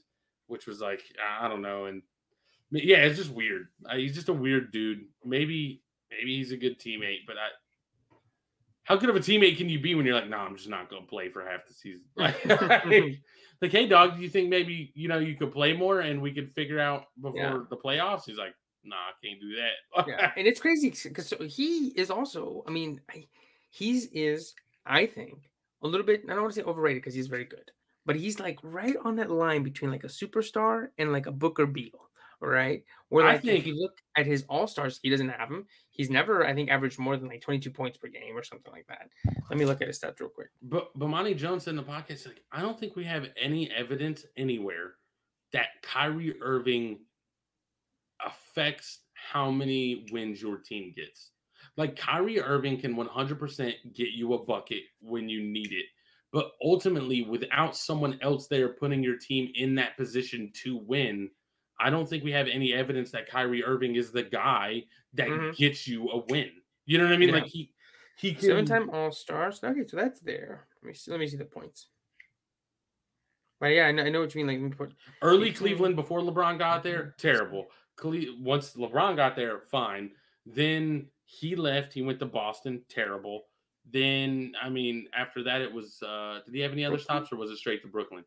[0.48, 1.02] which was like
[1.40, 2.02] I don't know, and
[2.72, 3.68] yeah, it's just weird.
[3.86, 5.06] Uh, he's just a weird dude.
[5.26, 7.50] Maybe maybe he's a good teammate, but I.
[8.84, 10.68] How good of a teammate can you be when you're like, no, nah, I'm just
[10.68, 12.02] not going to play for half the season?
[12.18, 12.44] Like,
[13.62, 16.34] like, hey, dog, do you think maybe you know you could play more and we
[16.34, 17.60] could figure out before yeah.
[17.70, 18.24] the playoffs?
[18.26, 20.08] He's like, nah, I can't do that.
[20.08, 22.64] yeah, and it's crazy because he is also.
[22.68, 23.00] I mean,
[23.70, 25.38] he's is I think
[25.84, 26.24] a little bit.
[26.26, 27.70] I don't want to say overrated because he's very good,
[28.06, 31.68] but he's like right on that line between like a superstar and like a Booker
[31.68, 32.10] Beal
[32.50, 32.84] right?
[33.10, 35.68] Where like think, if you look at his all stars, he doesn't have them.
[35.92, 38.88] He's never, I think, averaged more than like 22 points per game or something like
[38.88, 39.10] that.
[39.50, 40.50] Let me look at his stats real quick.
[40.62, 44.94] But Bomani Jones in the podcast, like, I don't think we have any evidence anywhere
[45.54, 47.00] that Kyrie Irving
[48.26, 51.32] affects how many wins your team gets.
[51.78, 55.86] Like Kyrie Irving can 100% get you a bucket when you need it.
[56.34, 61.30] But ultimately, without someone else there putting your team in that position to win,
[61.82, 64.84] I don't think we have any evidence that Kyrie Irving is the guy
[65.16, 65.52] that mm-hmm.
[65.52, 66.52] gets you a win.
[66.86, 67.30] You know what I mean?
[67.30, 67.36] Yeah.
[67.36, 67.72] Like he
[68.18, 68.42] he can...
[68.42, 69.60] seven time All Stars.
[69.64, 70.68] Okay, so that's there.
[70.82, 71.12] Let me see.
[71.12, 71.88] Let me see the points.
[73.60, 74.64] But yeah, I know, I know what you mean.
[74.64, 77.28] Like put early Cleveland before LeBron got there, mm-hmm.
[77.28, 77.68] terrible.
[77.96, 80.12] Cle- once LeBron got there, fine.
[80.46, 81.94] Then he left.
[81.94, 83.44] He went to Boston, terrible.
[83.92, 86.02] Then I mean, after that, it was.
[86.04, 88.24] uh Did he have any other stops, or was it straight to Brooklyn?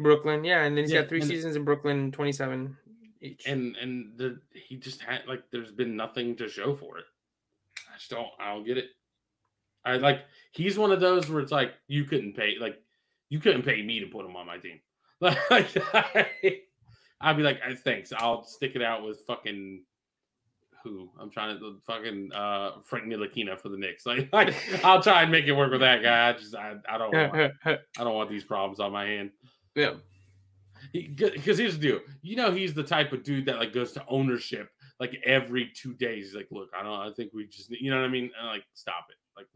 [0.00, 2.76] Brooklyn, yeah, and then he's Yeah, got three seasons in Brooklyn, twenty-seven
[3.20, 3.46] each.
[3.46, 7.04] And and the, he just had like, there's been nothing to show for it.
[7.92, 8.28] I just don't.
[8.40, 8.90] I don't get it.
[9.84, 10.20] I like.
[10.52, 12.80] He's one of those where it's like you couldn't pay like
[13.28, 14.80] you couldn't pay me to put him on my team.
[15.20, 15.36] Like
[15.92, 16.26] I,
[17.20, 18.12] I'd be like, "Uh, thanks.
[18.16, 19.82] I'll stick it out with fucking
[20.82, 24.06] who I'm trying to fucking uh Frank Ntilikina for the Knicks.
[24.06, 24.54] Like, like
[24.84, 26.28] I'll try and make it work with that guy.
[26.28, 29.30] I just I, I don't want, I don't want these problems on my hand.
[29.74, 29.94] yeah,
[30.92, 34.04] Because here's the deal, you know, he's the type of dude that like goes to
[34.08, 36.26] ownership like every two days.
[36.26, 38.30] He's like, look, I don't, I think we just, you know what I mean?
[38.38, 39.16] And, like, stop it.
[39.36, 39.46] Like,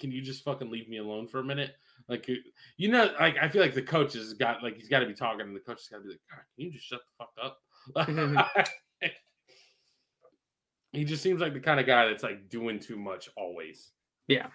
[0.00, 1.74] can you just fucking leave me alone for a minute?
[2.08, 2.42] Like, you-
[2.76, 5.12] you know, like I feel like the coach has got like he's got to be
[5.14, 7.26] talking, and the coach has got to be like, God, can you just shut the
[7.26, 8.68] fuck up?
[10.92, 13.90] he just seems like the kind of guy that's like doing too much always.
[14.28, 14.46] Yeah.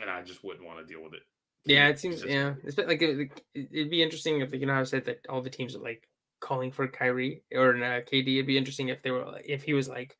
[0.00, 1.22] and I just wouldn't want to deal with it.
[1.66, 1.88] Yeah.
[1.88, 2.54] It seems just- yeah.
[2.64, 5.42] It's been, like it, it'd be interesting if you know how I said that all
[5.42, 6.08] the teams are like
[6.40, 8.34] calling for Kyrie or uh, KD.
[8.36, 10.16] It'd be interesting if they were if he was like,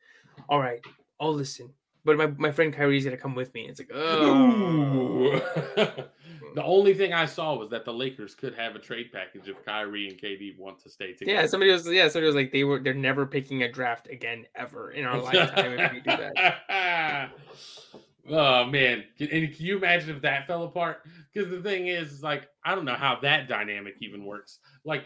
[0.48, 0.81] all right,
[1.20, 1.70] I'll listen,
[2.05, 3.66] but my my friend Kyrie's gonna come with me.
[3.68, 5.40] It's like, oh,
[6.55, 9.62] the only thing I saw was that the Lakers could have a trade package if
[9.64, 11.40] Kyrie and KD want to stay together.
[11.40, 11.47] yeah.
[11.47, 12.09] Somebody was yeah.
[12.09, 15.73] Somebody was like, they were they're never picking a draft again ever in our lifetime
[15.78, 17.31] if we do that.
[18.30, 20.98] oh man, can, and can you imagine if that fell apart?
[21.32, 24.58] Because the thing is, is, like, I don't know how that dynamic even works.
[24.84, 25.04] Like,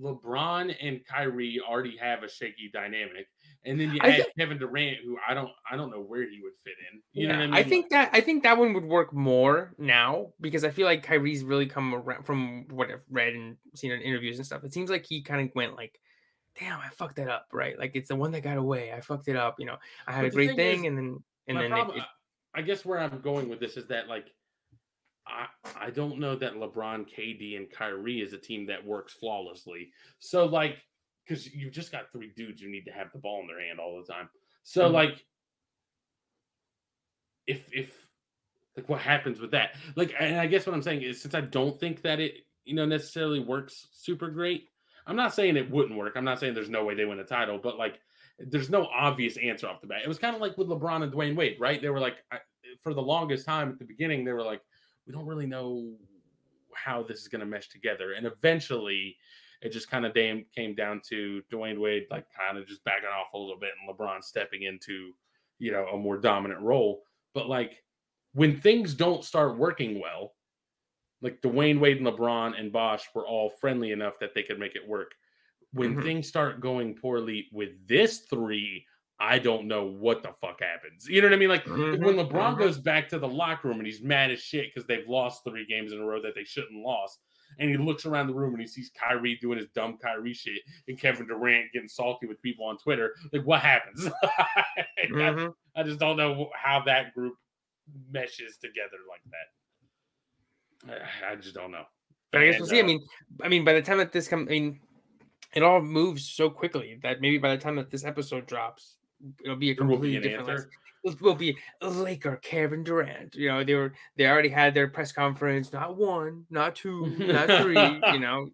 [0.00, 3.26] LeBron and Kyrie already have a shaky dynamic,
[3.64, 6.40] and then you add thi- Kevin Durant, who I don't, I don't know where he
[6.42, 7.02] would fit in.
[7.12, 7.54] You know Yeah, what I mean?
[7.54, 11.02] I think that I think that one would work more now because I feel like
[11.02, 14.64] Kyrie's really come around from what I've read and seen in interviews and stuff.
[14.64, 16.00] It seems like he kind of went like,
[16.58, 17.78] "Damn, I fucked that up," right?
[17.78, 18.92] Like it's the one that got away.
[18.92, 19.56] I fucked it up.
[19.60, 19.76] You know,
[20.06, 21.18] I had a great thing thing, is, and then
[21.48, 22.06] and then problem- it, it,
[22.54, 24.26] I guess where I'm going with this is that like
[25.26, 25.46] I
[25.78, 29.90] I don't know that LeBron, KD, and Kyrie is a team that works flawlessly.
[30.18, 30.78] So like
[31.26, 33.78] because you've just got three dudes who need to have the ball in their hand
[33.78, 34.28] all the time.
[34.64, 34.92] So Mhm.
[34.92, 35.24] like
[37.46, 38.08] if if
[38.76, 39.76] like what happens with that?
[39.96, 42.74] Like and I guess what I'm saying is since I don't think that it you
[42.74, 44.68] know necessarily works super great.
[45.06, 46.14] I'm not saying it wouldn't work.
[46.16, 48.00] I'm not saying there's no way they win a title, but like
[48.38, 50.00] there's no obvious answer off the bat.
[50.04, 51.80] It was kind of like with LeBron and Dwyane Wade, right?
[51.80, 52.38] They were like, I,
[52.80, 54.60] for the longest time at the beginning, they were like,
[55.06, 55.92] we don't really know
[56.74, 58.12] how this is going to mesh together.
[58.12, 59.16] And eventually,
[59.60, 63.08] it just kind of damn came down to Dwyane Wade, like kind of just backing
[63.08, 65.12] off a little bit and LeBron stepping into,
[65.58, 67.02] you know, a more dominant role.
[67.34, 67.84] But like
[68.34, 70.34] when things don't start working well,
[71.20, 74.74] like Dwyane Wade and LeBron and Bosh were all friendly enough that they could make
[74.74, 75.12] it work
[75.72, 76.02] when Mhm.
[76.02, 78.86] things start going poorly with this three,
[79.18, 81.08] I don't know what the fuck happens.
[81.08, 81.48] You know what I mean?
[81.48, 82.58] Like when Mhm, LeBron mhm.
[82.58, 85.64] goes back to the locker room and he's mad as shit because they've lost three
[85.64, 87.20] games in a row that they shouldn't lost.
[87.58, 90.62] And he looks around the room and he sees Kyrie doing his dumb Kyrie shit
[90.88, 93.14] and Kevin Durant getting salty with people on Twitter.
[93.32, 94.08] Like, what happens?
[94.22, 95.54] I, Mhm.
[95.76, 97.36] I just don't know how that group
[98.10, 101.04] meshes together like that.
[101.24, 101.84] I, I just don't know.
[102.32, 102.78] But I guess we'll see.
[102.78, 103.06] I uh, mean,
[103.42, 104.80] I mean, by the time that this comes, I mean,
[105.54, 108.96] it all moves so quickly that maybe by the time that this episode drops,
[109.44, 110.48] it'll be a will be completely different.
[110.48, 110.70] answer.
[111.04, 113.34] It will be Laker Kevin Durant.
[113.34, 115.72] You know, they were they already had their press conference.
[115.72, 118.00] Not one, not two, not three.
[118.12, 118.48] You know,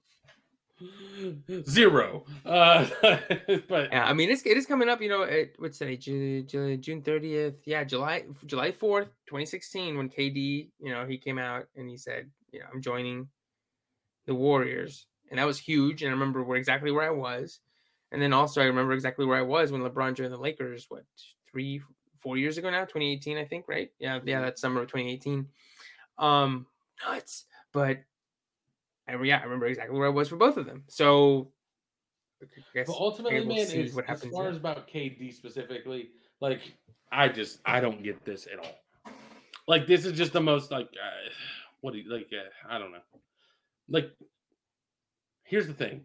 [1.68, 2.24] Zero.
[2.44, 2.86] Uh,
[3.68, 4.04] but yeah.
[4.04, 5.02] I mean, it's it is coming up.
[5.02, 7.56] You know, it, would say Ju- Ju- June thirtieth.
[7.66, 9.96] Yeah, July July fourth, twenty sixteen.
[9.96, 13.28] When KD, you know, he came out and he said, you know, I'm joining
[14.26, 16.02] the Warriors, and that was huge.
[16.02, 17.60] And I remember where exactly where I was.
[18.12, 20.86] And then also I remember exactly where I was when LeBron joined the Lakers.
[20.88, 21.04] What
[21.50, 21.82] three,
[22.20, 22.80] four years ago now?
[22.80, 23.66] 2018, I think.
[23.68, 23.90] Right?
[23.98, 24.40] Yeah, yeah.
[24.40, 24.44] Mhm.
[24.44, 25.46] That summer of 2018.
[26.18, 26.66] Um,
[27.06, 27.44] nuts.
[27.72, 27.98] But
[29.08, 30.84] I, yeah, I remember exactly where I was for both of them.
[30.88, 31.52] So.
[32.72, 34.50] But ultimately, man, is, what as far there.
[34.52, 36.10] as about KD specifically,
[36.40, 36.60] like
[37.10, 39.12] I just I don't get this at all.
[39.66, 41.30] Like this is just the most like uh,
[41.80, 42.28] what do you like?
[42.32, 42.98] Uh, I don't know.
[43.88, 44.12] Like
[45.48, 46.04] here's the thing: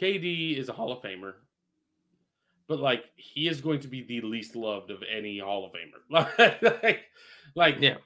[0.00, 1.34] KD is a Hall of Famer,
[2.66, 6.62] but like he is going to be the least loved of any Hall of Famer.
[6.82, 7.00] like,
[7.54, 7.96] like Yeah.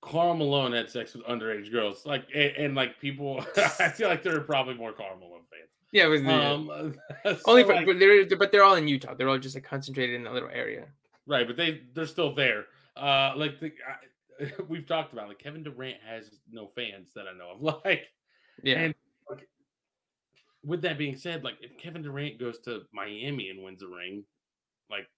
[0.00, 3.44] Karl Malone had sex with underage girls, like and, and like people.
[3.78, 5.70] I feel like there are probably more Karl Malone fans.
[5.92, 6.96] Yeah, it was Um,
[7.46, 9.14] only for, like- but they're but they're all in Utah.
[9.14, 10.86] They're all just like concentrated in a little area.
[11.26, 12.64] right, but they they're still there.
[12.96, 13.94] Uh, like the, I,
[14.68, 17.80] we've talked about, like Kevin Durant has no fans that I know of.
[17.84, 18.04] Like,
[18.62, 18.94] Yeah, And-
[20.64, 24.24] with that being said, like if Kevin Durant goes to Miami and wins a ring,
[24.88, 25.08] like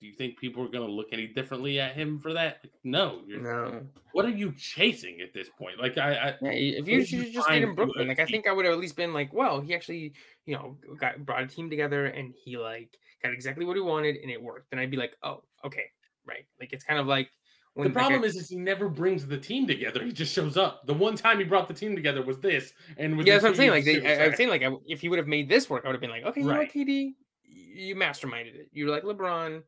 [0.00, 2.58] do you think people are going to look any differently at him for that?
[2.62, 3.22] Like, no.
[3.26, 3.86] no.
[4.12, 5.78] What are you chasing at this point?
[5.80, 8.52] Like I, I Yeah, if you should just stayed in Brooklyn, like I think I
[8.52, 10.12] would have at least been like, well, he actually,
[10.44, 14.16] you know, got brought a team together and he like got exactly what he wanted
[14.16, 14.70] and it worked.
[14.70, 15.84] Then I'd be like, oh, okay,
[16.26, 16.44] right.
[16.60, 17.30] Like it's kind of like
[17.76, 20.02] when the problem is, is he never brings the team together.
[20.02, 20.86] He just shows up.
[20.86, 23.54] The one time he brought the team together was this, and yeah, that's what I'm
[23.54, 23.70] saying.
[23.70, 25.94] Like they, I, am saying, like if he would have made this work, I would
[25.94, 26.74] have been like, okay, you right.
[26.74, 27.12] know, KD,
[27.44, 28.70] you masterminded it.
[28.72, 29.62] You're like LeBron,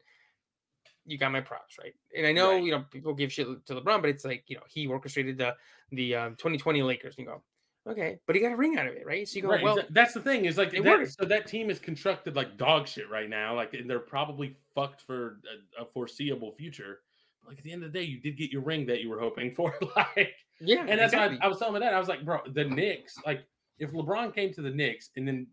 [1.04, 1.92] you got my props, right?
[2.16, 2.64] And I know right.
[2.64, 5.54] you know people give shit to LeBron, but it's like you know he orchestrated the
[5.92, 7.14] the um, 2020 Lakers.
[7.18, 7.42] And you go,
[7.92, 9.28] okay, but he got a ring out of it, right?
[9.28, 9.62] So you go, right.
[9.62, 12.88] well, that's the thing is like it that, so that team is constructed like dog
[12.88, 13.54] shit right now.
[13.54, 15.40] Like and they're probably fucked for
[15.78, 17.00] a, a foreseeable future
[17.48, 19.20] like at the end of the day, you did get your ring that you were
[19.20, 19.74] hoping for.
[19.96, 21.38] like, yeah, and that's exactly.
[21.38, 23.44] why I, I was telling my dad, I was like, bro, the Knicks, like,
[23.78, 25.46] if LeBron came to the Knicks and then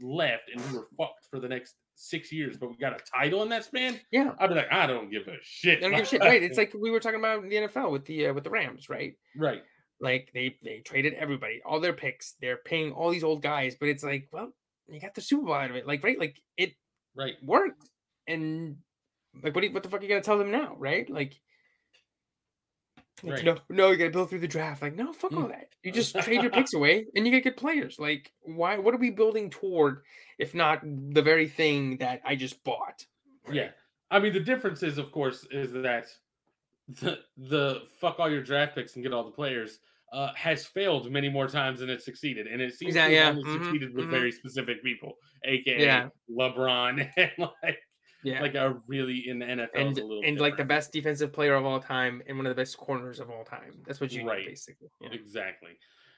[0.00, 3.42] left and we were fucked for the next six years, but we got a title
[3.42, 5.78] in that span, yeah, I'd be like, I don't give a shit.
[5.78, 6.20] I don't give a shit.
[6.24, 6.42] Right?
[6.42, 8.88] It's like we were talking about in the NFL with the uh, with the Rams,
[8.88, 9.14] right?
[9.36, 9.62] Right.
[10.00, 12.34] Like they they traded everybody, all their picks.
[12.40, 14.52] They're paying all these old guys, but it's like, well,
[14.88, 16.72] you got the Super Bowl out of it, like right, like it
[17.14, 17.88] right worked,
[18.26, 18.76] and
[19.42, 21.08] like, what, you, what the fuck are you gonna tell them now, right?
[21.08, 21.40] Like,
[23.22, 23.44] like right.
[23.44, 24.82] no, no, you gotta build through the draft.
[24.82, 25.50] Like, no, fuck all mm.
[25.50, 25.68] that.
[25.82, 27.98] You just trade your picks away and you get good players.
[27.98, 28.78] Like, why?
[28.78, 30.02] What are we building toward
[30.38, 33.04] if not the very thing that I just bought?
[33.46, 33.56] Right?
[33.56, 33.68] Yeah,
[34.10, 36.06] I mean, the difference is, of course, is that
[36.88, 39.78] the the fuck all your draft picks and get all the players.
[40.12, 43.34] Uh, has failed many more times than it succeeded, and it seems exactly, to have
[43.34, 43.38] yeah.
[43.38, 44.10] only mm-hmm, succeeded with mm-hmm.
[44.10, 45.12] very specific people,
[45.44, 46.08] aka yeah.
[46.28, 47.78] LeBron and like
[48.24, 51.64] yeah, like a really in the NFL and, and like the best defensive player of
[51.64, 53.82] all time and one of the best corners of all time.
[53.86, 54.40] That's what you right.
[54.40, 54.88] need, basically.
[55.00, 55.10] Yeah.
[55.12, 55.70] Exactly.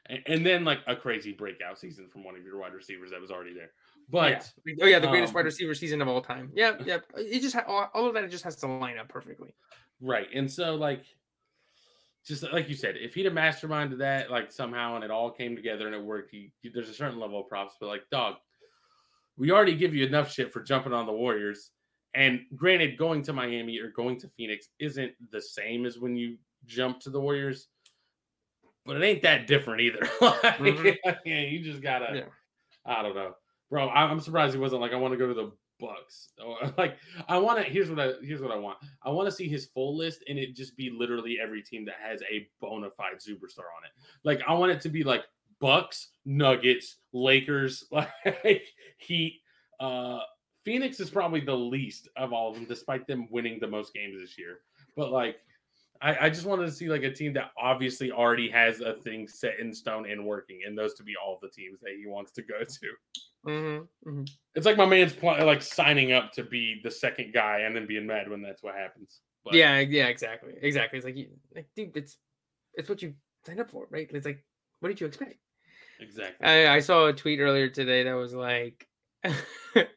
[0.06, 3.20] And, and, then like a crazy breakout season from one of your wide receivers that
[3.20, 3.70] was already there.
[4.10, 4.74] But yeah.
[4.82, 6.50] oh yeah, the greatest um, wide receiver season of all time.
[6.54, 6.98] Yeah, yeah.
[7.16, 9.54] It just ha- all, all of that it just has to line up perfectly.
[10.00, 11.04] Right, and so like
[12.26, 15.56] just like you said, if he'd have masterminded that like somehow and it all came
[15.56, 17.74] together and it worked, he, there's a certain level of props.
[17.80, 18.36] But like, dog,
[19.36, 21.70] we already give you enough shit for jumping on the Warriors.
[22.14, 26.36] And granted, going to Miami or going to Phoenix isn't the same as when you
[26.66, 27.68] jump to the Warriors,
[28.84, 30.00] but it ain't that different either.
[30.20, 31.10] like, mm-hmm.
[31.24, 32.16] yeah, you just gotta.
[32.16, 32.24] Yeah.
[32.84, 33.34] I don't know,
[33.70, 33.88] bro.
[33.88, 36.28] I'm surprised he wasn't like, I want to go to the Bucks.
[36.44, 36.96] Or like,
[37.28, 37.70] I want to.
[37.70, 38.12] Here's what I.
[38.22, 38.78] Here's what I want.
[39.02, 41.96] I want to see his full list, and it just be literally every team that
[42.02, 43.92] has a bona fide superstar on it.
[44.24, 45.24] Like, I want it to be like
[45.60, 48.62] Bucks, Nuggets, Lakers, like
[48.98, 49.40] Heat,
[49.80, 50.20] uh,
[50.64, 54.20] Phoenix is probably the least of all of them, despite them winning the most games
[54.20, 54.60] this year.
[54.96, 55.36] But like,
[56.00, 59.28] I, I, just wanted to see like a team that obviously already has a thing
[59.28, 62.32] set in stone and working, and those to be all the teams that he wants
[62.32, 63.50] to go to.
[63.50, 64.24] Mm-hmm, mm-hmm.
[64.54, 67.86] It's like my man's pl- like signing up to be the second guy and then
[67.86, 69.20] being mad when that's what happens.
[69.44, 70.98] But, yeah, yeah, exactly, exactly.
[70.98, 72.16] It's like, you, like, dude, it's
[72.74, 73.14] it's what you
[73.44, 74.08] signed up for, right?
[74.12, 74.44] It's like,
[74.80, 75.36] what did you expect?
[76.00, 76.46] Exactly.
[76.46, 78.86] I, I saw a tweet earlier today that was like.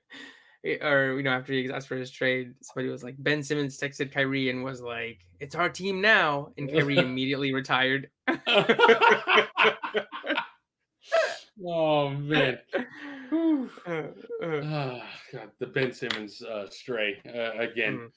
[0.81, 4.11] or you know, after he asked for his trade, somebody was like, Ben Simmons texted
[4.11, 8.09] Kyrie and was like, "It's our team now," and Kyrie immediately retired.
[11.65, 12.57] oh man.
[13.31, 13.69] oh,
[15.33, 17.97] God, the Ben Simmons uh, stray uh, again.
[17.97, 18.11] Mm.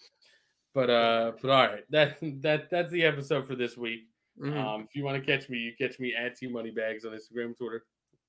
[0.74, 4.08] But uh, but all right, that that that's the episode for this week.
[4.40, 4.56] Mm-hmm.
[4.56, 7.56] Um, if you want to catch me, you catch me at T Moneybags on Instagram,
[7.56, 7.84] Twitter,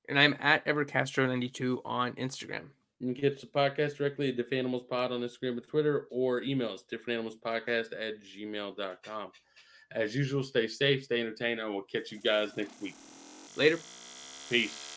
[0.07, 2.69] and I'm at Evercastro92 on Instagram.
[2.99, 6.41] You can catch the podcast directly at Different Animals Pod on Instagram and Twitter or
[6.41, 9.31] email us differentanimalspodcast at gmail.com.
[9.91, 12.95] As usual, stay safe, stay entertained, and we'll catch you guys next week.
[13.55, 13.79] Later.
[14.49, 14.88] Peace.